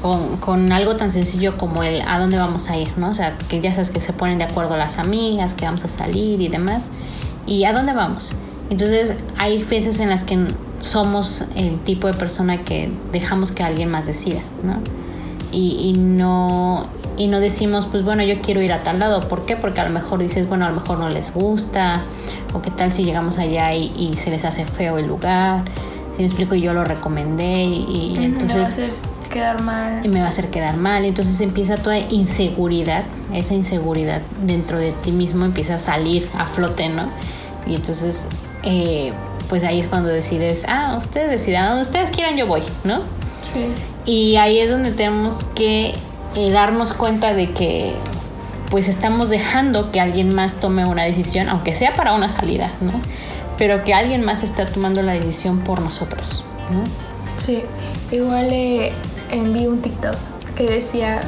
con, 0.41 0.73
algo 0.73 0.97
tan 0.97 1.11
sencillo 1.11 1.57
como 1.57 1.83
el 1.83 2.03
a 2.03 2.19
dónde 2.21 2.39
vamos 2.39 2.71
a 2.71 2.77
ir, 2.77 2.89
¿no? 2.97 3.11
O 3.11 3.15
sea, 3.15 3.37
que 3.49 3.61
ya 3.61 3.73
sabes 3.73 3.91
que 3.91 4.01
se 4.01 4.13
ponen 4.13 4.39
de 4.39 4.45
acuerdo 4.45 4.77
las 4.77 4.99
amigas, 4.99 5.55
que 5.55 5.65
vamos 5.65 5.85
a 5.85 5.89
salir 5.89 6.41
y 6.41 6.49
demás. 6.49 6.91
¿Y 7.47 7.65
a 7.65 7.73
dónde 7.73 7.93
vamos? 7.93 8.33
Entonces, 8.71 9.17
hay 9.37 9.65
veces 9.65 9.99
en 9.99 10.09
las 10.09 10.23
que 10.23 10.47
somos 10.85 11.45
el 11.57 11.79
tipo 11.81 12.07
de 12.07 12.15
persona 12.15 12.63
que 12.63 12.91
dejamos 13.11 13.53
que 13.53 13.63
alguien 13.63 13.91
más 13.91 14.07
decida, 14.07 14.41
¿no? 14.63 14.79
Y, 15.51 15.93
no 15.97 16.89
y 17.17 17.29
no 17.29 17.39
decimos, 17.39 17.87
pues 17.87 18.03
bueno, 18.03 18.25
yo 18.25 18.41
quiero 18.41 18.61
ir 18.61 18.73
a 18.73 18.83
tal 18.83 18.99
lado. 18.99 19.21
¿Por 19.21 19.47
qué? 19.47 19.55
Porque 19.55 19.81
a 19.81 19.85
lo 19.85 19.91
mejor 19.91 20.19
dices, 20.19 20.49
bueno, 20.49 20.67
a 20.67 20.69
lo 20.69 20.75
mejor 20.75 20.99
no 20.99 21.09
les 21.09 21.33
gusta, 21.33 22.01
o 22.53 22.61
qué 22.61 22.73
tal 22.73 22.93
si 22.93 23.05
llegamos 23.05 23.39
allá 23.39 23.73
y, 23.73 24.13
se 24.15 24.31
les 24.31 24.45
hace 24.45 24.65
feo 24.65 24.99
el 24.99 25.07
lugar. 25.07 25.65
Si 26.17 26.23
me 26.23 26.27
explico, 26.27 26.57
yo 26.57 26.75
lo 26.75 26.85
recomendé 26.85 27.65
y, 27.65 28.19
entonces 28.21 29.07
quedar 29.31 29.63
mal. 29.63 30.05
Y 30.05 30.09
me 30.09 30.21
va 30.21 30.27
a 30.27 30.29
hacer 30.31 30.51
quedar 30.51 30.77
mal. 30.77 31.05
Entonces 31.05 31.41
empieza 31.41 31.77
toda 31.77 31.99
inseguridad, 31.99 33.05
esa 33.33 33.55
inseguridad 33.55 34.23
dentro 34.43 34.79
de 34.79 34.91
ti 34.91 35.13
mismo 35.13 35.45
empieza 35.45 35.77
a 35.77 35.79
salir 35.79 36.29
a 36.37 36.47
flote, 36.47 36.89
¿no? 36.89 37.09
Y 37.67 37.77
entonces, 37.77 38.27
eh, 38.65 39.13
pues 39.49 39.65
ahí 39.65 39.81
es 39.81 39.87
cuando 39.87 40.09
decides, 40.09 40.65
ah, 40.69 40.97
ustedes 40.99 41.31
decidan, 41.31 41.69
donde 41.69 41.83
ustedes 41.83 42.11
quieran 42.11 42.37
yo 42.37 42.47
voy, 42.47 42.63
¿no? 42.85 43.01
Sí. 43.43 43.73
Y 44.07 44.37
ahí 44.37 44.59
es 44.59 44.71
donde 44.71 44.91
tenemos 44.91 45.45
que 45.55 45.93
eh, 46.35 46.51
darnos 46.51 46.93
cuenta 46.93 47.35
de 47.35 47.51
que 47.51 47.95
pues 48.71 48.89
estamos 48.89 49.31
dejando 49.31 49.93
que 49.93 50.01
alguien 50.01 50.35
más 50.35 50.57
tome 50.57 50.85
una 50.85 51.05
decisión, 51.05 51.49
aunque 51.49 51.75
sea 51.75 51.95
para 51.95 52.13
una 52.13 52.29
salida, 52.29 52.73
¿no? 52.81 52.93
Pero 53.57 53.85
que 53.85 53.95
alguien 53.95 54.25
más 54.25 54.43
está 54.43 54.67
tomando 54.67 55.01
la 55.03 55.13
decisión 55.13 55.61
por 55.61 55.81
nosotros, 55.81 56.43
¿no? 56.71 56.83
Sí, 57.37 57.63
igual 58.11 58.49
eh, 58.51 58.93
vi 59.31 59.67
un 59.67 59.81
TikTok 59.81 60.17
que 60.57 60.65
decía 60.65 61.21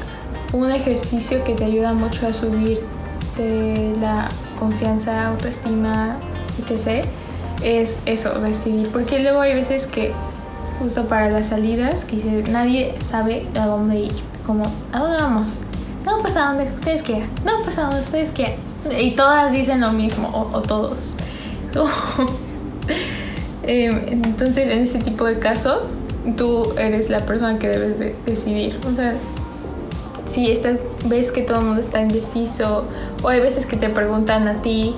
un 0.52 0.70
ejercicio 0.70 1.44
que 1.44 1.54
te 1.54 1.64
ayuda 1.64 1.92
mucho 1.92 2.26
a 2.26 2.32
subir 2.32 2.80
de 3.36 3.94
la 4.00 4.28
confianza, 4.58 5.28
autoestima, 5.28 6.16
etc. 6.58 7.06
Es 7.62 7.98
eso, 8.07 8.30
decidir. 8.40 8.88
Porque 8.88 9.20
luego 9.20 9.40
hay 9.40 9.54
veces 9.54 9.86
que, 9.86 10.12
justo 10.78 11.07
para 11.07 11.30
las 11.30 11.46
salidas, 11.46 12.07
nadie 12.50 12.94
sabe 13.09 13.46
a 13.59 13.66
dónde 13.66 13.96
ir. 14.00 14.12
Como, 14.46 14.64
¿a 14.92 14.98
dónde 14.98 15.18
vamos? 15.18 15.48
No, 16.04 16.20
pues 16.20 16.36
a 16.36 16.52
donde 16.52 16.72
ustedes 16.72 17.02
quieran. 17.02 17.28
No, 17.44 17.62
pues 17.64 17.76
a 17.78 17.82
donde 17.82 18.00
ustedes 18.00 18.30
quieran. 18.30 18.57
Y 18.98 19.12
todas 19.12 19.52
dicen 19.52 19.80
lo 19.80 19.92
mismo, 19.92 20.50
o, 20.52 20.62
todos. 20.62 21.11
Em, 23.68 24.22
entonces, 24.22 24.68
en 24.68 24.78
ese 24.78 25.00
tipo 25.00 25.24
de 25.24 25.40
casos, 25.40 25.94
tú 26.36 26.72
eres 26.78 27.11
la 27.11 27.26
persona 27.26 27.59
que 27.59 27.66
debes 27.66 27.98
de 27.98 28.14
decidir. 28.24 28.78
O 28.88 28.92
sea, 28.92 29.16
si 30.26 30.52
esta, 30.52 30.76
ves 31.07 31.32
que 31.32 31.42
todo 31.42 31.59
el 31.59 31.66
mundo 31.66 31.80
está 31.80 32.00
indeciso, 32.00 32.84
o 33.24 33.28
hay 33.28 33.40
veces 33.40 33.66
que 33.66 33.76
te 33.76 33.88
preguntan 33.88 34.46
a 34.46 34.62
ti 34.62 34.94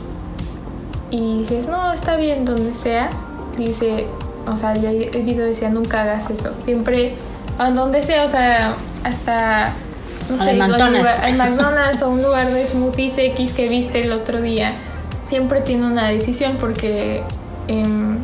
y 1.11 1.38
dices, 1.38 1.68
no, 1.68 1.92
está 1.92 2.16
bien 2.16 2.44
donde 2.44 2.74
sea, 2.74 3.11
dice, 3.56 4.06
o 4.46 4.56
sea, 4.56 4.74
ya 4.74 4.90
el 4.90 5.22
video 5.22 5.44
decía, 5.44 5.70
nunca 5.70 6.02
hagas 6.02 6.30
eso. 6.30 6.52
Siempre, 6.61 7.14
a 7.59 7.70
donde 7.70 8.02
sea, 8.02 8.24
o 8.24 8.28
sea, 8.28 8.74
hasta, 9.04 9.72
no 10.30 10.38
sé, 10.38 10.54
McDonald's. 10.54 11.20
el 11.24 11.36
McDonald's 11.36 12.02
o 12.02 12.11
un 12.11 12.22
lugar 12.22 12.48
de 12.50 12.66
smoothies 12.66 13.18
X 13.18 13.52
que 13.52 13.68
viste 13.68 14.02
el 14.02 14.12
otro 14.12 14.40
día, 14.40 14.72
siempre 15.26 15.61
tiene 15.61 15.86
una 15.86 16.09
decisión 16.09 16.56
porque, 16.61 17.22
em, 17.68 18.18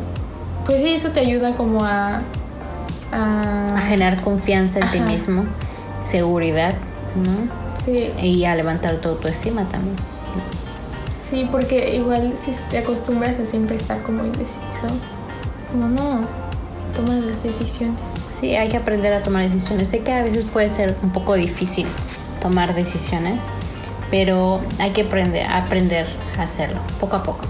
pues 0.65 0.81
sí, 0.81 0.93
eso 0.93 1.09
te 1.09 1.19
ayuda 1.19 1.53
como 1.53 1.83
a 1.83 2.21
a, 3.11 3.81
generar 3.81 4.21
confianza 4.21 4.79
en 4.79 4.91
ti 4.91 4.99
mismo, 4.99 5.45
seguridad, 6.03 6.73
¿no? 7.15 7.49
Sí. 7.83 8.11
Y 8.21 8.45
a 8.45 8.55
levantar 8.55 8.95
tu 8.97 9.09
autoestima 9.09 9.63
también. 9.65 9.95
Sí, 11.29 11.47
porque 11.51 11.95
igual 11.95 12.37
si 12.37 12.51
te 12.69 12.77
acostumbras 12.77 13.39
a 13.39 13.45
siempre 13.45 13.75
estar 13.75 14.01
como 14.03 14.25
indeciso, 14.25 14.87
como 15.71 15.87
no, 15.87 16.21
tomas 16.93 17.23
las 17.23 17.41
decisiones. 17.43 17.99
Sí, 18.39 18.55
hay 18.55 18.69
que 18.69 18.77
aprender 18.77 19.13
a 19.13 19.21
tomar 19.21 19.49
decisiones. 19.49 19.89
Sé 19.89 19.99
que 20.01 20.11
a 20.11 20.23
veces 20.23 20.45
puede 20.45 20.69
ser 20.69 20.95
un 21.01 21.11
poco 21.11 21.33
difícil 21.33 21.87
tomar 22.41 22.75
decisiones, 22.75 23.41
pero 24.11 24.61
hay 24.79 24.91
que 24.91 25.01
aprender, 25.01 25.47
aprender 25.47 26.07
a 26.37 26.43
hacerlo 26.43 26.79
poco 26.99 27.15
a 27.15 27.23
poco. 27.23 27.45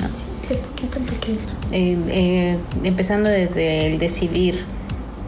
¿no? 0.00 0.26
de 0.48 0.54
poquito 0.56 0.98
en 0.98 1.06
poquito. 1.06 1.52
Eh, 1.72 1.98
eh, 2.08 2.58
empezando 2.84 3.28
desde 3.28 3.86
el 3.86 3.98
decidir 3.98 4.64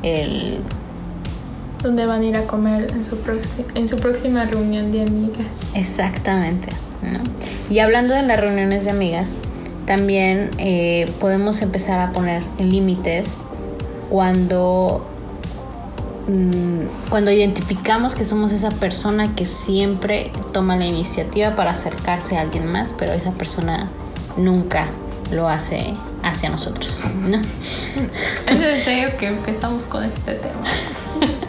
el 0.02 0.60
dónde 1.82 2.06
van 2.06 2.22
a 2.22 2.24
ir 2.24 2.36
a 2.36 2.42
comer 2.42 2.90
en 2.92 3.04
su, 3.04 3.18
próxima, 3.18 3.68
en 3.74 3.88
su 3.88 3.98
próxima 3.98 4.44
reunión 4.44 4.90
de 4.90 5.02
amigas. 5.02 5.46
Exactamente. 5.74 6.68
¿no? 7.02 7.20
Y 7.70 7.78
hablando 7.80 8.14
de 8.14 8.22
las 8.22 8.40
reuniones 8.40 8.84
de 8.84 8.90
amigas, 8.90 9.36
también 9.86 10.50
eh, 10.58 11.10
podemos 11.20 11.62
empezar 11.62 12.00
a 12.00 12.12
poner 12.12 12.42
límites 12.58 13.38
cuando 14.10 15.06
mm, 16.26 17.08
cuando 17.08 17.30
identificamos 17.30 18.14
que 18.14 18.24
somos 18.24 18.52
esa 18.52 18.70
persona 18.70 19.34
que 19.34 19.46
siempre 19.46 20.30
toma 20.52 20.76
la 20.76 20.86
iniciativa 20.86 21.56
para 21.56 21.70
acercarse 21.70 22.36
a 22.36 22.42
alguien 22.42 22.66
más, 22.66 22.94
pero 22.98 23.12
esa 23.12 23.32
persona 23.32 23.88
nunca 24.36 24.88
lo 25.32 25.48
hace 25.48 25.94
hacia 26.22 26.50
nosotros, 26.50 26.94
¿no? 27.26 27.38
Es 28.46 28.60
en 28.60 28.84
serio 28.84 29.08
que 29.18 29.28
empezamos 29.28 29.84
con 29.84 30.04
este 30.04 30.34
tema. 30.34 30.64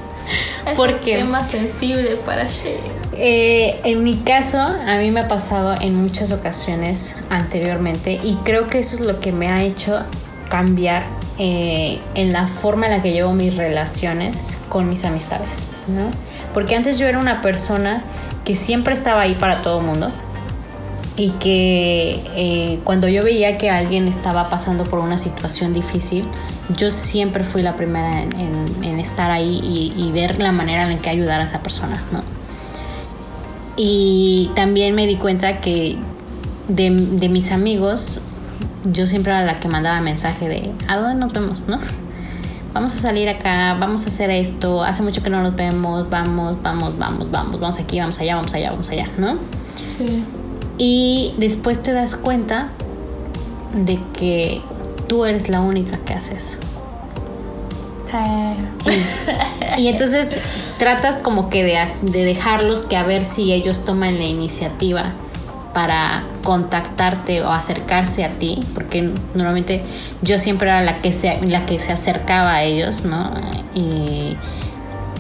Es 0.72 0.76
Porque- 0.76 1.18
un 1.18 1.26
tema 1.26 1.46
sensible 1.46 2.16
para 2.26 2.44
Shay. 2.46 2.80
Eh, 3.22 3.80
en 3.84 4.04
mi 4.04 4.16
caso, 4.18 4.60
a 4.60 4.98
mí 4.98 5.12
me 5.12 5.22
ha 5.22 5.28
pasado 5.28 5.76
en 5.82 5.96
muchas 6.02 6.32
ocasiones 6.32 7.16
anteriormente 7.30 8.20
y 8.24 8.36
creo 8.46 8.68
que 8.68 8.80
eso 8.80 8.96
es 8.96 9.02
lo 9.02 9.20
que 9.20 9.32
me 9.32 9.50
ha 9.50 9.64
hecho 9.64 10.00
cambiar 10.50 11.04
eh, 11.38 12.00
en 12.16 12.34
la 12.34 12.48
forma 12.48 12.86
en 12.88 12.94
la 12.94 13.02
que 13.02 13.12
llevo 13.12 13.34
mis 13.34 13.56
relaciones 13.56 14.58
con 14.70 14.90
mis 14.90 15.06
amistades, 15.06 15.68
¿no? 15.88 16.12
Porque 16.54 16.76
antes 16.76 16.98
yo 16.98 17.08
era 17.08 17.18
una 17.20 17.42
persona 17.42 18.04
que 18.46 18.56
siempre 18.56 18.94
estaba 18.94 19.22
ahí 19.22 19.36
para 19.36 19.62
todo 19.62 19.80
el 19.80 19.86
mundo 19.86 20.12
y 21.18 21.32
que 21.32 22.22
eh, 22.36 22.80
cuando 22.84 23.08
yo 23.08 23.24
veía 23.24 23.58
que 23.58 23.70
alguien 23.70 24.08
estaba 24.08 24.50
pasando 24.50 24.84
por 24.86 25.00
una 25.00 25.18
situación 25.18 25.74
difícil, 25.74 26.26
yo 26.78 26.92
siempre 26.92 27.44
fui 27.44 27.62
la 27.62 27.76
primera 27.76 28.22
en, 28.22 28.36
en- 28.40 28.84
en 28.84 29.00
estar 29.00 29.32
ahí 29.32 29.60
y, 29.64 29.94
y 30.02 30.12
ver 30.12 30.40
la 30.40 30.52
manera 30.52 30.92
en 30.92 31.00
que 31.00 31.10
ayudar 31.10 31.42
a 31.42 31.46
esa 31.46 31.60
persona, 31.60 32.02
¿no? 32.12 32.22
Y 33.76 34.52
también 34.56 34.94
me 34.96 35.08
di 35.08 35.16
cuenta 35.16 35.62
que 35.62 35.98
de, 36.68 36.90
de 36.92 37.30
mis 37.30 37.52
amigos, 37.52 38.20
yo 38.84 39.08
siempre 39.08 39.32
era 39.32 39.44
la 39.46 39.60
que 39.60 39.68
mandaba 39.70 40.02
mensaje 40.02 40.48
de 40.50 40.72
¿a 40.88 40.98
dónde 40.98 41.16
nos 41.16 41.34
vemos? 41.34 41.68
¿No? 41.68 41.80
Vamos 42.74 42.96
a 42.98 43.00
salir 43.02 43.28
acá, 43.30 43.76
vamos 43.80 44.06
a 44.06 44.10
hacer 44.10 44.30
esto, 44.30 44.84
hace 44.84 45.02
mucho 45.02 45.24
que 45.24 45.32
no 45.32 45.42
nos 45.42 45.56
vemos, 45.56 46.08
vamos, 46.08 46.62
vamos, 46.62 47.00
vamos, 47.00 47.32
vamos, 47.32 47.60
vamos 47.60 47.80
aquí, 47.80 48.00
vamos 48.00 48.20
allá, 48.20 48.36
vamos 48.36 48.54
allá, 48.54 48.70
vamos 48.70 48.90
allá, 48.92 49.08
¿no? 49.18 49.38
Sí. 49.88 50.24
Y 50.78 51.34
después 51.40 51.82
te 51.82 51.94
das 51.94 52.16
cuenta 52.16 52.70
de 53.74 54.00
que 54.14 54.62
tú 55.10 55.26
eres 55.26 55.50
la 55.50 55.60
única 55.60 55.98
que 55.98 56.14
hace 56.14 56.36
eso. 56.36 56.58
Y 59.78 59.88
entonces 59.88 60.36
tratas 60.78 61.18
como 61.18 61.50
que 61.50 61.64
de, 61.64 61.78
de 62.04 62.24
dejarlos 62.24 62.84
que 62.84 62.96
a 62.96 63.04
ver 63.04 63.26
si 63.26 63.52
ellos 63.52 63.86
toman 63.86 64.18
la 64.18 64.26
iniciativa 64.26 65.12
para 65.74 66.24
contactarte 66.44 67.44
o 67.44 67.50
acercarse 67.50 68.24
a 68.24 68.30
ti, 68.30 68.60
porque 68.74 69.12
normalmente 69.36 69.84
yo 70.22 70.40
siempre 70.40 70.70
era 70.70 70.82
la 70.82 70.98
que 70.98 71.12
se, 71.12 71.40
la 71.46 71.66
que 71.66 71.78
se 71.80 71.92
acercaba 71.92 72.56
a 72.56 72.64
ellos, 72.64 73.06
¿no? 73.06 73.32
Y, 73.76 74.36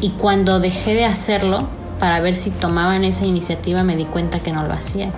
y 0.02 0.10
cuando 0.18 0.60
dejé 0.60 0.96
de 0.96 1.06
hacerlo 1.06 1.68
para 2.00 2.20
ver 2.22 2.34
si 2.34 2.50
tomaban 2.50 3.04
esa 3.04 3.26
iniciativa 3.26 3.84
me 3.84 3.96
di 3.96 4.06
cuenta 4.06 4.40
que 4.40 4.52
no 4.52 4.66
lo 4.66 4.74
hacían. 4.74 5.12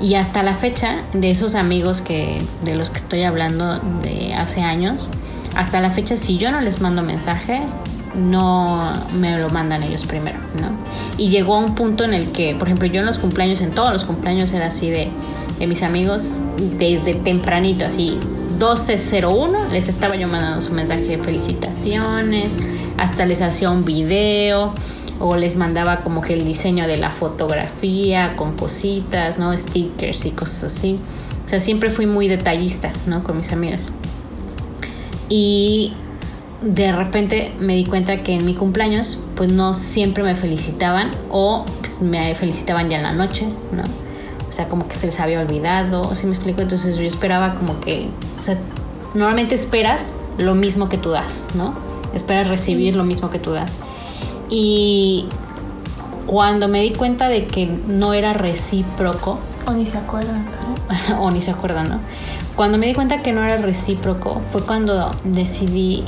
Y 0.00 0.14
hasta 0.14 0.42
la 0.42 0.54
fecha, 0.54 1.02
de 1.12 1.28
esos 1.28 1.54
amigos 1.54 2.00
que, 2.00 2.42
de 2.64 2.74
los 2.74 2.90
que 2.90 2.96
estoy 2.96 3.22
hablando 3.22 3.78
de 4.02 4.34
hace 4.34 4.62
años, 4.62 5.08
hasta 5.54 5.80
la 5.80 5.90
fecha, 5.90 6.16
si 6.16 6.38
yo 6.38 6.50
no 6.52 6.60
les 6.60 6.80
mando 6.80 7.02
mensaje, 7.02 7.60
no 8.14 8.92
me 9.12 9.38
lo 9.38 9.50
mandan 9.50 9.82
ellos 9.82 10.04
primero, 10.06 10.38
¿no? 10.60 10.70
Y 11.18 11.28
llegó 11.28 11.56
a 11.56 11.58
un 11.58 11.74
punto 11.74 12.04
en 12.04 12.14
el 12.14 12.32
que, 12.32 12.54
por 12.54 12.68
ejemplo, 12.68 12.88
yo 12.88 13.00
en 13.00 13.06
los 13.06 13.18
cumpleaños, 13.18 13.60
en 13.60 13.72
todos 13.72 13.92
los 13.92 14.04
cumpleaños 14.04 14.52
era 14.52 14.66
así 14.66 14.88
de, 14.88 15.10
de 15.58 15.66
mis 15.66 15.82
amigos, 15.82 16.38
desde 16.78 17.14
tempranito, 17.14 17.84
así 17.84 18.18
12.01, 18.58 19.70
les 19.70 19.88
estaba 19.88 20.16
yo 20.16 20.28
mandando 20.28 20.60
su 20.60 20.72
mensaje 20.72 21.02
de 21.02 21.18
felicitaciones, 21.18 22.56
hasta 22.96 23.26
les 23.26 23.42
hacía 23.42 23.70
un 23.70 23.84
video 23.84 24.72
o 25.20 25.36
les 25.36 25.54
mandaba 25.54 26.00
como 26.00 26.22
que 26.22 26.32
el 26.32 26.44
diseño 26.44 26.88
de 26.88 26.96
la 26.96 27.10
fotografía 27.10 28.34
con 28.36 28.56
cositas, 28.56 29.38
¿no? 29.38 29.56
Stickers 29.56 30.24
y 30.24 30.30
cosas 30.30 30.64
así. 30.64 30.98
O 31.44 31.48
sea, 31.48 31.60
siempre 31.60 31.90
fui 31.90 32.06
muy 32.06 32.26
detallista, 32.26 32.92
¿no? 33.06 33.22
Con 33.22 33.36
mis 33.36 33.52
amigas. 33.52 33.88
Y 35.28 35.92
de 36.62 36.92
repente 36.92 37.52
me 37.60 37.76
di 37.76 37.84
cuenta 37.84 38.22
que 38.22 38.34
en 38.34 38.44
mi 38.44 38.54
cumpleaños, 38.54 39.20
pues 39.36 39.52
no 39.52 39.74
siempre 39.74 40.24
me 40.24 40.34
felicitaban 40.34 41.10
o 41.30 41.64
pues, 41.80 42.00
me 42.00 42.34
felicitaban 42.34 42.90
ya 42.90 42.96
en 42.96 43.02
la 43.02 43.12
noche, 43.12 43.46
¿no? 43.72 43.82
O 44.48 44.52
sea, 44.52 44.66
como 44.66 44.88
que 44.88 44.94
se 44.94 45.06
les 45.06 45.20
había 45.20 45.40
olvidado, 45.40 46.14
¿sí 46.14 46.26
me 46.26 46.34
explico? 46.34 46.62
Entonces 46.62 46.96
yo 46.96 47.02
esperaba 47.02 47.54
como 47.54 47.80
que, 47.80 48.08
o 48.38 48.42
sea, 48.42 48.58
normalmente 49.14 49.54
esperas 49.54 50.14
lo 50.38 50.54
mismo 50.54 50.88
que 50.88 50.98
tú 50.98 51.10
das, 51.10 51.44
¿no? 51.54 51.74
Esperas 52.14 52.48
recibir 52.48 52.96
lo 52.96 53.04
mismo 53.04 53.30
que 53.30 53.38
tú 53.38 53.52
das. 53.52 53.78
Y 54.50 55.26
cuando 56.26 56.68
me 56.68 56.82
di 56.82 56.92
cuenta 56.92 57.28
de 57.28 57.46
que 57.46 57.66
no 57.66 58.12
era 58.12 58.32
recíproco, 58.32 59.38
O 59.66 59.72
ni 59.72 59.86
se 59.86 59.98
acuerdan. 59.98 60.44
¿no? 60.44 60.70
o 61.20 61.30
ni 61.30 61.40
se 61.40 61.50
acuerdan, 61.50 61.88
¿no? 61.88 62.00
Cuando 62.56 62.78
me 62.78 62.86
di 62.86 62.94
cuenta 62.94 63.22
que 63.22 63.32
no 63.32 63.44
era 63.44 63.56
recíproco 63.58 64.40
fue 64.50 64.62
cuando 64.62 65.10
decidí 65.24 66.04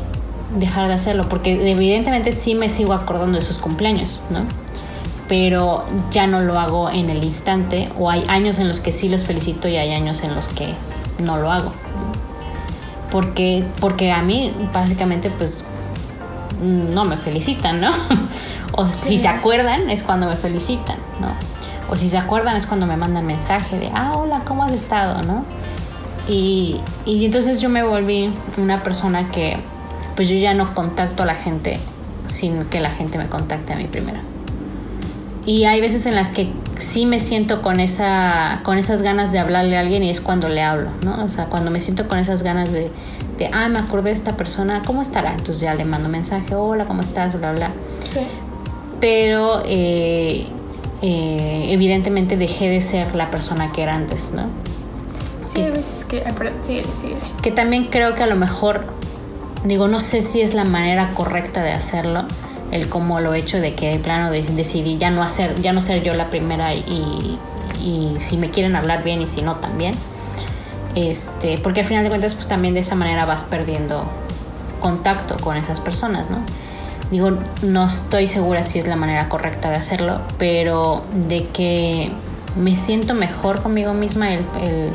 dejar 0.58 0.88
de 0.88 0.94
hacerlo, 0.94 1.28
porque 1.28 1.70
evidentemente 1.70 2.32
sí 2.32 2.54
me 2.54 2.68
sigo 2.68 2.92
acordando 2.92 3.38
de 3.38 3.42
sus 3.42 3.58
cumpleaños, 3.58 4.20
¿no? 4.30 4.40
Pero 5.28 5.84
ya 6.10 6.26
no 6.26 6.40
lo 6.40 6.58
hago 6.58 6.90
en 6.90 7.08
el 7.08 7.24
instante, 7.24 7.90
o 7.98 8.10
hay 8.10 8.24
años 8.28 8.58
en 8.58 8.68
los 8.68 8.80
que 8.80 8.92
sí 8.92 9.08
los 9.08 9.24
felicito 9.24 9.68
y 9.68 9.76
hay 9.76 9.92
años 9.92 10.22
en 10.22 10.34
los 10.34 10.48
que 10.48 10.74
no 11.18 11.38
lo 11.38 11.50
hago. 11.50 11.70
¿no? 11.70 13.10
Porque, 13.10 13.64
porque 13.80 14.12
a 14.12 14.22
mí 14.22 14.52
básicamente 14.72 15.30
pues 15.30 15.66
no 16.62 17.04
me 17.04 17.16
felicitan, 17.16 17.80
¿no? 17.80 17.90
O 18.74 18.86
si 18.86 19.18
se 19.18 19.28
acuerdan 19.28 19.90
es 19.90 20.02
cuando 20.02 20.26
me 20.26 20.32
felicitan, 20.32 20.96
¿no? 21.20 21.28
O 21.90 21.96
si 21.96 22.08
se 22.08 22.16
acuerdan 22.16 22.56
es 22.56 22.64
cuando 22.64 22.86
me 22.86 22.96
mandan 22.96 23.26
mensaje 23.26 23.78
de, 23.78 23.90
ah, 23.92 24.12
hola, 24.16 24.40
¿cómo 24.46 24.64
has 24.64 24.72
estado, 24.72 25.20
no? 25.24 25.44
Y, 26.26 26.80
y 27.04 27.22
entonces 27.26 27.60
yo 27.60 27.68
me 27.68 27.82
volví 27.82 28.32
una 28.56 28.82
persona 28.82 29.28
que, 29.28 29.58
pues 30.16 30.30
yo 30.30 30.36
ya 30.36 30.54
no 30.54 30.72
contacto 30.72 31.24
a 31.24 31.26
la 31.26 31.34
gente 31.34 31.78
sin 32.28 32.64
que 32.64 32.80
la 32.80 32.88
gente 32.88 33.18
me 33.18 33.26
contacte 33.26 33.74
a 33.74 33.76
mí 33.76 33.88
primero. 33.88 34.20
Y 35.44 35.64
hay 35.64 35.82
veces 35.82 36.06
en 36.06 36.14
las 36.14 36.30
que 36.30 36.50
sí 36.78 37.04
me 37.04 37.18
siento 37.18 37.62
con, 37.62 37.80
esa, 37.80 38.60
con 38.62 38.78
esas 38.78 39.02
ganas 39.02 39.32
de 39.32 39.38
hablarle 39.38 39.76
a 39.76 39.80
alguien 39.80 40.02
y 40.02 40.10
es 40.10 40.20
cuando 40.20 40.48
le 40.48 40.62
hablo, 40.62 40.90
¿no? 41.02 41.24
O 41.24 41.28
sea, 41.28 41.46
cuando 41.46 41.70
me 41.70 41.80
siento 41.80 42.08
con 42.08 42.18
esas 42.18 42.42
ganas 42.42 42.72
de, 42.72 42.90
ah, 43.52 43.68
me 43.68 43.78
acordé 43.78 44.10
de 44.10 44.14
esta 44.14 44.36
persona, 44.36 44.82
¿cómo 44.86 45.02
estará? 45.02 45.30
Entonces 45.32 45.60
ya 45.60 45.74
le 45.74 45.84
mando 45.84 46.08
mensaje, 46.08 46.54
hola, 46.54 46.84
¿cómo 46.86 47.02
estás? 47.02 47.32
Bla, 47.38 47.52
bla. 47.52 47.70
Sí. 48.04 48.20
Pero 49.00 49.62
eh, 49.66 50.46
eh, 51.02 51.64
evidentemente 51.68 52.36
dejé 52.36 52.68
de 52.68 52.80
ser 52.80 53.14
la 53.14 53.30
persona 53.30 53.72
que 53.72 53.82
era 53.82 53.94
antes, 53.94 54.32
¿no? 54.34 54.44
Sí, 55.52 55.60
hay 55.60 55.70
veces 55.70 56.04
que. 56.04 56.18
Perdón, 56.20 56.54
sigue, 56.62 56.84
sigue. 56.84 57.16
Que 57.42 57.50
también 57.50 57.88
creo 57.90 58.14
que 58.14 58.22
a 58.22 58.26
lo 58.26 58.36
mejor, 58.36 58.84
digo, 59.64 59.88
no 59.88 60.00
sé 60.00 60.20
si 60.20 60.40
es 60.40 60.54
la 60.54 60.64
manera 60.64 61.10
correcta 61.14 61.62
de 61.62 61.72
hacerlo, 61.72 62.22
el 62.70 62.88
cómo 62.88 63.20
lo 63.20 63.34
he 63.34 63.38
hecho, 63.40 63.58
de 63.60 63.74
que 63.74 63.90
de 63.90 63.98
plano 63.98 64.30
de- 64.30 64.42
decidí 64.42 64.96
ya 64.98 65.10
no 65.10 65.22
hacer, 65.22 65.60
ya 65.60 65.72
no 65.72 65.80
ser 65.80 66.02
yo 66.02 66.14
la 66.14 66.30
primera 66.30 66.72
y, 66.74 67.36
y 67.84 68.16
si 68.20 68.38
me 68.38 68.50
quieren 68.50 68.76
hablar 68.76 69.02
bien 69.04 69.20
y 69.20 69.26
si 69.26 69.42
no 69.42 69.56
también. 69.56 69.94
Este, 70.94 71.58
porque 71.58 71.80
al 71.80 71.86
final 71.86 72.04
de 72.04 72.10
cuentas, 72.10 72.34
pues 72.34 72.48
también 72.48 72.74
de 72.74 72.80
esa 72.80 72.94
manera 72.94 73.24
vas 73.24 73.44
perdiendo 73.44 74.04
contacto 74.80 75.36
con 75.38 75.56
esas 75.56 75.80
personas, 75.80 76.28
¿no? 76.30 76.38
Digo, 77.10 77.30
no 77.62 77.86
estoy 77.86 78.26
segura 78.26 78.62
si 78.64 78.78
es 78.78 78.86
la 78.86 78.96
manera 78.96 79.28
correcta 79.28 79.70
de 79.70 79.76
hacerlo, 79.76 80.20
pero 80.38 81.04
de 81.28 81.46
que 81.48 82.10
me 82.56 82.74
siento 82.76 83.14
mejor 83.14 83.62
conmigo 83.62 83.92
misma 83.94 84.32
el, 84.32 84.44
el- 84.62 84.92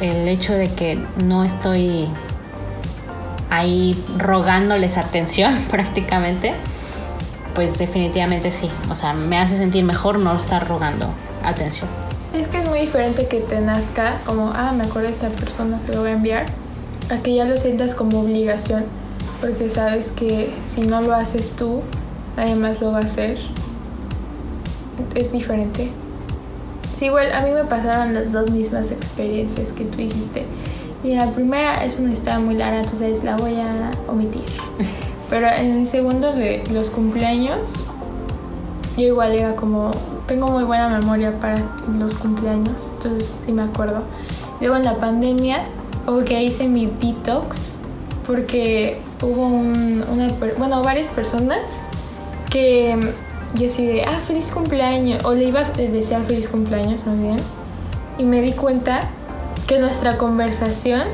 el 0.00 0.28
hecho 0.28 0.52
de 0.52 0.72
que 0.72 1.04
no 1.24 1.42
estoy 1.42 2.08
ahí 3.50 3.96
rogándoles 4.16 4.96
atención 4.96 5.56
prácticamente, 5.70 6.54
pues 7.54 7.78
definitivamente 7.78 8.50
sí. 8.52 8.70
O 8.90 8.94
sea, 8.96 9.12
me 9.14 9.38
hace 9.38 9.56
sentir 9.56 9.84
mejor 9.84 10.18
no 10.18 10.36
estar 10.36 10.66
rogando 10.68 11.10
atención. 11.44 11.88
Es 12.34 12.46
que 12.48 12.58
es 12.58 12.68
muy 12.68 12.80
diferente 12.80 13.26
que 13.26 13.40
te 13.40 13.60
nazca 13.60 14.18
como, 14.26 14.52
ah, 14.54 14.72
me 14.72 14.84
acuerdo 14.84 15.08
de 15.08 15.14
esta 15.14 15.28
persona, 15.28 15.80
te 15.86 15.94
lo 15.94 16.00
voy 16.00 16.10
a 16.10 16.12
enviar, 16.12 16.46
a 17.10 17.22
que 17.22 17.34
ya 17.34 17.46
lo 17.46 17.56
sientas 17.56 17.94
como 17.94 18.20
obligación, 18.20 18.84
porque 19.40 19.70
sabes 19.70 20.10
que 20.10 20.50
si 20.66 20.82
no 20.82 21.00
lo 21.00 21.14
haces 21.14 21.52
tú, 21.52 21.80
nadie 22.36 22.54
más 22.54 22.82
lo 22.82 22.92
va 22.92 22.98
a 22.98 23.02
hacer. 23.02 23.38
Es 25.14 25.32
diferente. 25.32 25.88
Sí, 26.98 27.06
igual 27.06 27.32
a 27.32 27.42
mí 27.42 27.50
me 27.52 27.64
pasaron 27.64 28.12
las 28.12 28.30
dos 28.30 28.50
mismas 28.50 28.90
experiencias 28.90 29.72
que 29.72 29.84
tú 29.84 29.98
dijiste. 29.98 30.44
Y 31.02 31.14
la 31.14 31.30
primera 31.30 31.84
es 31.84 31.98
una 31.98 32.12
historia 32.12 32.40
muy 32.40 32.56
larga, 32.56 32.80
entonces 32.80 33.24
la 33.24 33.36
voy 33.36 33.54
a 33.54 33.90
omitir. 34.06 34.44
Pero 35.30 35.46
en 35.48 35.80
el 35.80 35.86
segundo 35.86 36.32
de 36.32 36.62
los 36.72 36.90
cumpleaños, 36.90 37.84
yo 38.98 39.06
igual 39.06 39.32
era 39.32 39.54
como, 39.54 39.92
tengo 40.26 40.48
muy 40.48 40.64
buena 40.64 40.88
memoria 40.88 41.38
para 41.38 41.56
los 41.98 42.16
cumpleaños, 42.16 42.90
entonces 42.94 43.32
sí 43.46 43.52
me 43.52 43.62
acuerdo. 43.62 44.02
Luego 44.60 44.74
en 44.74 44.84
la 44.84 44.96
pandemia, 44.96 45.62
como 46.04 46.24
que 46.24 46.42
hice 46.42 46.66
mi 46.66 46.86
detox, 46.86 47.78
porque 48.26 49.00
hubo 49.22 49.46
un, 49.46 50.04
una, 50.10 50.28
bueno, 50.58 50.82
varias 50.82 51.10
personas 51.10 51.84
que 52.50 52.98
yo 53.54 53.66
así 53.68 53.86
de, 53.86 54.04
ah, 54.04 54.18
feliz 54.26 54.50
cumpleaños, 54.50 55.24
o 55.24 55.32
le 55.32 55.44
iba 55.44 55.60
a 55.60 55.70
desear 55.70 56.24
feliz 56.24 56.48
cumpleaños 56.48 57.06
más 57.06 57.16
bien, 57.20 57.36
y 58.18 58.24
me 58.24 58.42
di 58.42 58.52
cuenta 58.52 59.00
que 59.68 59.78
nuestra 59.78 60.18
conversación 60.18 61.04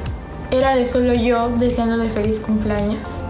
era 0.51 0.75
de 0.75 0.87
solo 0.87 1.13
yo 1.13 1.51
deseándole 1.59 2.09
feliz 2.09 2.41
cumpleaños. 2.41 3.21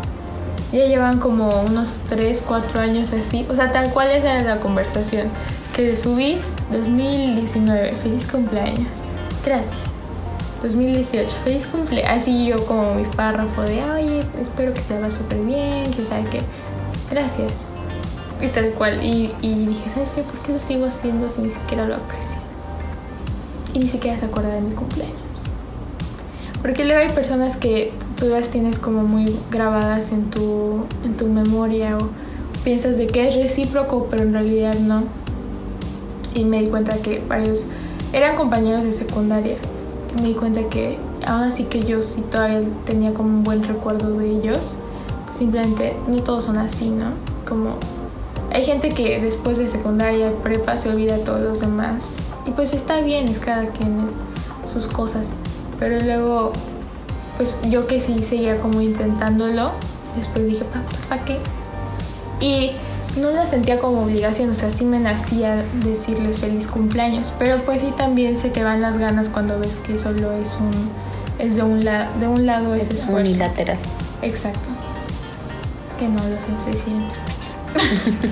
Ya 0.75 0.87
llevan 0.87 1.21
como 1.21 1.49
unos 1.63 2.01
3, 2.09 2.43
4 2.45 2.81
años 2.81 3.13
así, 3.13 3.47
o 3.49 3.55
sea, 3.55 3.71
tal 3.71 3.91
cual 3.91 4.11
esa 4.11 4.41
era 4.41 4.57
la 4.57 4.61
conversación 4.61 5.29
que 5.73 5.97
subí 5.97 6.41
2019, 6.73 7.93
feliz 7.93 8.27
cumpleaños, 8.27 9.13
gracias. 9.47 9.95
2018, 10.63 11.29
feliz 11.45 11.67
cumpleaños, 11.69 12.11
así 12.11 12.47
yo 12.47 12.57
como 12.67 12.97
mi 12.97 13.05
párrafo 13.05 13.63
de, 13.63 13.85
oye, 13.85 14.21
espero 14.43 14.75
que 14.75 14.81
te 14.81 14.95
vaya 14.95 15.11
súper 15.11 15.39
bien, 15.39 15.85
que 15.85 16.05
sabes 16.07 16.27
que, 16.29 16.41
gracias 17.09 17.69
y 18.41 18.49
tal 18.49 18.71
cual. 18.71 19.01
Y, 19.05 19.31
dije, 19.43 19.91
¿sabes 19.91 20.11
qué? 20.11 20.23
¿Por 20.23 20.41
qué 20.41 20.53
lo 20.53 20.59
sigo 20.59 20.87
haciendo 20.87 21.29
si 21.29 21.43
ni 21.43 21.51
siquiera 21.51 21.87
lo 21.87 21.95
aprecio? 21.95 22.39
Y 23.75 23.79
ni 23.79 23.89
siquiera 23.89 24.19
se 24.19 24.27
acuerda 24.27 24.55
de 24.55 24.61
mi 24.61 24.75
cumpleaños. 24.75 25.53
Porque 26.63 26.85
luego 26.85 27.01
hay 27.01 27.11
personas 27.11 27.57
que 27.57 27.93
tú 28.17 28.29
las 28.29 28.49
tienes 28.49 28.79
como 28.79 29.03
muy 29.03 29.27
grabadas 29.51 30.13
en 30.13 30.31
tu, 30.31 30.85
en 31.05 31.17
tu 31.17 31.27
memoria 31.27 31.97
o 31.99 32.09
piensas 32.63 32.97
de 32.97 33.07
que 33.07 33.29
es 33.29 33.37
recíproco, 33.37 34.07
pero 34.11 34.23
en 34.23 34.33
realidad 34.33 34.75
no. 34.75 35.05
Y 36.35 36.45
me 36.45 36.61
di 36.61 36.69
cuenta 36.69 36.97
que 36.99 37.23
varios 37.29 37.67
eran 38.13 38.37
compañeros 38.37 38.85
de 38.85 38.93
secundaria. 38.93 39.57
Me 40.21 40.29
di 40.29 40.35
cuenta 40.35 40.69
que 40.69 40.99
aún 41.27 41.45
así 41.45 41.65
que 41.65 41.83
yo 41.83 42.03
sí 42.03 42.23
todavía 42.31 42.63
tenía 42.85 43.15
como 43.15 43.29
un 43.31 43.43
buen 43.43 43.63
recuerdo 43.65 44.17
de 44.17 44.31
ellos, 44.31 44.77
simplemente 45.33 45.97
no 46.09 46.23
todos 46.23 46.45
son 46.45 46.59
así, 46.59 46.91
¿no? 46.91 47.13
Como 47.49 47.77
hay 48.53 48.63
gente 48.65 48.91
que 48.91 49.21
después 49.21 49.59
de 49.59 49.69
secundaria, 49.69 50.33
prepa, 50.43 50.77
se 50.77 50.89
olvida 50.89 51.17
de 51.17 51.25
todos 51.25 51.41
los 51.41 51.61
demás. 51.61 52.17
Y 52.47 52.51
pues 52.51 52.73
está 52.73 53.01
bien, 53.01 53.27
es 53.27 53.41
cada 53.41 53.67
quien 53.67 53.97
sus 54.65 54.87
cosas. 54.87 55.31
Pero 55.81 55.99
luego, 56.05 56.53
pues 57.37 57.55
yo 57.69 57.87
que 57.87 58.01
sí 58.01 58.19
seguía 58.25 58.61
como 58.61 58.81
intentándolo, 58.81 59.73
después 60.17 60.47
dije, 60.47 60.65
¿para 61.09 61.25
qué? 61.25 61.39
Y 62.41 62.73
no 63.21 63.31
lo 63.31 63.47
sentía 63.47 63.79
como 63.79 64.03
obligación, 64.03 64.51
o 64.51 64.55
sea, 64.55 64.71
sí 64.71 64.85
me 64.85 64.99
nacía 64.99 65.65
decirles 65.85 66.39
feliz 66.39 66.67
cumpleaños, 66.67 67.33
pero 67.39 67.59
pues 67.59 67.81
sí 67.81 67.93
también 67.97 68.39
se 68.39 68.51
te 68.51 68.63
van 68.65 68.81
las 68.81 68.99
ganas 68.99 69.29
cuando 69.29 69.59
ves 69.59 69.77
que 69.77 69.99
solo 69.99 70.33
es 70.33 70.57
un 70.61 70.71
es 71.39 71.57
de 71.57 71.63
un, 71.63 71.81
de 71.81 72.29
un 72.29 72.47
lado 72.47 72.75
es, 72.75 72.91
es 72.91 73.05
unilateral. 73.09 73.79
Exacto. 74.23 74.69
Que 75.99 76.09
no 76.09 76.19
lo 76.19 76.41
sé 76.41 76.71
decir 76.71 76.93
en 76.93 77.03
español. 77.03 78.31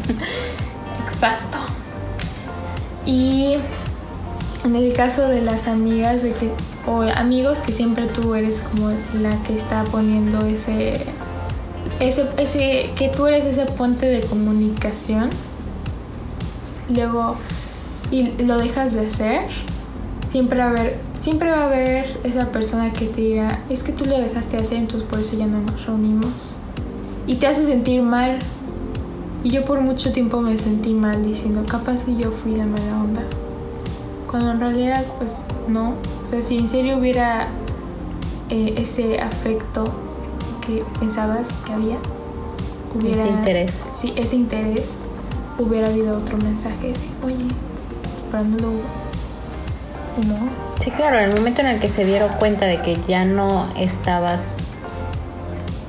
Exacto. 1.05 1.59
Y 3.05 3.57
en 4.65 4.77
el 4.77 4.93
caso 4.93 5.29
de 5.29 5.41
las 5.41 5.69
amigas 5.69 6.23
o 6.87 7.03
amigos 7.03 7.61
que 7.61 7.73
siempre 7.73 8.07
tú 8.07 8.35
eres 8.35 8.61
como 8.61 8.91
la 9.21 9.43
que 9.43 9.55
está 9.55 9.85
poniendo 9.85 10.45
ese 10.47 10.95
ese 12.01 12.29
ese 12.37 12.91
que 12.97 13.09
tú 13.09 13.27
eres 13.27 13.45
ese 13.45 13.67
puente 13.67 14.07
de 14.07 14.21
comunicación 14.23 15.31
luego 16.89 17.37
y 18.11 18.33
lo 18.43 18.59
dejas 18.59 18.93
de 18.93 19.07
hacer 19.07 19.43
siempre 20.31 20.59
va 20.59 20.65
a 20.65 20.71
haber 20.71 20.99
siempre 21.21 21.51
va 21.51 21.59
a 21.59 21.65
haber 21.65 22.21
esa 22.25 22.53
persona 22.53 22.93
que 22.93 23.07
te 23.07 23.21
diga 23.21 23.61
es 23.69 23.83
que 23.83 23.93
tú 23.93 24.05
lo 24.05 24.19
dejaste 24.19 24.57
de 24.57 24.63
hacer 24.63 24.79
entonces 24.79 25.09
por 25.09 25.21
eso 25.21 25.37
ya 25.37 25.47
no 25.47 25.61
nos 25.61 25.87
reunimos 25.87 26.59
y 27.27 27.37
te 27.37 27.47
hace 27.47 27.65
sentir 27.65 28.03
mal 28.03 28.39
y 29.45 29.51
yo 29.51 29.65
por 29.65 29.81
mucho 29.81 30.13
tiempo 30.13 30.41
me 30.41 30.57
sentí 30.57 30.95
mal 30.95 31.25
diciendo, 31.25 31.65
capaz 31.69 32.05
que 32.05 32.15
yo 32.15 32.31
fui 32.31 32.53
la 32.53 32.65
mala 32.65 33.03
onda. 33.03 33.23
Cuando 34.33 34.51
en 34.53 34.61
realidad, 34.61 35.05
pues 35.19 35.37
no. 35.69 35.91
O 36.25 36.27
sea, 36.27 36.41
si 36.41 36.57
en 36.57 36.67
serio 36.67 36.97
hubiera 36.97 37.49
eh, 38.49 38.75
ese 38.79 39.21
afecto 39.21 39.85
que 40.67 40.83
pensabas 40.99 41.49
que 41.67 41.73
había, 41.75 41.99
hubiera. 42.95 43.25
Ese 43.25 43.33
interés. 43.33 43.87
Sí, 43.95 44.15
ese 44.17 44.37
interés, 44.37 45.01
hubiera 45.59 45.89
habido 45.89 46.17
otro 46.17 46.39
mensaje 46.39 46.89
de, 46.89 47.27
oye, 47.27 47.45
pero 48.31 48.43
no 48.45 48.57
lo 48.57 48.69
hubo. 48.71 49.03
No. 50.27 50.49
Sí, 50.81 50.91
claro, 50.91 51.19
en 51.19 51.25
el 51.25 51.37
momento 51.37 51.61
en 51.61 51.67
el 51.67 51.79
que 51.79 51.91
se 51.91 52.07
dieron 52.07 52.31
cuenta 52.39 52.65
de 52.65 52.81
que 52.81 52.99
ya 53.07 53.27
no 53.27 53.69
estabas 53.77 54.57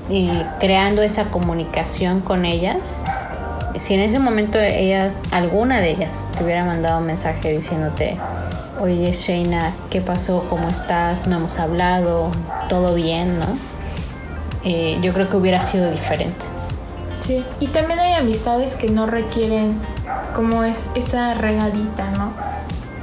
eh, 0.09 0.45
creando 0.59 1.01
esa 1.01 1.31
comunicación 1.31 2.19
con 2.19 2.43
ellas, 2.43 2.99
si 3.79 3.93
en 3.93 4.01
ese 4.01 4.19
momento 4.19 4.59
ella, 4.59 5.13
alguna 5.31 5.79
de 5.79 5.91
ellas 5.91 6.27
te 6.37 6.43
hubiera 6.43 6.63
mandado 6.63 6.99
un 6.99 7.05
mensaje 7.05 7.51
diciéndote, 7.51 8.17
oye 8.79 9.11
Shayna, 9.11 9.73
¿qué 9.89 10.01
pasó? 10.01 10.45
¿Cómo 10.49 10.67
estás? 10.67 11.27
No 11.27 11.37
hemos 11.37 11.59
hablado, 11.59 12.31
todo 12.69 12.95
bien, 12.95 13.39
¿no? 13.39 13.47
Eh, 14.63 14.99
yo 15.01 15.13
creo 15.13 15.29
que 15.29 15.37
hubiera 15.37 15.61
sido 15.61 15.89
diferente. 15.89 16.45
Sí, 17.21 17.43
y 17.59 17.67
también 17.67 17.99
hay 17.99 18.13
amistades 18.13 18.75
que 18.75 18.89
no 18.89 19.05
requieren 19.05 19.77
como 20.35 20.63
es 20.63 20.89
esa 20.95 21.33
regadita, 21.33 22.11
¿no? 22.11 22.33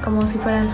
Como 0.05 0.27
si 0.27 0.39
fueran 0.39 0.68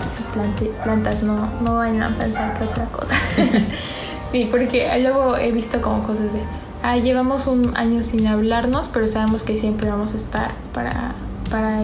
plantas, 0.83 1.23
no, 1.23 1.49
no 1.61 1.77
vayan 1.77 2.03
a 2.03 2.17
pensar 2.17 2.53
que 2.57 2.63
otra 2.65 2.85
cosa. 2.85 3.15
sí, 4.31 4.47
porque 4.49 4.89
luego 5.01 5.37
he 5.37 5.51
visto 5.51 5.81
como 5.81 6.03
cosas 6.03 6.33
de 6.33 6.39
ah, 6.83 6.97
llevamos 6.97 7.47
un 7.47 7.75
año 7.77 8.03
sin 8.03 8.27
hablarnos, 8.27 8.89
pero 8.89 9.07
sabemos 9.07 9.43
que 9.43 9.57
siempre 9.57 9.89
vamos 9.89 10.13
a 10.13 10.17
estar 10.17 10.51
para, 10.73 11.13
para, 11.49 11.81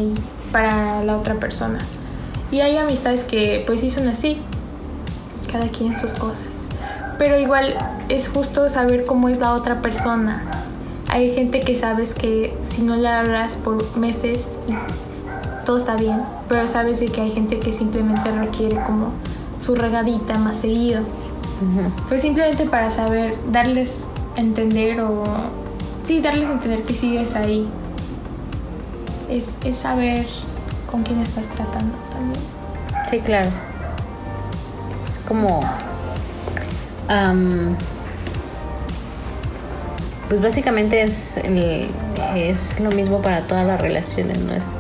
para 0.52 1.04
la 1.04 1.18
otra 1.18 1.36
persona. 1.36 1.80
Y 2.52 2.62
hay 2.62 2.78
amistades 2.78 3.24
que 3.24 3.64
pues 3.66 3.82
sí 3.82 3.90
son 3.90 4.08
así, 4.08 4.38
cada 5.52 5.70
quien 5.70 6.00
sus 6.00 6.14
cosas. 6.14 6.50
Pero 7.18 7.38
igual 7.40 7.76
es 8.10 8.30
justo 8.30 8.70
saber 8.70 9.06
cómo 9.06 9.30
es 9.30 9.40
la 9.40 9.54
otra 9.54 9.82
persona. 9.82 10.44
Hay 11.10 11.30
gente 11.30 11.60
que 11.60 11.78
sabes 11.78 12.14
que 12.14 12.58
si 12.64 12.82
no 12.82 12.96
le 12.96 13.08
hablas 13.08 13.56
por 13.56 13.98
meses 13.98 14.52
todo 15.66 15.78
está 15.78 15.96
bien, 15.96 16.22
pero 16.50 16.68
sabes 16.68 17.00
de 17.00 17.08
que 17.08 17.22
hay 17.22 17.32
gente 17.32 17.60
que 17.60 17.74
simplemente 17.74 18.32
requiere 18.32 18.76
como 18.86 19.12
su 19.60 19.76
regadita 19.76 20.38
más 20.38 20.58
seguido. 20.58 21.02
Pues 22.10 22.22
simplemente 22.22 22.66
para 22.66 22.92
saber, 22.92 23.38
darles 23.52 24.10
entender 24.36 25.02
o... 25.02 25.24
Sí, 26.04 26.22
darles 26.22 26.50
a 26.50 26.54
entender 26.54 26.84
que 26.84 26.94
sigues 26.94 27.36
ahí. 27.36 27.68
Es, 29.30 29.46
es 29.64 29.78
saber 29.78 30.26
con 30.90 31.04
quién 31.04 31.22
estás 31.22 31.48
tratando 31.50 31.96
también. 32.12 32.42
Sí, 33.10 33.20
claro. 33.20 33.50
Es 35.08 35.20
como... 35.20 35.62
pues 40.30 40.42
básicamente 40.42 41.04
es, 41.04 41.38
es 42.36 42.80
lo 42.80 42.90
mismo 42.92 43.22
para 43.22 43.42
todas 43.42 43.66
las 43.68 43.80
relaciones, 43.80 44.40
¿no? 44.40 44.54
Es 44.54 44.76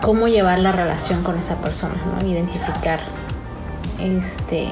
cómo 0.00 0.28
llevar 0.28 0.58
la 0.58 0.72
relación 0.72 1.22
con 1.22 1.38
esa 1.38 1.56
persona, 1.56 1.94
¿no? 2.20 2.26
Identificar 2.26 3.00
este 4.00 4.68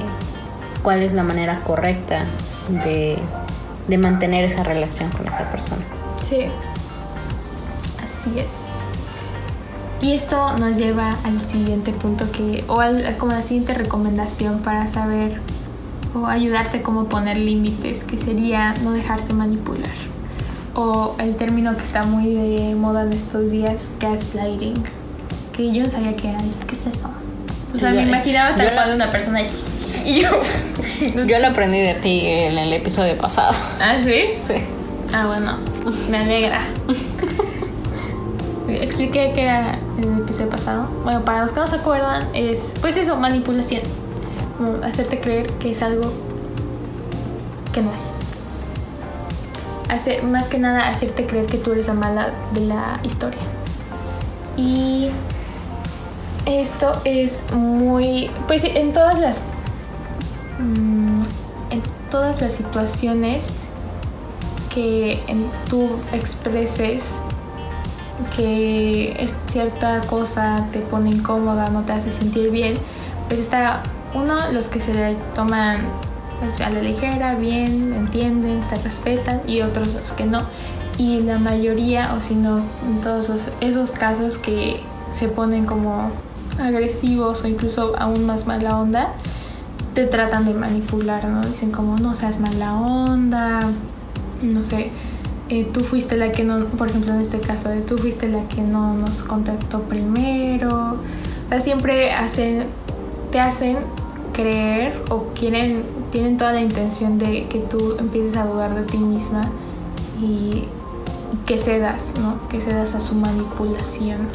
cuál 0.86 1.02
es 1.02 1.12
la 1.12 1.24
manera 1.24 1.62
correcta 1.62 2.26
de, 2.84 3.18
mantener 3.98 4.44
esa 4.44 4.62
relación 4.62 5.10
con 5.10 5.26
esa 5.26 5.50
persona. 5.50 5.82
Sí, 6.22 6.42
así 8.04 8.38
es. 8.38 8.84
Y 10.00 10.12
esto 10.12 10.56
nos 10.58 10.76
lleva 10.76 11.10
al 11.24 11.44
siguiente 11.44 11.90
punto 11.90 12.30
que, 12.30 12.62
o 12.68 12.78
al, 12.78 13.16
como 13.16 13.32
la 13.32 13.42
siguiente 13.42 13.74
recomendación 13.74 14.60
para 14.60 14.86
saber 14.86 15.40
o 16.14 16.28
ayudarte 16.28 16.82
cómo 16.82 17.06
poner 17.06 17.36
límites, 17.36 18.04
que 18.04 18.16
sería 18.16 18.72
no 18.84 18.92
dejarse 18.92 19.32
manipular. 19.32 19.90
O 20.76 21.16
el 21.18 21.34
término 21.34 21.76
que 21.76 21.82
está 21.82 22.04
muy 22.04 22.32
de 22.32 22.76
moda 22.76 23.02
en 23.02 23.12
estos 23.12 23.50
días, 23.50 23.90
gaslighting, 23.98 24.84
que 25.52 25.72
yo 25.72 25.82
no 25.82 25.90
sabía 25.90 26.14
qué 26.14 26.28
era, 26.28 26.38
¿qué 26.68 26.76
es 26.76 26.86
eso? 26.86 27.10
O 27.76 27.78
sea, 27.78 27.90
me 27.90 28.02
imaginaba 28.02 28.54
tal 28.54 28.72
cual 28.72 28.94
una 28.94 29.10
persona 29.10 29.42
y 29.42 30.22
yo. 30.22 30.30
yo 31.26 31.38
lo 31.38 31.48
aprendí 31.48 31.80
de 31.80 31.94
ti 31.94 32.22
en 32.24 32.58
el 32.58 32.72
episodio 32.72 33.16
pasado. 33.16 33.54
¿Ah, 33.80 33.96
sí? 34.02 34.24
Sí. 34.42 34.54
Ah, 35.12 35.26
bueno. 35.26 35.58
Me 36.10 36.18
alegra. 36.18 36.66
Expliqué 38.68 39.32
que 39.34 39.42
era 39.42 39.78
el 40.02 40.18
episodio 40.18 40.50
pasado. 40.50 40.88
Bueno, 41.04 41.24
para 41.24 41.42
los 41.42 41.52
que 41.52 41.60
no 41.60 41.66
se 41.66 41.76
acuerdan, 41.76 42.24
es 42.34 42.74
pues 42.80 42.96
eso, 42.96 43.16
manipulación. 43.16 43.82
hacerte 44.82 45.20
creer 45.20 45.46
que 45.52 45.70
es 45.70 45.82
algo 45.82 46.12
que 47.72 47.82
no 47.82 47.90
es. 47.92 48.12
hacer, 49.90 50.22
más 50.24 50.48
que 50.48 50.58
nada 50.58 50.88
hacerte 50.88 51.26
creer 51.26 51.46
que 51.46 51.58
tú 51.58 51.72
eres 51.72 51.86
la 51.86 51.94
mala 51.94 52.30
de 52.54 52.62
la 52.62 52.98
historia. 53.04 53.42
Y 54.56 55.10
esto 56.46 56.92
es 57.04 57.42
muy, 57.52 58.30
pues 58.46 58.64
en 58.64 58.92
todas 58.92 59.20
las, 59.20 59.42
todas 62.10 62.40
las 62.40 62.52
situaciones 62.52 63.62
que 64.74 65.20
tú 65.68 65.88
expreses 66.12 67.04
que 68.34 69.16
es 69.22 69.34
cierta 69.46 70.00
cosa 70.02 70.66
te 70.72 70.80
pone 70.80 71.10
incómoda, 71.10 71.68
no 71.70 71.82
te 71.82 71.92
hace 71.92 72.10
sentir 72.10 72.50
bien, 72.50 72.74
pues 73.28 73.40
está 73.40 73.82
uno, 74.14 74.36
los 74.52 74.68
que 74.68 74.80
se 74.80 75.16
toman 75.34 75.80
pues, 76.40 76.60
a 76.60 76.70
la 76.70 76.80
ligera, 76.80 77.34
bien, 77.34 77.92
entienden, 77.94 78.60
te 78.68 78.76
respetan, 78.76 79.42
y 79.46 79.62
otros 79.62 79.94
los 79.94 80.12
que 80.12 80.24
no. 80.24 80.40
Y 80.98 81.20
la 81.20 81.38
mayoría, 81.38 82.14
o 82.16 82.22
si 82.22 82.34
no, 82.34 82.58
en 82.58 83.00
todos 83.02 83.48
esos 83.60 83.90
casos 83.90 84.38
que 84.38 84.80
se 85.14 85.28
ponen 85.28 85.66
como 85.66 86.10
agresivos 86.58 87.42
o 87.42 87.48
incluso 87.48 87.94
aún 87.98 88.24
más 88.26 88.46
mala 88.46 88.78
onda, 88.80 89.12
te 89.96 90.04
tratan 90.04 90.44
de 90.44 90.52
manipular, 90.52 91.24
¿no? 91.24 91.40
Dicen 91.40 91.70
como 91.70 91.96
no 91.96 92.14
seas 92.14 92.38
mala 92.38 92.74
onda, 92.74 93.60
no 94.42 94.62
sé, 94.62 94.90
eh, 95.48 95.66
tú 95.72 95.80
fuiste 95.80 96.18
la 96.18 96.32
que 96.32 96.44
no, 96.44 96.66
por 96.66 96.90
ejemplo 96.90 97.14
en 97.14 97.22
este 97.22 97.40
caso, 97.40 97.70
de 97.70 97.80
tú 97.80 97.96
fuiste 97.96 98.28
la 98.28 98.46
que 98.46 98.60
no 98.60 98.92
nos 98.92 99.22
contactó 99.22 99.80
primero. 99.84 100.96
O 101.46 101.48
sea, 101.48 101.60
siempre 101.60 102.12
hacen, 102.12 102.64
te 103.32 103.40
hacen 103.40 103.78
creer 104.34 105.02
o 105.08 105.28
quieren, 105.32 105.82
tienen 106.10 106.36
toda 106.36 106.52
la 106.52 106.60
intención 106.60 107.16
de 107.16 107.48
que 107.48 107.60
tú 107.60 107.96
empieces 107.98 108.36
a 108.36 108.44
dudar 108.44 108.74
de 108.74 108.82
ti 108.82 108.98
misma 108.98 109.40
y, 110.22 110.64
que 111.46 111.56
cedas, 111.56 112.12
¿no? 112.20 112.46
Que 112.48 112.60
cedas 112.60 112.94
a 112.94 113.00
su 113.00 113.14
manipulación. 113.14 114.28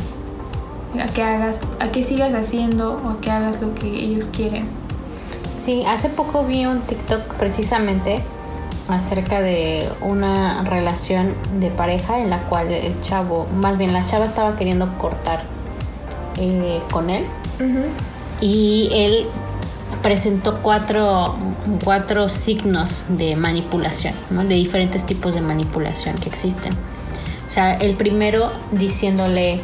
A 1.00 1.06
que 1.06 1.22
hagas, 1.22 1.60
a 1.80 1.90
que 1.90 2.02
sigas 2.02 2.34
haciendo 2.34 2.98
o 2.98 3.10
a 3.10 3.22
que 3.22 3.30
hagas 3.30 3.62
lo 3.62 3.76
que 3.76 3.88
ellos 3.88 4.26
quieren. 4.26 4.81
Sí, 5.72 5.86
hace 5.88 6.10
poco 6.10 6.44
vi 6.44 6.66
un 6.66 6.82
TikTok 6.82 7.36
precisamente 7.36 8.22
acerca 8.90 9.40
de 9.40 9.88
una 10.02 10.64
relación 10.64 11.34
de 11.62 11.70
pareja 11.70 12.20
en 12.20 12.30
la 12.30 12.42
cual 12.50 12.74
el 12.74 13.00
chavo, 13.00 13.48
más 13.56 13.78
bien 13.78 13.94
la 13.94 14.04
chava 14.04 14.26
estaba 14.26 14.58
queriendo 14.58 14.98
cortar 14.98 15.42
eh, 16.38 16.82
con 16.92 17.10
él. 17.10 17.26
Y 18.42 18.90
él 18.92 19.28
presentó 20.02 20.60
cuatro, 20.62 21.38
cuatro 21.86 22.28
signos 22.28 23.06
de 23.08 23.38
manipulación, 23.38 24.14
de 24.30 24.56
diferentes 24.56 25.06
tipos 25.06 25.36
de 25.36 25.40
manipulación 25.40 26.18
que 26.18 26.28
existen. 26.28 26.74
O 27.48 27.50
sea, 27.50 27.78
el 27.78 27.96
primero 27.96 28.52
diciéndole, 28.74 29.62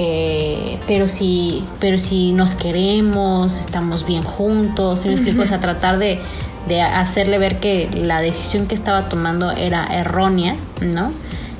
eh, 0.00 0.78
pero 0.86 1.08
si, 1.08 1.64
pero 1.80 1.98
si 1.98 2.30
nos 2.30 2.54
queremos, 2.54 3.58
estamos 3.58 4.06
bien 4.06 4.22
juntos, 4.22 5.00
¿sí 5.00 5.08
me 5.08 5.14
explico? 5.14 5.42
O 5.42 5.46
sea, 5.46 5.58
tratar 5.58 5.98
de, 5.98 6.20
de, 6.68 6.82
hacerle 6.82 7.36
ver 7.38 7.58
que 7.58 7.90
la 7.92 8.20
decisión 8.20 8.68
que 8.68 8.76
estaba 8.76 9.08
tomando 9.08 9.50
era 9.50 9.88
errónea, 9.88 10.54
¿no? 10.80 11.12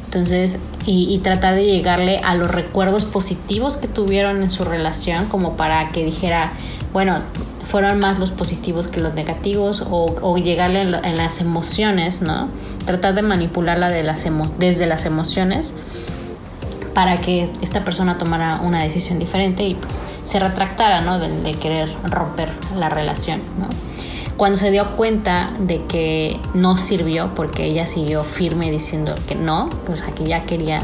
Entonces, 0.05 0.61
y, 0.87 1.13
y, 1.13 1.19
tratar 1.19 1.57
de 1.57 1.65
llegarle 1.65 2.19
a 2.19 2.37
los 2.37 2.49
recuerdos 2.49 3.05
positivos 3.05 3.77
que 3.77 3.89
tuvieron 3.89 4.41
en 4.41 4.53
su 4.53 4.65
relación, 4.65 5.27
como 5.27 5.57
para 5.57 5.91
que 5.91 6.05
dijera, 6.05 6.53
bueno, 6.93 7.23
fueron 7.69 7.99
más 7.99 8.21
los 8.21 8.31
positivos 8.31 8.87
que 8.87 9.01
los 9.01 9.15
negativos 9.15 9.85
o, 9.91 10.39
llegarle 10.39 10.83
en, 10.83 11.17
las 11.17 11.41
emociones, 11.41 12.23
¿no? 12.23 12.51
Tratar 12.87 13.17
de 13.17 13.23
manipularla 13.23 13.89
de 13.89 14.05
las 14.05 14.25
desde 14.61 14.87
las 14.87 15.07
emociones 15.07 15.75
para 16.99 17.17
que 17.17 17.49
esta 17.61 17.85
persona 17.85 18.19
tomara 18.19 18.59
una 18.61 18.83
decisión 18.83 19.21
diferente 19.21 19.63
y 19.63 19.77
pues 19.77 20.03
se 20.25 20.41
retractara, 20.41 21.01
¿no? 21.01 21.21
De, 21.21 21.53
querer 21.53 21.89
romper 22.03 22.51
la 22.77 22.89
relación, 22.89 23.41
¿no? 23.57 23.69
Cuando 24.37 24.59
se 24.59 24.73
dio 24.73 24.85
cuenta 24.97 25.53
de 25.61 25.85
que 25.85 26.41
no 26.55 26.77
sirvió 26.77 27.37
porque 27.37 27.67
ella 27.67 27.87
siguió 27.87 28.25
firme 28.25 28.73
diciendo 28.73 29.15
que 29.29 29.37
no, 29.37 29.71
pues 29.87 30.03
aquí 30.03 30.25
ya 30.25 30.43
quería 30.43 30.83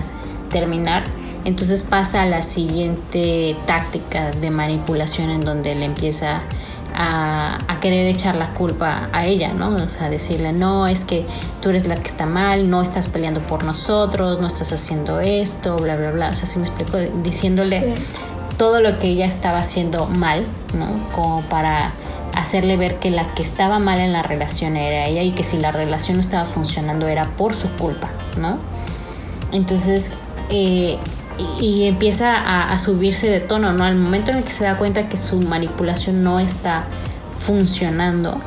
terminar, 0.50 1.02
entonces 1.44 1.82
pasa 1.82 2.22
a 2.22 2.26
la 2.26 2.42
siguiente 2.42 3.56
táctica 3.66 4.30
de 4.30 4.50
manipulación 4.52 5.30
en 5.30 5.40
donde 5.40 5.74
le 5.74 5.84
empieza 5.84 6.36
a, 6.36 6.42
querer 7.84 8.07
echar 8.07 8.34
la 8.36 8.49
culpa 8.55 9.11
a 9.12 9.26
ella, 9.26 9.53
¿no? 9.53 9.76
O 9.76 9.90
sea, 9.90 10.09
decirle, 10.09 10.55
no, 10.55 10.86
es 10.86 11.05
que 11.05 11.26
tú 11.61 11.68
eres 11.68 11.86
la 11.86 11.97
que 11.97 12.09
está 12.09 12.24
mal, 12.24 12.70
no 12.70 12.80
estás 12.80 13.09
peleando 13.09 13.40
por 13.40 13.62
nosotros, 13.62 14.40
no 14.40 14.47
estás 14.47 14.72
haciendo 14.72 15.20
esto, 15.20 15.76
bla, 15.76 15.95
bla, 15.95 16.11
bla. 16.11 16.30
O 16.30 16.32
sea, 16.32 16.47
si 16.47 16.59
me 16.59 16.64
explico, 16.64 16.97
diciéndole 17.22 17.95
todo 18.57 18.80
lo 18.80 18.97
que 18.97 19.09
ella 19.09 19.26
estaba 19.26 19.59
haciendo 19.59 20.07
mal, 20.07 20.47
¿no? 20.72 20.86
Como 21.14 21.42
para 21.42 21.92
hacerle 22.34 22.78
ver 22.78 22.99
que 23.01 23.11
la 23.11 23.34
que 23.34 23.42
estaba 23.42 23.78
mal 23.78 23.99
en 23.99 24.14
la 24.14 24.22
relación 24.22 24.78
era 24.78 25.05
ella 25.05 25.20
y 25.20 25.32
que 25.32 25.45
si 25.45 25.59
la 25.59 25.70
relación 25.70 26.16
no 26.16 26.22
estaba 26.22 26.47
funcionando 26.47 27.07
era 27.07 27.24
por 27.36 27.55
su 27.55 27.68
culpa, 27.72 28.09
¿no? 28.38 28.57
Entonces, 29.53 30.12
eh, 30.49 30.97
y, 31.61 31.85
empieza 31.85 32.64
a, 32.72 32.78
subirse 32.78 33.28
de 33.28 33.41
tono, 33.41 33.72
¿no? 33.72 33.85
Al 33.85 33.97
momento 33.97 34.30
en 34.30 34.39
el 34.39 34.45
que 34.45 34.53
se 34.53 34.64
da 34.64 34.76
cuenta 34.76 35.09
que 35.09 35.18
su 35.18 35.41
manipulación 35.41 36.22
no 36.22 36.41
está 36.41 36.85
funcionando, 37.39 38.41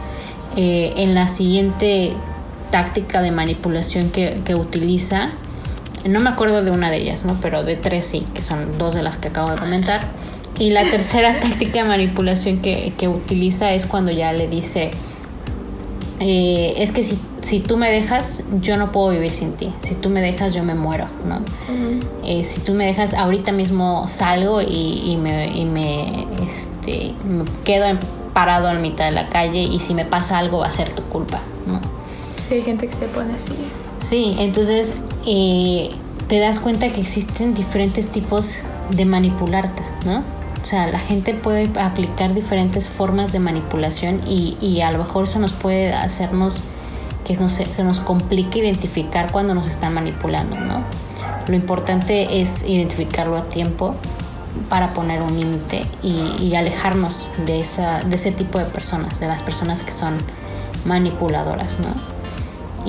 eh, 0.56 0.94
en 0.98 1.14
la 1.14 1.28
siguiente 1.28 2.14
táctica 2.72 3.22
de 3.22 3.32
manipulación 3.32 4.10
que, 4.10 4.56
utiliza, 4.56 5.30
no 6.06 6.20
me 6.20 6.30
acuerdo 6.30 6.64
de 6.64 6.72
una 6.72 6.90
de 6.90 6.98
ellas, 6.98 7.26
¿no? 7.26 7.38
Pero 7.42 7.64
de 7.64 7.76
tres 7.76 8.06
sí, 8.06 8.26
que 8.34 8.42
son 8.42 8.78
dos 8.78 8.94
de 8.96 9.04
las 9.04 9.18
que 9.18 9.28
acabo 9.28 9.52
de 9.52 9.58
comentar. 9.58 10.02
Y 10.60 10.72
la 10.72 10.84
tercera 10.84 11.40
táctica 11.40 11.84
de 11.84 11.90
manipulación 11.90 12.60
que, 12.60 12.94
que 12.98 13.08
utiliza 13.08 13.74
es 13.74 13.86
cuando 13.86 14.12
ya 14.12 14.34
le 14.34 14.48
dice, 14.48 14.92
eh, 16.20 16.74
es 16.78 16.91
que 16.91 17.03
si, 17.03 17.20
si, 17.41 17.59
tú 17.59 17.78
me 17.78 17.91
dejas, 17.91 18.43
yo 18.61 18.78
no 18.78 18.91
puedo 18.91 19.09
vivir 19.09 19.32
sin 19.32 19.53
ti. 19.53 19.72
Si 19.82 19.95
tú 19.95 20.09
me 20.09 20.22
dejas, 20.22 20.53
yo 20.53 20.63
me 20.63 20.74
muero, 20.74 21.07
¿no? 21.26 21.41
Eh, 22.24 22.43
si 22.43 22.61
tú 22.61 22.74
me 22.74 22.86
dejas, 22.86 23.13
ahorita 23.13 23.51
mismo 23.51 24.07
salgo 24.07 24.61
y, 24.61 25.18
me, 25.22 25.55
y 25.55 25.65
me, 25.65 26.26
este, 26.49 27.13
me 27.24 27.43
quedo 27.63 27.86
parado 28.34 28.70
en 28.70 28.82
mitad 28.82 29.05
de 29.05 29.11
la 29.11 29.28
calle 29.30 29.61
y 29.61 29.80
si 29.80 29.93
me 29.93 30.05
pasa 30.05 30.38
algo 30.38 30.59
va 30.59 30.68
a 30.68 30.72
ser 30.72 30.89
tu 30.89 31.03
culpa, 31.03 31.39
¿no? 31.65 31.80
Sí, 32.49 32.55
hay 32.55 32.61
gente 32.63 32.88
que 32.88 32.95
se 32.95 33.05
pone 33.07 33.34
así. 33.34 33.53
Sí, 33.99 34.36
entonces 34.39 34.95
eh, 35.26 35.91
te 36.28 36.39
das 36.39 36.59
cuenta 36.59 36.89
que 36.89 37.01
existen 37.01 37.53
diferentes 37.53 38.07
tipos 38.07 38.57
de 38.95 39.05
manipularte, 39.05 39.82
¿no? 40.05 40.24
O 40.68 40.70
sea, 40.70 40.86
la 40.86 40.99
gente 40.99 41.34
puede 41.34 41.70
aplicar 41.80 42.34
diferentes 42.34 42.89
formas 42.89 43.32
de 43.32 43.39
manipulación 43.39 44.20
y, 44.28 44.82
a 44.82 44.91
lo 44.91 44.97
mejor 44.97 45.24
eso 45.24 45.39
nos 45.39 45.53
puede 45.53 45.93
hacernos 45.93 46.59
que 47.24 47.38
no 47.38 47.47
se, 47.47 47.65
nos 47.86 48.01
complique 48.01 48.59
identificar 48.59 49.32
cuando 49.32 49.53
nos 49.53 49.70
están 49.70 49.93
manipulando, 49.93 50.57
¿no? 50.57 50.82
Lo 51.47 51.55
importante 51.55 52.41
es 52.41 52.68
identificarlo 52.68 53.38
a 53.38 53.43
tiempo 53.45 53.95
para 54.68 54.89
poner 54.89 55.22
un 55.22 55.39
límite 55.39 55.84
y, 56.03 56.53
alejarnos 56.53 57.32
de, 57.45 57.61
esa, 57.61 58.01
de 58.01 58.18
ese 58.18 58.34
tipo 58.34 58.59
de 58.59 58.65
personas, 58.65 59.22
de 59.22 59.28
las 59.28 59.41
personas 59.43 59.84
que 59.84 59.93
son 59.93 60.15
manipuladoras, 60.84 61.80
¿no? 61.80 62.16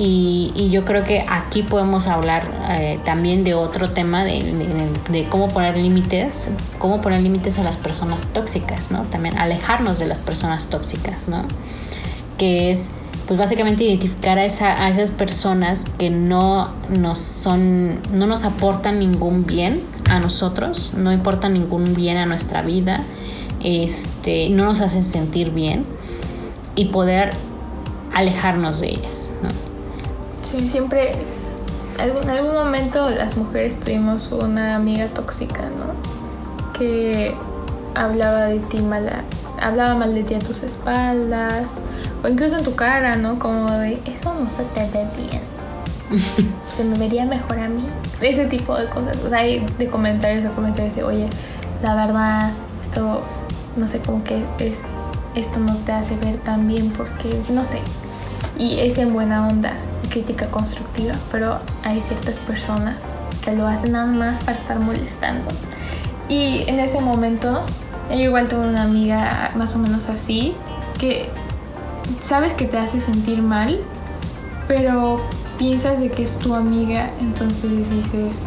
Y, 0.01 0.69
yo 0.71 0.85
creo 0.85 1.03
que 1.03 1.25
aquí 1.27 1.61
podemos 1.61 2.07
hablar 2.07 2.43
eh, 2.69 2.99
también 3.03 3.43
de 3.43 3.53
otro 3.53 3.89
tema 3.89 4.23
de, 4.23 5.27
cómo 5.29 5.49
poner 5.49 5.77
límites, 5.77 6.49
cómo 6.77 7.01
poner 7.01 7.21
límites 7.21 7.59
a 7.59 7.63
las 7.63 7.75
personas 7.75 8.23
tóxicas, 8.27 8.91
¿no? 8.91 9.01
También 9.03 9.37
alejarnos 9.37 9.99
de 9.99 10.07
las 10.07 10.19
personas 10.19 10.67
tóxicas, 10.67 11.27
¿no? 11.27 11.43
Que 12.37 12.71
es, 12.71 12.91
pues 13.27 13.37
básicamente 13.37 13.83
identificar 13.83 14.37
a, 14.37 14.45
esa, 14.45 14.85
a 14.85 14.89
esas 14.89 15.11
personas 15.11 15.85
que 15.97 16.09
no 16.09 16.73
nos 16.87 17.19
son, 17.19 17.99
no 18.13 18.25
nos 18.25 18.45
aportan 18.45 18.99
ningún 18.99 19.45
bien 19.45 19.81
a 20.09 20.21
nosotros, 20.21 20.93
no 20.95 21.11
importan 21.11 21.53
ningún 21.53 21.93
bien 21.93 22.15
a 22.15 22.25
nuestra 22.25 22.61
vida, 22.61 23.01
este, 23.61 24.49
no 24.49 24.63
nos 24.63 24.79
hacen 24.79 25.03
sentir 25.03 25.51
bien 25.51 25.85
y 26.77 26.85
poder 26.85 27.31
alejarnos 28.13 28.79
de 28.79 28.91
ellas, 28.91 29.33
¿no? 29.43 29.68
Sí, 30.41 30.67
siempre, 30.67 31.13
en 31.99 32.29
algún 32.29 32.53
momento 32.53 33.09
las 33.09 33.37
mujeres 33.37 33.79
tuvimos 33.79 34.31
una 34.31 34.75
amiga 34.75 35.07
tóxica, 35.07 35.63
¿no? 35.63 35.93
Que 36.77 37.35
hablaba 37.93 38.45
de 38.45 38.59
ti 38.59 38.81
mala, 38.81 39.23
hablaba 39.61 39.95
mal 39.95 40.13
de 40.13 40.23
ti 40.23 40.33
a 40.35 40.39
tus 40.39 40.63
espaldas, 40.63 41.75
o 42.23 42.27
incluso 42.27 42.57
en 42.57 42.63
tu 42.63 42.75
cara, 42.75 43.15
¿no? 43.15 43.37
Como 43.37 43.69
de, 43.71 43.99
eso 44.05 44.33
no 44.33 44.49
se 44.49 44.63
te 44.73 44.97
ve 44.97 45.05
bien. 45.17 45.41
se 46.75 46.83
me 46.83 46.97
vería 46.97 47.25
mejor 47.25 47.59
a 47.59 47.69
mí. 47.69 47.85
Ese 48.21 48.45
tipo 48.45 48.75
de 48.75 48.85
cosas. 48.85 49.17
O 49.23 49.29
sea, 49.29 49.39
hay 49.39 49.65
de 49.77 49.87
comentarios 49.87 50.45
a 50.45 50.55
comentarios 50.55 50.95
de, 50.95 51.03
oye, 51.03 51.27
la 51.83 51.95
verdad, 51.95 52.51
esto, 52.81 53.21
no 53.75 53.85
sé, 53.87 53.99
como 53.99 54.23
que 54.23 54.43
es, 54.59 54.79
esto 55.35 55.59
no 55.59 55.75
te 55.75 55.91
hace 55.91 56.15
ver 56.15 56.37
tan 56.37 56.67
bien 56.67 56.91
porque, 56.91 57.39
no 57.49 57.63
sé. 57.63 57.79
Y 58.57 58.79
es 58.79 58.97
en 58.97 59.13
buena 59.13 59.47
onda 59.47 59.73
crítica 60.09 60.47
constructiva, 60.47 61.13
pero 61.31 61.59
hay 61.83 62.01
ciertas 62.01 62.39
personas 62.39 62.95
que 63.43 63.55
lo 63.55 63.67
hacen 63.67 63.93
nada 63.93 64.05
más 64.05 64.39
para 64.39 64.57
estar 64.57 64.79
molestando. 64.79 65.49
Y 66.27 66.63
en 66.67 66.79
ese 66.79 67.01
momento, 67.01 67.63
yo 68.09 68.17
igual 68.17 68.47
tuve 68.47 68.67
una 68.67 68.83
amiga 68.83 69.51
más 69.55 69.75
o 69.75 69.79
menos 69.79 70.09
así, 70.09 70.55
que 70.99 71.29
sabes 72.21 72.53
que 72.53 72.65
te 72.65 72.77
hace 72.77 72.99
sentir 72.99 73.41
mal, 73.41 73.79
pero 74.67 75.21
piensas 75.57 75.99
de 75.99 76.11
que 76.11 76.23
es 76.23 76.37
tu 76.37 76.53
amiga, 76.53 77.11
entonces 77.19 77.89
dices, 77.89 78.45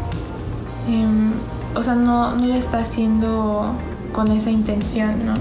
em, 0.88 1.32
o 1.74 1.82
sea, 1.82 1.94
no, 1.94 2.34
no 2.34 2.46
lo 2.46 2.54
está 2.54 2.80
haciendo 2.80 3.72
con 4.12 4.30
esa 4.30 4.50
intención, 4.50 5.26
¿no? 5.26 5.34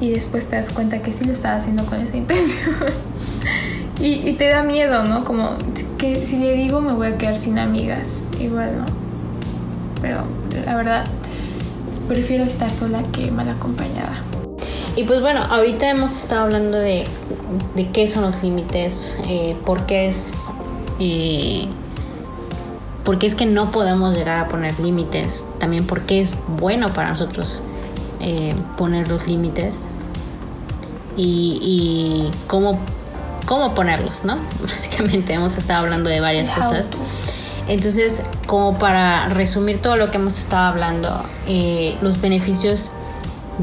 Y 0.00 0.10
después 0.10 0.48
te 0.48 0.56
das 0.56 0.70
cuenta 0.70 1.02
que 1.02 1.12
sí 1.12 1.24
lo 1.24 1.32
estaba 1.32 1.56
haciendo 1.56 1.84
con 1.84 2.00
esa 2.00 2.16
intención. 2.16 2.74
Y, 4.02 4.32
te 4.32 4.48
da 4.48 4.62
miedo, 4.62 5.04
¿no? 5.04 5.24
Como 5.24 5.56
que 5.96 6.16
si 6.16 6.36
le 6.36 6.54
digo 6.54 6.80
me 6.80 6.92
voy 6.92 7.06
a 7.08 7.18
quedar 7.18 7.36
sin 7.36 7.58
amigas, 7.58 8.28
igual, 8.40 8.78
¿no? 8.78 8.86
Pero 10.00 10.22
la 10.66 10.74
verdad, 10.74 11.04
prefiero 12.08 12.42
estar 12.44 12.70
sola 12.70 13.02
que 13.12 13.30
mal 13.30 13.48
acompañada. 13.48 14.22
Y 14.96 15.04
pues 15.04 15.20
bueno, 15.20 15.40
ahorita 15.48 15.88
hemos 15.88 16.16
estado 16.16 16.42
hablando 16.42 16.78
de, 16.78 17.04
de 17.76 17.86
qué 17.86 18.06
son 18.08 18.22
los 18.22 18.42
límites, 18.42 19.18
eh, 19.28 19.56
por 19.64 19.86
qué 19.86 20.08
es... 20.08 20.48
Eh, 20.98 21.66
porque 23.04 23.26
es 23.26 23.34
que 23.34 23.46
no 23.46 23.70
podemos 23.72 24.14
llegar 24.14 24.38
a 24.38 24.48
poner 24.48 24.78
límites, 24.78 25.44
también 25.58 25.86
porque 25.86 26.20
es 26.20 26.34
bueno 26.46 26.88
para 26.88 27.10
nosotros 27.10 27.62
eh, 28.20 28.54
poner 28.76 29.08
los 29.08 29.26
límites 29.26 29.82
y 31.16 32.30
cómo, 32.46 32.78
cómo, 33.46 33.74
ponerlos, 33.74 34.24
¿no? 34.24 34.38
Básicamente 34.62 35.32
hemos 35.32 35.56
estado 35.56 35.80
hablando 35.80 36.10
de 36.10 36.20
varias 36.20 36.50
cosas. 36.50 36.90
Entonces, 37.68 38.22
como 38.46 38.78
para 38.78 39.28
resumir 39.28 39.80
todo 39.80 39.96
lo 39.96 40.10
que 40.10 40.16
hemos 40.16 40.38
estado 40.38 40.66
hablando, 40.66 41.24
eh, 41.46 41.96
los 42.02 42.20
beneficios 42.20 42.90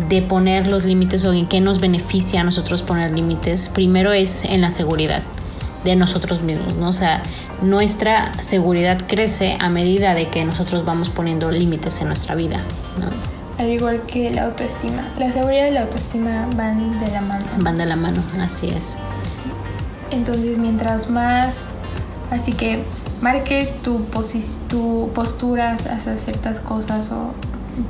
de 0.07 0.21
poner 0.21 0.67
los 0.67 0.85
límites 0.85 1.25
o 1.25 1.33
en 1.33 1.47
qué 1.47 1.59
nos 1.59 1.79
beneficia 1.79 2.41
a 2.41 2.43
nosotros 2.43 2.83
poner 2.83 3.11
límites, 3.11 3.69
primero 3.69 4.13
es 4.13 4.45
en 4.45 4.61
la 4.61 4.71
seguridad 4.71 5.21
de 5.83 5.95
nosotros 5.95 6.41
mismos, 6.41 6.75
¿no? 6.75 6.89
O 6.89 6.93
sea, 6.93 7.21
nuestra 7.61 8.33
seguridad 8.41 9.01
crece 9.07 9.57
a 9.59 9.69
medida 9.69 10.13
de 10.13 10.29
que 10.29 10.45
nosotros 10.45 10.85
vamos 10.85 11.09
poniendo 11.09 11.51
límites 11.51 11.99
en 12.01 12.07
nuestra 12.07 12.35
vida, 12.35 12.63
¿no? 12.99 13.09
Al 13.61 13.69
igual 13.69 14.01
que 14.03 14.31
la 14.31 14.45
autoestima. 14.45 15.05
La 15.17 15.31
seguridad 15.33 15.67
y 15.67 15.71
la 15.71 15.81
autoestima 15.81 16.47
van 16.55 16.99
de 17.01 17.11
la 17.11 17.21
mano. 17.21 17.45
Van 17.57 17.77
de 17.77 17.85
la 17.85 17.97
mano, 17.97 18.21
así 18.39 18.69
es. 18.69 18.97
Entonces, 20.11 20.57
mientras 20.57 21.09
más, 21.09 21.69
así 22.31 22.53
que 22.53 22.79
marques 23.21 23.77
tu, 23.77 24.01
tu 24.67 25.09
postura 25.13 25.73
hacia 25.73 26.17
ciertas 26.17 26.59
cosas 26.59 27.11
o 27.11 27.31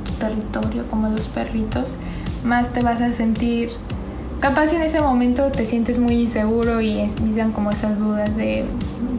tu 0.04 0.12
territorio, 0.12 0.86
como 0.88 1.08
los 1.08 1.26
perritos, 1.28 1.96
más 2.44 2.72
te 2.72 2.82
vas 2.82 3.00
a 3.00 3.12
sentir 3.12 3.70
capaz 4.40 4.72
en 4.72 4.80
ese 4.82 5.00
momento 5.00 5.52
te 5.52 5.66
sientes 5.66 5.98
muy 5.98 6.14
inseguro 6.14 6.80
y 6.80 6.98
empiezan 6.98 7.52
como 7.52 7.70
esas 7.70 7.98
dudas 7.98 8.36
de 8.36 8.64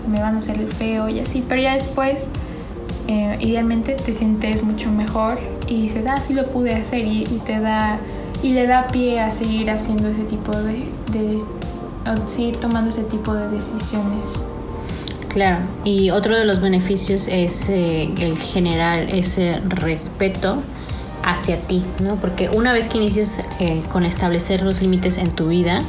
me 0.09 0.21
van 0.21 0.35
a 0.35 0.39
hacer 0.39 0.59
el 0.59 0.71
feo 0.71 1.07
y 1.07 1.19
así, 1.19 1.43
pero 1.47 1.61
ya 1.61 1.73
después 1.73 2.27
eh, 3.07 3.37
idealmente 3.39 3.93
te 3.93 4.13
sientes 4.13 4.63
mucho 4.63 4.91
mejor 4.91 5.39
y 5.67 5.83
dices, 5.83 6.05
ah, 6.09 6.19
sí 6.19 6.33
lo 6.33 6.47
pude 6.47 6.73
hacer 6.73 7.05
y, 7.05 7.23
te 7.45 7.59
da 7.59 7.99
y 8.43 8.53
le 8.53 8.67
da 8.67 8.87
pie 8.87 9.21
a 9.21 9.31
seguir 9.31 9.69
haciendo 9.69 10.09
ese 10.09 10.23
tipo 10.23 10.51
de, 10.51 10.89
de 11.11 11.39
seguir 12.25 12.57
tomando 12.57 12.89
ese 12.89 13.03
tipo 13.03 13.33
de 13.33 13.47
decisiones. 13.49 14.45
Claro, 15.27 15.59
y 15.85 16.09
otro 16.09 16.35
de 16.35 16.43
los 16.43 16.59
beneficios 16.59 17.27
es 17.29 17.69
eh, 17.69 18.13
el 18.19 18.37
generar 18.37 19.09
ese 19.09 19.61
respeto 19.65 20.57
hacia 21.23 21.57
ti, 21.61 21.83
¿no? 21.99 22.15
Porque 22.15 22.49
una 22.49 22.73
vez 22.73 22.89
que 22.89 22.97
inicies 22.97 23.43
eh, 23.59 23.81
con 23.91 24.03
establecer 24.03 24.61
los 24.61 24.81
límites 24.81 25.17
en 25.17 25.31
tu 25.31 25.47
vida, 25.47 25.81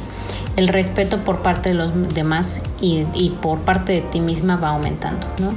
el 0.55 0.67
respeto 0.67 1.17
por 1.19 1.41
parte 1.41 1.69
de 1.69 1.75
los 1.75 2.13
demás 2.13 2.61
y, 2.79 3.03
por 3.41 3.59
parte 3.59 3.93
de 3.93 4.01
ti 4.01 4.19
misma 4.19 4.55
va 4.55 4.69
aumentando, 4.69 5.27
¿no? 5.39 5.53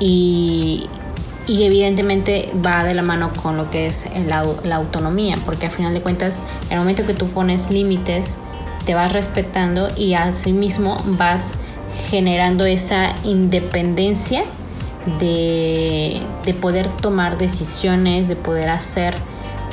Y, 0.00 0.88
evidentemente 1.46 2.50
va 2.64 2.84
de 2.84 2.94
la 2.94 3.02
mano 3.02 3.30
con 3.42 3.58
lo 3.58 3.70
que 3.70 3.86
es 3.86 4.08
la, 4.26 4.42
la, 4.62 4.76
autonomía, 4.76 5.36
porque 5.44 5.66
al 5.66 5.72
final 5.72 5.92
de 5.92 6.00
cuentas, 6.00 6.42
el 6.70 6.78
momento 6.78 7.04
que 7.04 7.12
tú 7.12 7.26
pones 7.26 7.70
límites, 7.70 8.38
te 8.84 8.94
vas 8.94 9.12
respetando 9.12 9.88
y 9.96 10.14
asimismo 10.14 10.96
vas 11.18 11.54
generando 12.10 12.64
esa 12.64 13.14
independencia 13.24 14.44
de, 15.20 16.22
poder 16.60 16.86
tomar 16.86 17.38
decisiones, 17.38 18.28
de 18.28 18.36
poder 18.36 18.68
hacer 18.70 19.14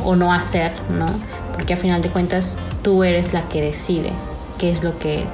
o 0.04 0.16
no 0.16 0.34
hacer, 0.34 0.72
¿no? 0.90 1.06
Porque 1.54 1.74
a 1.74 1.78
final 1.78 2.02
de 2.02 2.10
cuentas 2.10 2.60
tú 2.82 3.04
eres 3.04 3.34
la 3.34 3.42
que 3.44 3.62
decide 3.62 4.12
qué 4.58 4.72
es 4.72 4.84
lo 4.84 4.98
que, 4.98 5.26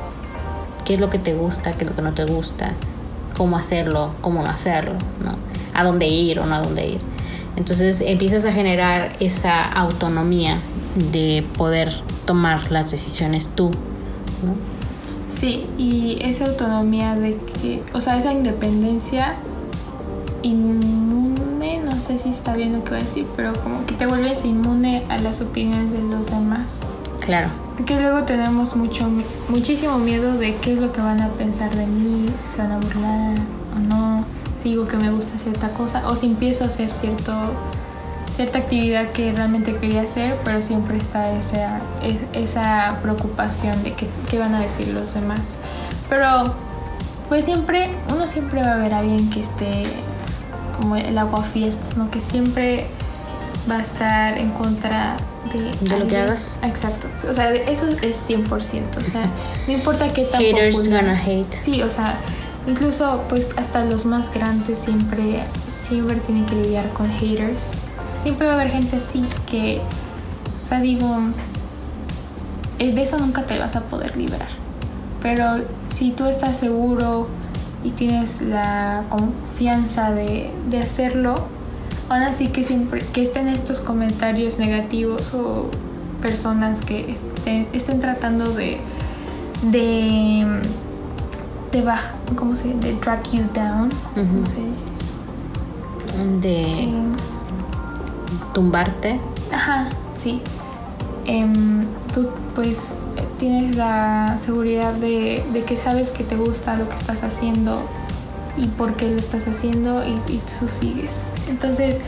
qué 0.86 0.96
es 0.96 1.00
lo 1.00 1.10
que 1.10 1.20
te 1.20 1.34
gusta, 1.34 1.74
qué 1.74 1.84
es 1.84 1.90
lo 1.90 1.96
que 1.96 2.02
no 2.02 2.14
te 2.14 2.26
gusta, 2.26 2.74
cómo 3.38 3.58
hacerlo, 3.58 4.12
cómo 4.22 4.42
no 4.42 4.50
hacerlo, 4.50 4.96
¿no? 5.24 5.36
A 5.74 5.84
dónde 5.84 6.08
ir 6.08 6.40
o 6.40 6.46
no 6.46 6.56
a 6.56 6.62
dónde 6.62 6.88
ir. 6.88 7.02
Entonces 7.58 8.02
empiezas 8.02 8.46
a 8.46 8.54
generar 8.54 9.18
esa 9.20 9.64
autonomía 9.64 10.60
de 11.12 11.44
poder 11.58 12.02
tomar 12.26 12.72
las 12.72 12.92
decisiones 12.92 13.50
tú, 13.50 13.72
¿no? 14.44 14.78
Sí, 15.30 15.66
y 15.78 16.18
esa 16.22 16.46
autonomía 16.46 17.16
de 17.16 17.36
que, 17.62 17.82
o 17.94 18.00
sea, 18.00 18.18
esa 18.18 18.32
independencia 18.32 19.36
inmune, 20.44 21.82
no 21.84 21.92
sé 21.94 22.18
si 22.18 22.30
está 22.30 22.56
bien 22.56 22.74
lo 22.74 22.84
que 22.84 22.92
voy 22.92 23.00
a 23.00 23.04
decir, 23.04 23.26
pero 23.36 23.54
como 23.54 23.86
que 23.86 23.96
te 23.96 24.06
vuelves 24.06 24.46
inmune 24.46 25.04
a 25.10 25.18
las 25.18 25.42
opiniones 25.42 25.92
de 25.92 26.02
los 26.02 26.28
demás. 26.28 26.92
Claro. 27.20 27.50
Porque 27.76 28.00
luego 28.00 28.24
tenemos 28.24 28.76
mucho, 28.76 29.10
muchísimo 29.50 29.98
miedo 29.98 30.38
de 30.38 30.56
qué 30.56 30.74
es 30.74 30.80
lo 30.80 30.92
que 30.92 31.02
van 31.02 31.22
a 31.22 31.30
pensar 31.30 31.76
de 31.76 31.86
mí, 31.86 32.28
se 32.56 32.62
van 32.62 32.72
a 32.72 32.78
burlar 32.78 33.36
o 33.76 33.80
no, 33.80 34.07
si 34.62 34.70
digo 34.70 34.88
que 34.88 34.98
me 34.98 35.10
gusta 35.12 35.38
cierta 35.38 35.70
cosa 35.70 36.08
o 36.08 36.16
si 36.16 36.26
empiezo 36.26 36.64
a 36.64 36.68
hacer 36.68 36.90
cierto, 36.90 37.34
cierta 38.36 38.60
actividad 38.60 39.12
que 39.12 39.32
realmente 39.32 39.76
quería 39.76 40.02
hacer, 40.02 40.36
pero 40.44 40.62
siempre 40.62 40.98
está 40.98 41.32
esa, 41.32 41.80
esa 42.34 43.00
preocupación 43.02 43.84
de 43.84 43.94
qué, 43.94 44.08
qué 44.30 44.40
van 44.40 44.56
a 44.56 44.60
decir 44.60 44.88
los 44.90 45.14
demás. 45.14 45.58
Pero 46.10 46.56
pues 47.30 47.46
siempre, 47.46 47.90
uno 48.10 48.28
siempre 48.28 48.62
va 48.62 48.74
a 48.74 48.78
ver 48.78 48.94
a 48.94 49.00
alguien 49.00 49.30
que 49.30 49.42
esté 49.42 49.84
como 50.80 50.96
el 50.96 51.18
agua 51.18 51.42
fiestas, 51.44 51.98
¿no? 51.98 52.10
Que 52.10 52.22
siempre 52.22 52.88
va 53.70 53.78
a 53.78 53.82
estar 53.82 54.38
en 54.38 54.52
contra 54.52 55.18
de, 55.52 55.72
de 55.88 56.00
lo 56.00 56.08
que 56.08 56.18
hagas. 56.18 56.58
Exacto. 56.64 57.08
O 57.30 57.34
sea, 57.34 57.54
eso 57.54 57.88
es 58.02 58.30
100%. 58.30 58.50
O 58.98 59.02
sea, 59.02 59.30
no 59.68 59.74
importa 59.74 60.08
qué 60.10 60.24
tan 60.24 60.42
Haters 60.42 60.90
gonna 60.90 61.18
hate. 61.18 61.52
Sí, 61.52 61.82
o 61.82 61.90
sea, 61.90 62.18
incluso 62.68 63.24
pues 63.30 63.50
hasta 63.58 63.84
los 63.86 64.06
más 64.06 64.34
grandes 64.34 64.78
siempre, 64.80 65.44
siempre 65.88 66.18
tienen 66.18 66.46
que 66.46 66.56
lidiar 66.56 66.90
con 66.90 67.10
haters. 67.10 67.70
Siempre 68.22 68.48
va 68.48 68.54
a 68.54 68.56
haber 68.56 68.72
gente 68.72 68.98
así 68.98 69.26
que, 69.50 69.80
o 70.64 70.68
sea, 70.68 70.82
digo, 70.82 71.08
eh, 72.80 72.94
de 72.94 73.02
eso 73.02 73.18
nunca 73.18 73.44
te 73.44 73.58
vas 73.58 73.76
a 73.76 73.82
poder 73.82 74.18
liberar. 74.18 74.50
Pero 75.22 75.64
si 75.88 76.12
tú 76.12 76.26
estás 76.26 76.58
seguro 76.58 77.28
y 77.84 77.92
tienes 77.92 78.42
la 78.42 79.04
confianza 79.10 80.12
de, 80.12 80.52
hacerlo, 80.80 81.36
aún 82.10 82.24
así 82.24 82.50
que 82.50 82.64
siempre 82.64 83.02
que 83.14 83.24
estén 83.24 83.48
estos 83.48 83.80
comentarios 83.80 84.60
negativos 84.60 85.34
o 85.34 85.70
personas 86.22 86.82
que 86.82 87.18
estén, 87.74 88.00
tratando 88.00 88.52
de 88.52 88.80
de 89.72 90.46
de 91.72 91.84
¿cómo 92.36 92.56
se 92.56 92.70
de 92.74 92.94
drag 92.96 93.24
you 93.32 93.44
down, 93.54 93.90
¿cómo 94.16 94.46
se 94.46 94.62
dice? 94.62 94.86
De 96.42 96.84
em, 96.84 97.16
tumbarte. 98.54 99.20
Ajá, 99.52 99.90
sí. 100.16 100.42
Em, 101.26 101.86
tú 102.14 102.30
pues 102.56 102.94
tienes 103.38 103.76
la 103.76 104.38
seguridad 104.44 104.94
de, 104.94 105.44
que 105.68 105.78
sabes 105.78 106.10
que 106.10 106.24
te 106.24 106.36
gusta 106.36 106.76
lo 106.76 106.90
que 106.90 106.96
estás 106.96 107.22
haciendo 107.24 107.82
y 108.58 108.68
por 108.68 108.96
qué 108.96 109.10
lo 109.10 109.18
estás 109.18 109.48
haciendo 109.48 110.04
y, 110.06 110.38
tú 110.60 110.68
sigues. 110.68 111.32
Entonces, 111.50 112.00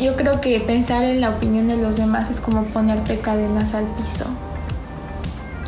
yo 0.00 0.14
creo 0.16 0.40
que 0.40 0.60
pensar 0.60 1.02
en 1.02 1.20
la 1.20 1.30
opinión 1.30 1.66
de 1.66 1.76
los 1.76 1.96
demás 1.96 2.30
es 2.30 2.40
como 2.40 2.64
ponerte 2.64 3.18
cadenas 3.18 3.74
al 3.74 3.86
piso. 3.86 4.26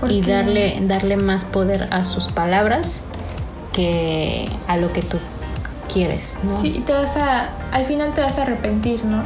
Y 0.09 0.20
darle, 0.20 0.78
darle 0.83 1.16
más 1.16 1.45
poder 1.45 1.89
a 1.93 2.03
sus 2.03 2.26
palabras 2.26 3.03
que 3.73 4.49
a 4.68 4.77
lo 4.77 4.93
que 4.93 5.03
tú 5.03 5.18
quieres, 5.93 6.39
¿no? 6.43 6.57
Sí, 6.57 6.83
te 6.87 6.93
vas 6.93 7.16
a, 7.16 7.51
al 7.73 7.85
final 7.85 8.12
te 8.14 8.20
vas 8.20 8.39
a 8.39 8.43
arrepentir, 8.43 9.05
¿no? 9.05 9.23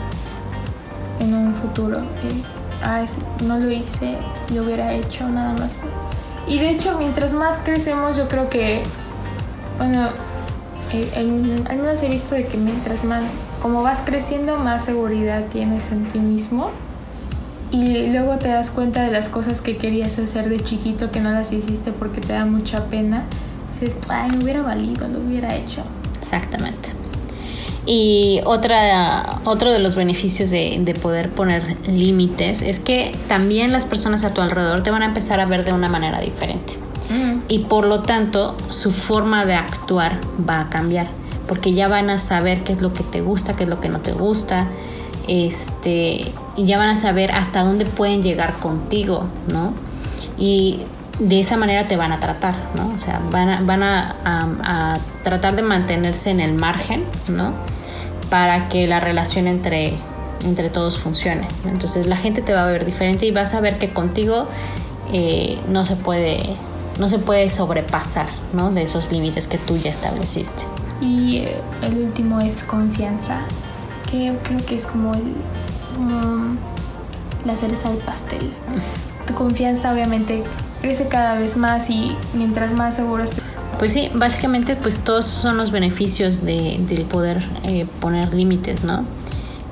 En 1.21 1.35
un 1.35 1.55
futuro. 1.55 2.01
¿eh? 2.01 2.43
ah, 2.83 3.05
no 3.45 3.59
lo 3.59 3.71
hice, 3.71 4.17
lo 4.55 4.65
hubiera 4.65 4.93
hecho 4.93 5.29
nada 5.29 5.53
más. 5.55 5.81
Y 6.47 6.59
de 6.59 6.71
hecho, 6.71 6.97
mientras 6.99 7.33
más 7.33 7.59
crecemos, 7.59 8.17
yo 8.17 8.29
creo 8.29 8.49
que 8.49 8.83
bueno, 9.79 10.09
eh, 10.93 11.65
al 11.69 11.77
menos 11.77 12.03
he 12.03 12.09
visto 12.09 12.35
de 12.35 12.47
que 12.47 12.57
mientras 12.57 13.05
más, 13.05 13.23
como 13.61 13.83
vas 13.83 14.03
creciendo, 14.05 14.57
más 14.57 14.85
seguridad 14.85 15.45
tienes 15.51 15.93
en 15.93 16.09
ti 16.09 16.19
mismo. 16.19 16.71
Y 17.71 18.07
luego 18.07 18.39
te 18.39 18.49
das 18.49 18.71
cuenta 18.71 19.03
de 19.03 19.11
las 19.11 19.29
cosas 19.29 19.61
que 19.61 19.77
querías 19.77 20.19
hacer 20.19 20.49
de 20.49 20.61
chiquito 20.61 21.11
que 21.11 21.21
no 21.21 21.33
las 21.33 21.53
hiciste 21.53 21.93
porque 21.93 22.21
te 22.21 22.33
da 22.33 22.47
mucha 22.47 22.87
pena. 22.87 23.25
Dices, 23.81 23.97
ay, 24.09 24.31
me 24.31 24.45
hubiera 24.45 24.62
valido, 24.62 25.09
lo 25.09 25.20
hubiera 25.20 25.55
hecho. 25.55 25.83
Exactamente. 26.20 26.91
Y 27.87 28.41
otra, 28.45 29.41
otro 29.45 29.70
de 29.70 29.79
los 29.79 29.95
beneficios 29.95 30.51
de, 30.51 30.79
de 30.81 30.95
poder 30.95 31.31
poner 31.31 31.77
límites 31.87 32.62
es 32.62 32.81
que 32.81 33.14
también 33.29 33.70
las 33.70 33.87
personas 33.87 34.24
a 34.24 34.35
tu 34.35 34.41
alrededor 34.41 34.83
te 34.83 34.91
van 34.91 35.03
a 35.03 35.07
empezar 35.07 35.39
a 35.39 35.47
ver 35.47 35.64
de 35.64 35.72
una 35.72 35.89
manera 35.89 36.20
diferente. 36.20 36.74
Y 37.49 37.61
por 37.61 37.87
lo 37.87 38.01
tanto, 38.01 38.57
su 38.68 38.91
forma 38.91 39.45
de 39.45 39.55
actuar 39.55 40.18
va 40.49 40.62
a 40.62 40.68
cambiar. 40.68 41.09
Porque 41.47 41.72
ya 41.72 41.87
van 41.87 42.11
a 42.11 42.18
saber 42.18 42.64
qué 42.64 42.72
es 42.72 42.81
lo 42.81 42.93
que 42.93 43.05
te 43.05 43.20
gusta, 43.20 43.55
qué 43.55 43.62
es 43.62 43.68
lo 43.68 43.81
que 43.81 43.89
no 43.89 44.01
te 44.01 44.12
gusta. 44.12 44.66
Este, 45.29 46.20
y 46.57 46.64
ya 46.64 46.77
van 46.77 46.89
a 46.89 46.97
saber 46.97 47.31
hasta 47.33 47.62
dónde 47.62 47.85
pueden 47.85 48.24
llegar 48.24 48.55
contigo, 48.55 49.29
¿no? 49.53 49.72
Y 50.37 50.81
de 51.19 51.41
esa 51.41 51.57
manera 51.57 51.89
te 51.89 51.97
van 51.97 52.12
a 52.12 52.21
tratar, 52.21 52.55
¿no? 52.77 52.89
O 52.95 53.01
sea, 53.01 53.21
van 53.31 53.49
a, 53.49 53.61
van 53.62 53.83
a, 53.83 54.14
a- 54.25 54.93
a 54.93 54.99
tratar 55.23 55.57
de 55.57 55.62
mantenerse 55.62 56.31
en 56.31 56.41
el 56.41 56.53
margen, 56.55 57.05
¿no? 57.29 57.53
Para 58.31 58.69
que 58.69 58.87
la 58.87 59.01
relación 59.01 59.47
entre, 59.47 59.95
entre 60.45 60.69
todos 60.69 60.99
funcione. 60.99 61.49
Entonces 61.64 62.07
la 62.07 62.17
gente 62.17 62.43
te 62.43 62.53
va 62.53 62.64
a 62.64 62.71
ver 62.71 62.85
diferente 62.85 63.25
y 63.27 63.31
vas 63.31 63.55
a 63.55 63.61
ver 63.61 63.79
que 63.79 63.91
contigo 63.91 64.47
eh, 65.12 65.59
no 65.69 65.85
se 65.87 65.97
puede 65.97 66.57
no 66.99 67.11
se 67.11 67.19
puede 67.19 67.51
sobrepasar, 67.51 68.27
¿no? 68.55 68.71
De 68.71 68.83
esos 68.83 69.12
límites 69.12 69.47
que 69.47 69.59
tú 69.59 69.77
ya 69.77 69.91
estableciste. 69.91 70.64
Y 71.01 71.39
eh, 71.39 71.57
el 71.83 71.99
último 71.99 72.41
es 72.41 72.62
confianza, 72.64 73.41
que 74.11 74.35
creo 74.43 74.64
que 74.64 74.77
es 74.77 74.87
como 74.87 75.12
el, 75.14 75.35
mm, 76.01 76.57
la 77.45 77.55
cereza 77.57 77.91
del 77.91 77.99
pastel. 77.99 78.51
Tu 79.27 79.35
confianza 79.35 79.93
obviamente 79.93 80.43
crece 80.81 81.09
cada 81.09 81.39
vez 81.39 81.57
más 81.57 81.91
y 81.91 82.16
mientras 82.35 82.72
más 82.72 82.97
seguro 82.97 83.24
estés 83.24 83.43
Pues 83.79 83.93
sí, 83.93 84.11
básicamente 84.14 84.77
pues 84.77 85.01
todos 85.01 85.27
son 85.27 85.57
los 85.57 85.70
beneficios 85.70 86.45
de, 86.45 86.79
del 86.89 87.05
poder 87.05 87.43
eh, 87.64 87.87
poner 88.01 88.35
límites, 88.35 88.85
¿no? 88.85 89.05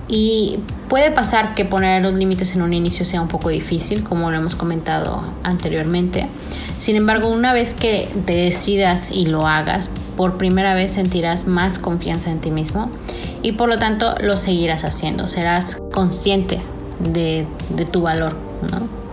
Y 0.07 0.59
puede 0.89 1.11
pasar 1.11 1.55
que 1.55 1.65
poner 1.65 2.03
los 2.03 2.15
límites 2.15 2.55
en 2.55 2.63
un 2.63 2.75
inicio 2.75 3.07
sea 3.07 3.23
un 3.23 3.29
poco 3.29 3.49
difícil, 3.49 4.05
como 4.05 4.31
lo 4.31 4.37
hemos 4.37 4.55
comentado 4.55 5.25
anteriormente. 5.43 6.27
Sin 6.77 6.97
embargo, 6.97 7.29
una 7.29 7.55
vez 7.55 7.73
que 7.73 8.11
te 8.27 8.35
decidas 8.35 9.11
y 9.11 9.27
lo 9.27 9.47
hagas, 9.47 9.91
por 10.17 10.37
primera 10.37 10.75
vez 10.75 10.93
sentirás 10.93 11.47
más 11.47 11.79
confianza 11.79 12.31
en 12.31 12.41
ti 12.41 12.51
mismo 12.51 12.91
y 13.43 13.53
por 13.53 13.69
lo 13.69 13.79
tanto 13.79 14.15
lo 14.21 14.37
seguirás 14.37 14.85
haciendo. 14.85 15.27
Serás 15.27 15.79
consciente 15.93 16.61
de, 17.01 17.47
de 17.71 17.85
tu 17.87 18.03
valor, 18.03 18.37
¿no? 18.71 19.04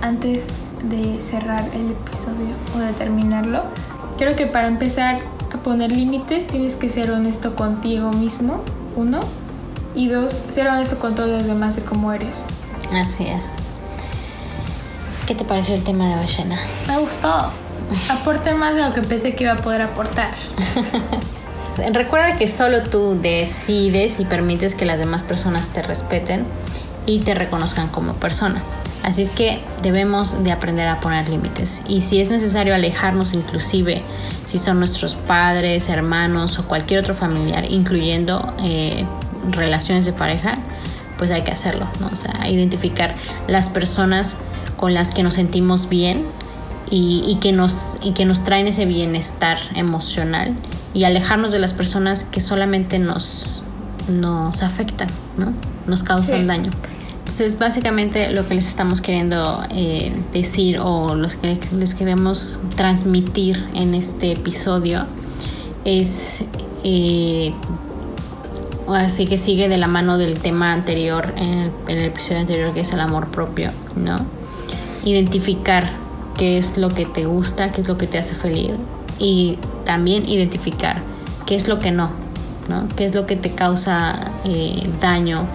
Antes 0.00 0.60
de 0.84 1.20
cerrar 1.20 1.62
el 1.74 1.90
episodio 1.90 2.54
o 2.74 2.78
de 2.78 2.92
terminarlo, 2.94 3.62
creo 4.16 4.34
que 4.34 4.46
para 4.46 4.68
empezar 4.68 5.18
a 5.52 5.58
poner 5.58 5.92
límites 5.92 6.46
tienes 6.46 6.76
que 6.76 6.88
ser 6.88 7.10
honesto 7.10 7.54
contigo 7.54 8.10
mismo, 8.10 8.62
uno, 8.94 9.20
y 9.94 10.08
dos, 10.08 10.32
ser 10.48 10.68
honesto 10.68 10.98
con 10.98 11.14
todos 11.14 11.28
los 11.28 11.46
demás 11.46 11.76
de 11.76 11.82
cómo 11.82 12.12
eres. 12.12 12.46
Así 12.92 13.26
es. 13.26 13.44
¿Qué 15.26 15.34
te 15.34 15.44
pareció 15.44 15.74
el 15.74 15.84
tema 15.84 16.08
de 16.08 16.16
Ballena? 16.16 16.58
Me 16.86 16.98
gustó. 16.98 17.28
Aporté 18.08 18.54
más 18.54 18.74
de 18.74 18.82
lo 18.82 18.94
que 18.94 19.02
pensé 19.02 19.34
que 19.34 19.44
iba 19.44 19.54
a 19.54 19.56
poder 19.56 19.82
aportar. 19.82 20.30
Recuerda 21.92 22.38
que 22.38 22.48
solo 22.48 22.82
tú 22.82 23.18
decides 23.20 24.20
y 24.20 24.24
permites 24.24 24.74
que 24.74 24.86
las 24.86 24.98
demás 24.98 25.22
personas 25.22 25.68
te 25.68 25.82
respeten 25.82 26.46
y 27.04 27.20
te 27.20 27.34
reconozcan 27.34 27.88
como 27.88 28.14
persona. 28.14 28.62
Así 29.02 29.22
es 29.22 29.30
que 29.30 29.60
debemos 29.82 30.42
de 30.42 30.50
aprender 30.52 30.88
a 30.88 31.00
poner 31.00 31.28
límites. 31.28 31.82
Y 31.86 32.00
si 32.00 32.20
es 32.20 32.28
necesario 32.30 32.74
alejarnos 32.74 33.34
inclusive 33.34 34.02
si 34.46 34.58
son 34.58 34.78
nuestros 34.78 35.14
padres, 35.14 35.88
hermanos 35.88 36.58
o 36.58 36.66
cualquier 36.66 37.00
otro 37.00 37.14
familiar, 37.14 37.64
incluyendo 37.70 38.54
eh, 38.64 39.04
relaciones 39.50 40.04
de 40.06 40.12
pareja, 40.12 40.58
pues 41.18 41.30
hay 41.30 41.42
que 41.42 41.52
hacerlo, 41.52 41.86
¿no? 42.00 42.08
O 42.12 42.16
sea, 42.16 42.48
identificar 42.48 43.14
las 43.48 43.68
personas 43.68 44.36
con 44.76 44.92
las 44.92 45.12
que 45.12 45.22
nos 45.22 45.34
sentimos 45.34 45.88
bien 45.88 46.24
y, 46.90 47.22
y 47.26 47.36
que 47.36 47.52
nos, 47.52 47.98
y 48.02 48.12
que 48.12 48.24
nos 48.24 48.44
traen 48.44 48.66
ese 48.68 48.86
bienestar 48.86 49.58
emocional 49.74 50.52
y 50.94 51.04
alejarnos 51.04 51.52
de 51.52 51.58
las 51.58 51.72
personas 51.72 52.24
que 52.24 52.40
solamente 52.40 52.98
nos, 52.98 53.62
nos 54.08 54.62
afectan, 54.62 55.08
¿no? 55.36 55.52
Nos 55.86 56.02
causan 56.02 56.40
Sí. 56.42 56.46
daño. 56.46 56.70
Entonces, 57.26 57.58
básicamente 57.58 58.30
lo 58.30 58.46
que 58.46 58.54
les 58.54 58.68
estamos 58.68 59.00
queriendo 59.00 59.64
eh, 59.70 60.14
decir 60.32 60.78
o 60.78 61.16
lo 61.16 61.28
que 61.28 61.58
les 61.76 61.94
queremos 61.94 62.60
transmitir 62.76 63.68
en 63.74 63.94
este 63.94 64.30
episodio 64.30 65.04
es 65.84 66.44
eh, 66.84 67.52
así 68.86 69.26
que 69.26 69.38
sigue 69.38 69.68
de 69.68 69.76
la 69.76 69.88
mano 69.88 70.18
del 70.18 70.38
tema 70.38 70.72
anterior 70.72 71.34
en 71.36 71.46
el, 71.46 71.70
en 71.88 71.98
el 71.98 72.04
episodio 72.04 72.42
anterior 72.42 72.72
que 72.72 72.82
es 72.82 72.92
el 72.92 73.00
amor 73.00 73.26
propio, 73.32 73.72
¿no? 73.96 74.18
Identificar 75.04 75.84
qué 76.38 76.58
es 76.58 76.78
lo 76.78 76.90
que 76.90 77.06
te 77.06 77.26
gusta, 77.26 77.72
qué 77.72 77.80
es 77.80 77.88
lo 77.88 77.96
que 77.96 78.06
te 78.06 78.18
hace 78.18 78.36
feliz 78.36 78.70
y 79.18 79.58
también 79.84 80.28
identificar 80.28 81.02
qué 81.44 81.56
es 81.56 81.66
lo 81.66 81.80
que 81.80 81.90
no, 81.90 82.12
¿no? 82.68 82.86
Qué 82.94 83.06
es 83.06 83.16
lo 83.16 83.26
que 83.26 83.34
te 83.34 83.50
causa 83.50 84.14
eh, 84.44 84.88
daño, 85.00 85.48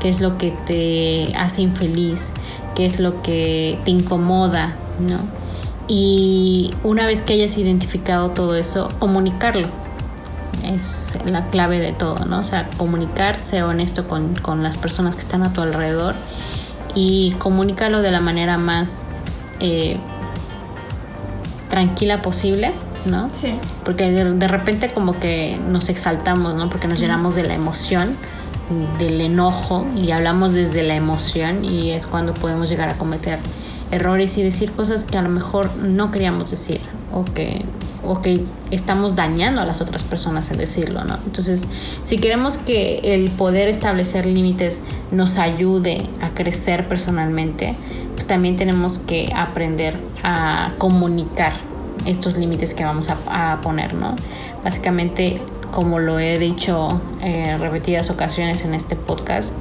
qué 0.00 0.08
es 0.08 0.20
lo 0.20 0.38
que 0.38 0.52
te 0.66 1.32
hace 1.36 1.62
infeliz, 1.62 2.32
qué 2.74 2.86
es 2.86 3.00
lo 3.00 3.22
que 3.22 3.78
te 3.84 3.90
incomoda, 3.90 4.74
¿no? 5.00 5.18
Y 5.88 6.72
una 6.82 7.06
vez 7.06 7.22
que 7.22 7.34
hayas 7.34 7.56
identificado 7.58 8.30
todo 8.30 8.56
eso, 8.56 8.88
comunicarlo, 8.98 9.68
es 10.64 11.16
la 11.24 11.46
clave 11.50 11.78
de 11.78 11.92
todo, 11.92 12.24
¿no? 12.24 12.40
O 12.40 12.44
sea, 12.44 12.68
comunicar, 12.76 13.38
ser 13.38 13.62
honesto 13.62 14.08
con, 14.08 14.34
con 14.34 14.62
las 14.62 14.76
personas 14.76 15.14
que 15.14 15.20
están 15.20 15.44
a 15.44 15.52
tu 15.52 15.60
alrededor 15.60 16.14
y 16.94 17.32
comunícalo 17.38 18.02
de 18.02 18.10
la 18.10 18.20
manera 18.20 18.58
más 18.58 19.04
eh, 19.60 19.98
tranquila 21.70 22.22
posible, 22.22 22.72
¿no? 23.04 23.28
Sí. 23.32 23.54
Porque 23.84 24.10
de, 24.10 24.32
de 24.34 24.48
repente 24.48 24.90
como 24.92 25.20
que 25.20 25.58
nos 25.68 25.88
exaltamos, 25.88 26.54
¿no? 26.54 26.68
Porque 26.68 26.88
nos 26.88 26.98
llenamos 26.98 27.34
de 27.34 27.44
la 27.44 27.54
emoción, 27.54 28.16
del 28.98 29.20
enojo 29.20 29.86
y 29.94 30.10
hablamos 30.10 30.54
desde 30.54 30.82
la 30.82 30.94
emoción 30.94 31.64
y 31.64 31.90
es 31.90 32.06
cuando 32.06 32.34
podemos 32.34 32.68
llegar 32.68 32.88
a 32.88 32.94
cometer 32.94 33.38
errores 33.90 34.36
y 34.38 34.42
decir 34.42 34.72
cosas 34.72 35.04
que 35.04 35.16
a 35.16 35.22
lo 35.22 35.28
mejor 35.28 35.74
no 35.76 36.10
queríamos 36.10 36.50
decir 36.50 36.80
o 37.12 37.24
que, 37.24 37.64
o 38.04 38.20
que 38.20 38.42
estamos 38.70 39.14
dañando 39.14 39.60
a 39.60 39.64
las 39.64 39.80
otras 39.80 40.02
personas 40.02 40.50
en 40.50 40.58
decirlo, 40.58 41.04
¿no? 41.04 41.16
Entonces, 41.24 41.68
si 42.02 42.18
queremos 42.18 42.56
que 42.56 43.14
el 43.14 43.30
poder 43.30 43.68
establecer 43.68 44.26
límites 44.26 44.82
nos 45.12 45.38
ayude 45.38 46.08
a 46.20 46.30
crecer 46.30 46.88
personalmente, 46.88 47.74
pues 48.14 48.26
también 48.26 48.56
tenemos 48.56 48.98
que 48.98 49.32
aprender 49.34 49.94
a 50.24 50.72
comunicar 50.78 51.52
estos 52.06 52.36
límites 52.36 52.74
que 52.74 52.84
vamos 52.84 53.10
a, 53.10 53.52
a 53.52 53.60
poner, 53.60 53.94
¿no? 53.94 54.14
Básicamente, 54.64 55.40
como 55.72 55.98
lo 55.98 56.18
he 56.18 56.38
dicho 56.38 57.00
eh, 57.22 57.56
repetidas 57.58 58.10
ocasiones 58.10 58.64
en 58.64 58.74
este 58.74 58.96
podcast, 58.96 59.52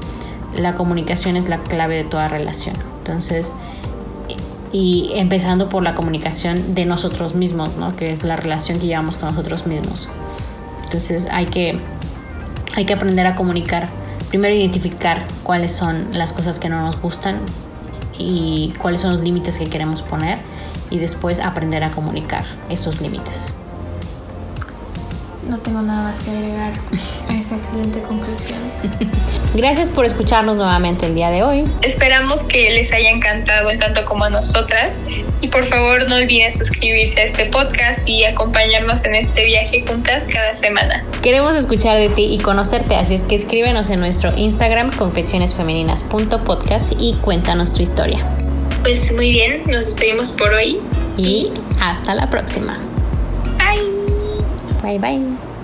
la 0.56 0.76
comunicación 0.76 1.38
es 1.38 1.50
la 1.50 1.60
clave 1.60 1.98
de 1.98 2.04
toda 2.04 2.28
relación. 2.28 2.76
Entonces, 3.00 3.54
y 4.72 5.12
empezando 5.16 5.70
por 5.70 5.84
la 5.84 5.96
comunicación 5.96 6.76
de 6.76 6.86
nosotros 6.86 7.36
mismos, 7.36 7.78
¿no? 7.78 7.96
Que 7.96 8.12
es 8.12 8.24
la 8.24 8.36
relación 8.36 8.80
que 8.80 8.88
llevamos 8.88 9.18
con 9.18 9.30
nosotros 9.30 9.68
mismos. 9.68 10.10
Entonces, 10.84 11.28
hay 11.32 11.46
que, 11.46 11.80
hay 12.76 12.86
que 12.86 12.94
aprender 12.94 13.28
a 13.28 13.36
comunicar. 13.36 13.90
Primero, 14.30 14.56
identificar 14.56 15.28
cuáles 15.44 15.72
son 15.72 16.10
las 16.12 16.34
cosas 16.34 16.60
que 16.60 16.70
no 16.70 16.82
nos 16.82 17.02
gustan 17.02 17.40
y 18.18 18.74
cuáles 18.82 19.02
son 19.02 19.12
los 19.12 19.24
límites 19.24 19.58
que 19.58 19.68
queremos 19.68 20.02
poner 20.02 20.40
y 20.90 21.00
después 21.00 21.40
aprender 21.40 21.84
a 21.84 21.90
comunicar 21.92 22.46
esos 22.70 23.02
límites. 23.02 23.54
No 25.50 25.58
tengo 25.60 25.82
nada 25.82 26.04
más 26.04 26.20
que 26.20 26.32
agregar 26.32 26.74
a 27.30 27.34
esa 27.34 27.56
excelente 27.56 28.02
conclusión. 28.02 28.60
Gracias 29.56 29.92
por 29.92 30.06
escucharnos 30.06 30.56
nuevamente 30.56 31.06
el 31.06 31.16
día 31.16 31.30
de 31.30 31.44
hoy. 31.44 31.64
Esperamos 31.82 32.44
que 32.44 32.72
les 32.72 32.92
haya 32.92 33.10
encantado 33.10 33.70
tanto 33.78 34.06
como 34.06 34.26
a 34.26 34.30
nosotras 34.30 34.98
y 35.42 35.48
por 35.48 35.66
favor 35.66 36.10
no 36.10 36.16
olviden 36.16 36.52
suscribirse 36.52 37.22
a 37.22 37.24
este 37.26 37.46
podcast 37.46 38.08
y 38.08 38.24
acompañarnos 38.24 39.06
en 39.06 39.16
este 39.16 39.46
viaje 39.46 39.86
juntas 39.88 40.24
cada 40.32 40.54
semana. 40.54 41.06
Queremos 41.22 41.56
escuchar 41.56 41.98
de 41.98 42.10
ti 42.10 42.28
y 42.32 42.40
conocerte, 42.40 42.96
así 42.96 43.16
es 43.16 43.24
que 43.24 43.36
escríbenos 43.36 43.90
en 43.90 44.00
nuestro 44.00 44.32
Instagram 44.36 44.92
confesionesfemeninas.podcast 44.92 46.94
y 47.00 47.14
cuéntanos 47.16 47.74
tu 47.74 47.84
historia. 47.84 48.26
Pues 48.82 49.12
muy 49.14 49.32
bien, 49.32 49.64
nos 49.68 49.86
despedimos 49.86 50.32
por 50.32 50.54
hoy. 50.54 50.80
Y 51.18 51.52
hasta 51.80 52.14
la 52.14 52.30
próxima. 52.30 52.78
Bye. 54.86 55.00
Bye. 55.00 55.55